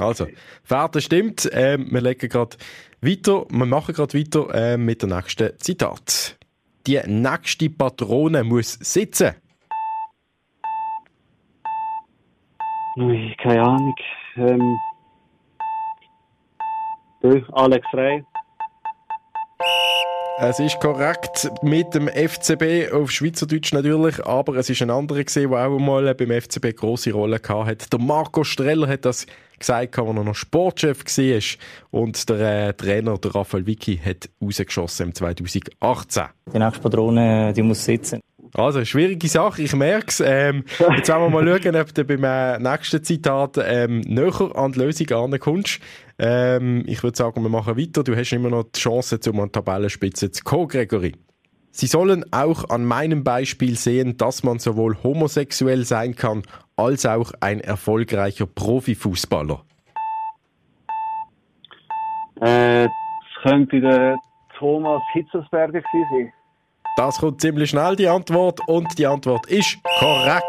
Also, 0.00 0.26
Fährte 0.64 1.00
stimmt, 1.00 1.48
ähm, 1.52 1.86
wir 1.92 2.00
legen 2.00 2.28
gerade 2.28 2.56
weiter, 3.00 3.46
wir 3.48 3.66
machen 3.66 3.94
gerade 3.94 4.18
weiter 4.18 4.52
äh, 4.52 4.76
mit 4.76 5.02
der 5.02 5.08
nächsten 5.08 5.56
Zitat. 5.60 6.36
Die 6.88 7.00
nächste 7.06 7.70
Patrone 7.70 8.42
muss 8.42 8.72
sitzen. 8.80 9.34
Ui, 12.96 13.34
keine 13.42 13.62
Ahnung. 13.62 13.94
Ähm, 14.36 14.78
Alex 17.52 17.86
Frey. 17.90 18.22
Es 20.38 20.58
ist 20.58 20.80
korrekt 20.80 21.50
mit 21.62 21.94
dem 21.94 22.08
FCB 22.08 22.92
auf 22.92 23.10
Schweizerdeutsch 23.10 23.72
natürlich, 23.72 24.24
aber 24.24 24.56
es 24.56 24.68
ist 24.68 24.82
ein 24.82 24.90
anderer 24.90 25.22
gesehen, 25.22 25.50
der 25.50 25.68
auch 25.68 25.78
mal 25.78 26.12
beim 26.14 26.30
FCB 26.30 26.64
eine 26.64 26.74
grosse 26.74 27.12
Rolle 27.12 27.38
gehabt 27.38 27.68
hat. 27.68 27.92
Der 27.92 28.00
Marco 28.00 28.42
Streller 28.42 28.88
hat 28.88 29.04
das 29.04 29.26
gesagt, 29.58 29.98
als 29.98 30.08
er 30.08 30.24
noch 30.24 30.34
Sportchef 30.34 31.04
war 31.04 32.00
und 32.00 32.28
der 32.28 32.68
äh, 32.68 32.74
Trainer, 32.74 33.16
der 33.16 33.34
Raphael 33.34 33.66
Vicky, 33.66 33.96
hat 33.96 34.28
rausgeschossen 34.42 35.08
im 35.08 35.14
2018. 35.14 36.24
Die 36.52 36.58
nächste 36.58 36.80
Patrone, 36.80 37.52
die 37.52 37.62
muss 37.62 37.84
sitzen. 37.84 38.20
Also, 38.56 38.84
schwierige 38.84 39.26
Sache, 39.26 39.62
ich 39.62 39.74
merke 39.74 40.06
es. 40.08 40.20
Ähm, 40.20 40.64
jetzt 40.96 41.08
wollen 41.08 41.32
wir 41.32 41.42
mal 41.42 41.60
schauen, 41.60 41.74
ob 41.74 41.92
du 41.92 42.04
beim 42.04 42.62
nächsten 42.62 43.02
Zitat 43.02 43.58
ähm, 43.58 44.00
näher 44.02 44.54
an 44.54 44.70
die 44.70 44.78
Lösung 44.78 45.10
ankommst. 45.10 45.80
Ähm, 46.20 46.84
ich 46.86 47.02
würde 47.02 47.16
sagen, 47.16 47.42
wir 47.42 47.48
machen 47.48 47.76
weiter. 47.76 48.04
Du 48.04 48.14
hast 48.14 48.32
immer 48.32 48.50
noch 48.50 48.64
die 48.64 48.78
Chance, 48.78 49.18
um 49.28 49.40
an 49.40 49.46
die 49.46 49.52
Tabellenspitze 49.52 50.30
zu 50.30 50.44
kommen, 50.44 50.68
Gregory. 50.68 51.16
Sie 51.72 51.88
sollen 51.88 52.24
auch 52.32 52.70
an 52.70 52.84
meinem 52.84 53.24
Beispiel 53.24 53.76
sehen, 53.76 54.16
dass 54.16 54.44
man 54.44 54.60
sowohl 54.60 55.02
homosexuell 55.02 55.84
sein 55.84 56.14
kann, 56.14 56.42
als 56.76 57.04
auch 57.06 57.32
ein 57.40 57.58
erfolgreicher 57.58 58.46
Profifußballer. 58.46 59.64
Äh, 62.40 62.84
das 62.84 63.42
könnte 63.42 63.80
der 63.80 64.16
Thomas 64.56 65.02
Hitzelsberger 65.12 65.80
gewesen 65.80 66.06
sein. 66.12 66.32
Das 66.96 67.18
kommt 67.18 67.40
ziemlich 67.40 67.70
schnell, 67.70 67.96
die 67.96 68.06
Antwort. 68.06 68.60
Und 68.68 68.96
die 68.98 69.06
Antwort 69.06 69.46
ist 69.46 69.78
korrekt. 69.98 70.44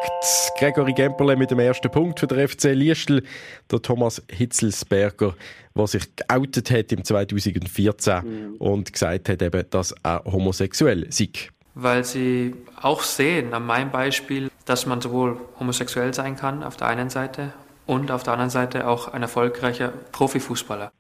Gregory 0.59 0.93
Gemperle 0.93 1.35
mit 1.35 1.49
dem 1.49 1.57
ersten 1.57 1.89
Punkt 1.89 2.19
für 2.19 2.27
den 2.27 2.47
FC 2.47 2.65
Liestl. 2.65 3.23
Der 3.71 3.81
Thomas 3.81 4.21
Hitzelsberger, 4.31 5.33
der 5.75 5.87
sich 5.87 6.15
geoutet 6.15 6.69
hat 6.69 6.91
im 6.91 7.03
2014 7.03 8.15
mhm. 8.17 8.55
und 8.57 8.93
gesagt 8.93 9.27
hat, 9.27 9.41
eben, 9.41 9.65
dass 9.71 9.95
er 10.03 10.23
homosexuell 10.25 11.07
sei. 11.11 11.29
Weil 11.73 12.03
sie 12.03 12.53
auch 12.79 13.01
sehen, 13.01 13.55
an 13.55 13.65
meinem 13.65 13.89
Beispiel, 13.89 14.51
dass 14.65 14.85
man 14.85 15.01
sowohl 15.01 15.41
homosexuell 15.59 16.13
sein 16.13 16.35
kann 16.35 16.63
auf 16.63 16.77
der 16.77 16.87
einen 16.87 17.09
Seite 17.09 17.53
und 17.87 18.11
auf 18.11 18.21
der 18.21 18.33
anderen 18.33 18.51
Seite 18.51 18.87
auch 18.87 19.07
ein 19.07 19.23
erfolgreicher 19.23 19.93
Profifußballer. 20.11 20.91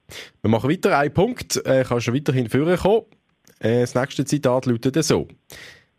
Wir 0.41 0.49
machen 0.49 0.69
weiter. 0.71 0.97
Ein 0.97 1.13
Punkt. 1.13 1.63
Äh, 1.65 1.85
kannst 1.87 2.07
du 2.07 2.13
weiterhin 2.15 2.49
führen 2.49 2.77
kommen. 2.77 3.05
Äh, 3.59 3.81
das 3.81 3.95
nächste 3.95 4.25
Zitat 4.25 4.65
lautet 4.65 5.03
so. 5.03 5.27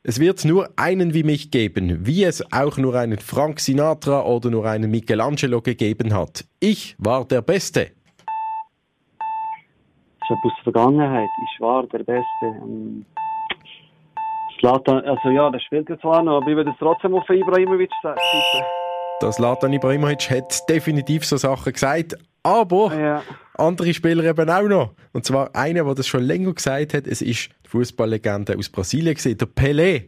Es 0.03 0.21
wird 0.21 0.45
nur 0.45 0.69
einen 0.77 1.15
wie 1.15 1.25
mich 1.25 1.51
geben, 1.51 2.07
wie 2.07 2.23
es 2.23 2.45
auch 2.53 2.77
nur 2.77 2.95
einen 2.95 3.19
Frank 3.19 3.59
Sinatra 3.59 4.25
oder 4.25 4.51
nur 4.51 4.65
einen 4.65 4.91
Michelangelo 4.91 5.61
gegeben 5.61 6.15
hat. 6.15 6.45
Ich 6.61 6.95
war 6.99 7.25
der 7.25 7.43
Beste. 7.43 7.91
Das 10.21 10.31
ist 10.31 10.45
aus 10.45 10.53
der 10.59 10.73
Vergangenheit. 10.73 11.29
Ich 11.45 11.61
war 11.61 11.87
der 11.89 11.99
Beste. 11.99 12.25
Ähm, 12.43 13.05
Zlatan, 14.61 15.05
also 15.05 15.31
ja, 15.31 15.51
das 15.51 15.63
spielt 15.63 15.89
jetzt 15.89 16.03
zwar 16.03 16.23
noch, 16.23 16.39
aber 16.39 16.51
ich 16.51 16.57
würde 16.57 16.71
es 16.71 16.77
trotzdem 16.79 17.15
auf 17.15 17.29
Ibrahimovic 17.29 17.91
sagen. 18.03 18.21
Das 19.21 19.39
Latan 19.39 19.73
Ibrahimovic 19.73 20.31
hat 20.31 20.69
definitiv 20.69 21.25
so 21.25 21.37
Sachen 21.37 21.73
gesagt, 21.73 22.15
aber 22.43 22.95
ja. 22.95 23.23
Andere 23.59 23.93
Spieler 23.95 24.25
eben 24.25 24.51
auch 24.51 24.69
noch. 24.69 24.95
Und 25.13 25.25
zwar 25.25 25.55
einer, 25.55 25.85
der 25.85 25.95
das 25.95 26.07
schon 26.07 26.23
länger 26.23 26.53
gesagt 26.53 26.95
hat, 26.95 27.07
es 27.07 27.23
ist 27.23 27.51
die 27.65 27.69
Fußballlegende 27.69 28.57
aus 28.57 28.69
Brasilien 28.69 29.15
gewesen. 29.15 29.39
Der 29.39 29.49
Pelé 29.49 30.05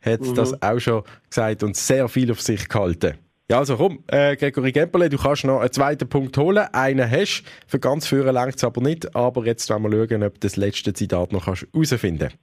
hat 0.00 0.20
mhm. 0.20 0.34
das 0.34 0.62
auch 0.62 0.78
schon 0.78 1.02
gesagt 1.28 1.62
und 1.62 1.76
sehr 1.76 2.08
viel 2.08 2.30
auf 2.30 2.40
sich 2.40 2.68
gehalten. 2.68 3.14
Ja, 3.50 3.58
also 3.58 3.76
komm, 3.76 4.04
äh, 4.06 4.36
Gregory 4.36 4.70
Gemperle, 4.70 5.08
du 5.08 5.18
kannst 5.18 5.44
noch 5.44 5.58
einen 5.58 5.72
zweiten 5.72 6.08
Punkt 6.08 6.38
holen. 6.38 6.68
Einen 6.72 7.10
hast 7.10 7.42
Für 7.66 7.80
ganz 7.80 8.06
führen 8.06 8.32
längt 8.32 8.54
es 8.56 8.62
aber 8.62 8.80
nicht. 8.80 9.16
Aber 9.16 9.44
jetzt 9.44 9.68
wollen 9.70 9.82
wir 9.82 10.08
schauen, 10.08 10.22
ob 10.22 10.34
du 10.34 10.40
das 10.40 10.56
letzte 10.56 10.92
Zitat 10.92 11.32
noch 11.32 11.46
herausfinden 11.46 12.28
kannst. 12.28 12.38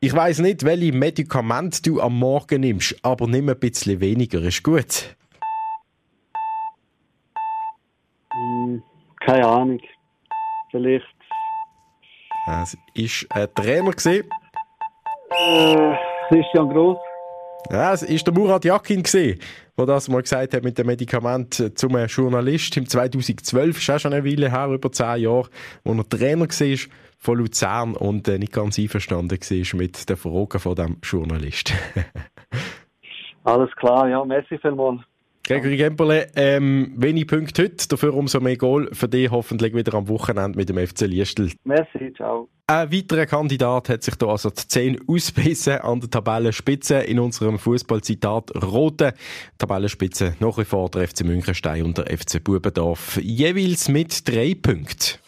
Ich 0.00 0.12
weiß 0.12 0.40
nicht, 0.40 0.64
welche 0.64 0.92
Medikamente 0.92 1.82
du 1.82 2.00
am 2.00 2.18
Morgen 2.18 2.60
nimmst, 2.60 2.94
aber 3.02 3.26
nimm 3.26 3.48
ein 3.48 3.58
bisschen 3.58 4.00
weniger, 4.00 4.40
ist 4.42 4.62
gut. 4.62 5.16
Hm, 8.32 8.82
keine 9.28 9.46
Ahnung. 9.46 9.80
Vielleicht. 10.70 11.04
Es 12.46 12.76
war 13.28 13.42
ein 13.42 13.54
Trainer. 13.54 13.92
Äh, 15.30 15.96
Christian 16.28 16.70
Gross. 16.70 16.96
Ja, 17.70 17.92
es 17.92 18.08
war 18.08 18.16
der 18.16 18.32
Murat 18.32 18.64
Yakin, 18.64 19.02
der 19.02 19.86
das 19.86 20.08
mal 20.08 20.22
gesagt 20.22 20.54
hat 20.54 20.64
mit 20.64 20.78
dem 20.78 20.86
Medikament 20.86 21.78
zum 21.78 21.96
Journalist 22.06 22.74
im 22.78 22.88
2012. 22.88 23.76
ist 23.76 23.90
auch 23.90 23.98
schon 23.98 24.14
eine 24.14 24.24
Weile 24.24 24.50
her, 24.50 24.68
über 24.68 24.90
zehn 24.90 25.22
Jahre, 25.22 25.50
wo 25.84 25.92
er 25.92 26.08
Trainer 26.08 26.48
war 26.48 26.78
von 27.18 27.38
Luzern 27.38 27.96
und 27.96 28.28
äh, 28.28 28.38
nicht 28.38 28.52
ganz 28.52 28.78
einverstanden 28.78 29.38
war 29.38 29.78
mit 29.78 30.08
den 30.08 30.16
Fragen 30.16 30.58
von 30.58 30.74
dem 30.74 30.96
Journalist. 31.02 31.74
Alles 33.44 33.70
klar, 33.76 34.08
ja, 34.08 34.24
merci 34.24 34.56
vielmals. 34.58 35.02
Gregory 35.48 35.78
Gemperle, 35.78 36.26
ähm, 36.36 36.92
wenig 36.94 37.26
Punkte 37.26 37.62
heute, 37.62 37.88
dafür 37.88 38.12
umso 38.12 38.38
mehr 38.38 38.58
Goal 38.58 38.90
für 38.92 39.08
dich 39.08 39.30
hoffentlich 39.30 39.74
wieder 39.74 39.94
am 39.94 40.06
Wochenende 40.06 40.58
mit 40.58 40.68
dem 40.68 40.76
FC 40.76 41.06
Liestel. 41.06 41.52
Merci, 41.64 42.12
ciao. 42.14 42.50
Ein 42.66 42.92
weiterer 42.92 43.24
Kandidat 43.24 43.88
hat 43.88 44.02
sich 44.02 44.14
da 44.16 44.26
also 44.26 44.50
die 44.50 44.68
10 44.68 45.08
ausbissen 45.08 45.78
an 45.78 46.00
der 46.00 46.10
Tabellenspitze 46.10 46.96
in 46.96 47.18
unserem 47.18 47.58
Fußballzitat 47.58 48.62
Rote. 48.62 49.14
Tabellenspitze 49.56 50.34
nach 50.38 50.58
wie 50.58 50.66
vor 50.66 50.90
der 50.90 51.08
FC 51.08 51.24
Münchenstein 51.24 51.82
und 51.82 51.96
der 51.96 52.06
FC 52.14 52.44
Bubendorf, 52.44 53.18
jeweils 53.22 53.88
mit 53.88 54.28
drei 54.28 54.54
Punkten. 54.54 55.18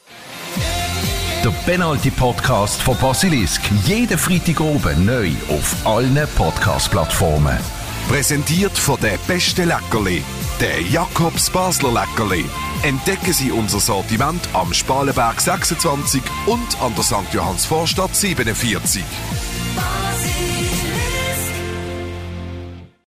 Der 1.42 1.50
Penalty-Podcast 1.64 2.82
von 2.82 2.98
Basilisk. 2.98 3.62
Jeden 3.86 4.18
Freitag 4.18 4.60
oben 4.60 5.06
neu 5.06 5.30
auf 5.48 5.86
allen 5.86 6.28
Podcast-Plattformen. 6.36 7.79
Präsentiert 8.10 8.76
von 8.76 8.98
der 9.00 9.16
beste 9.28 9.64
Leckerli, 9.64 10.24
der 10.60 10.82
Jakobs 10.82 11.48
Basler 11.48 11.92
Leckerli. 11.92 12.44
Entdecken 12.82 13.32
Sie 13.32 13.52
unser 13.52 13.78
Sortiment 13.78 14.48
am 14.52 14.74
Spalenberg 14.74 15.40
26 15.40 16.20
und 16.46 16.82
an 16.82 16.92
der 16.96 17.04
St. 17.04 17.32
Johanns 17.32 17.66
Vorstadt 17.66 18.16
47. 18.16 19.04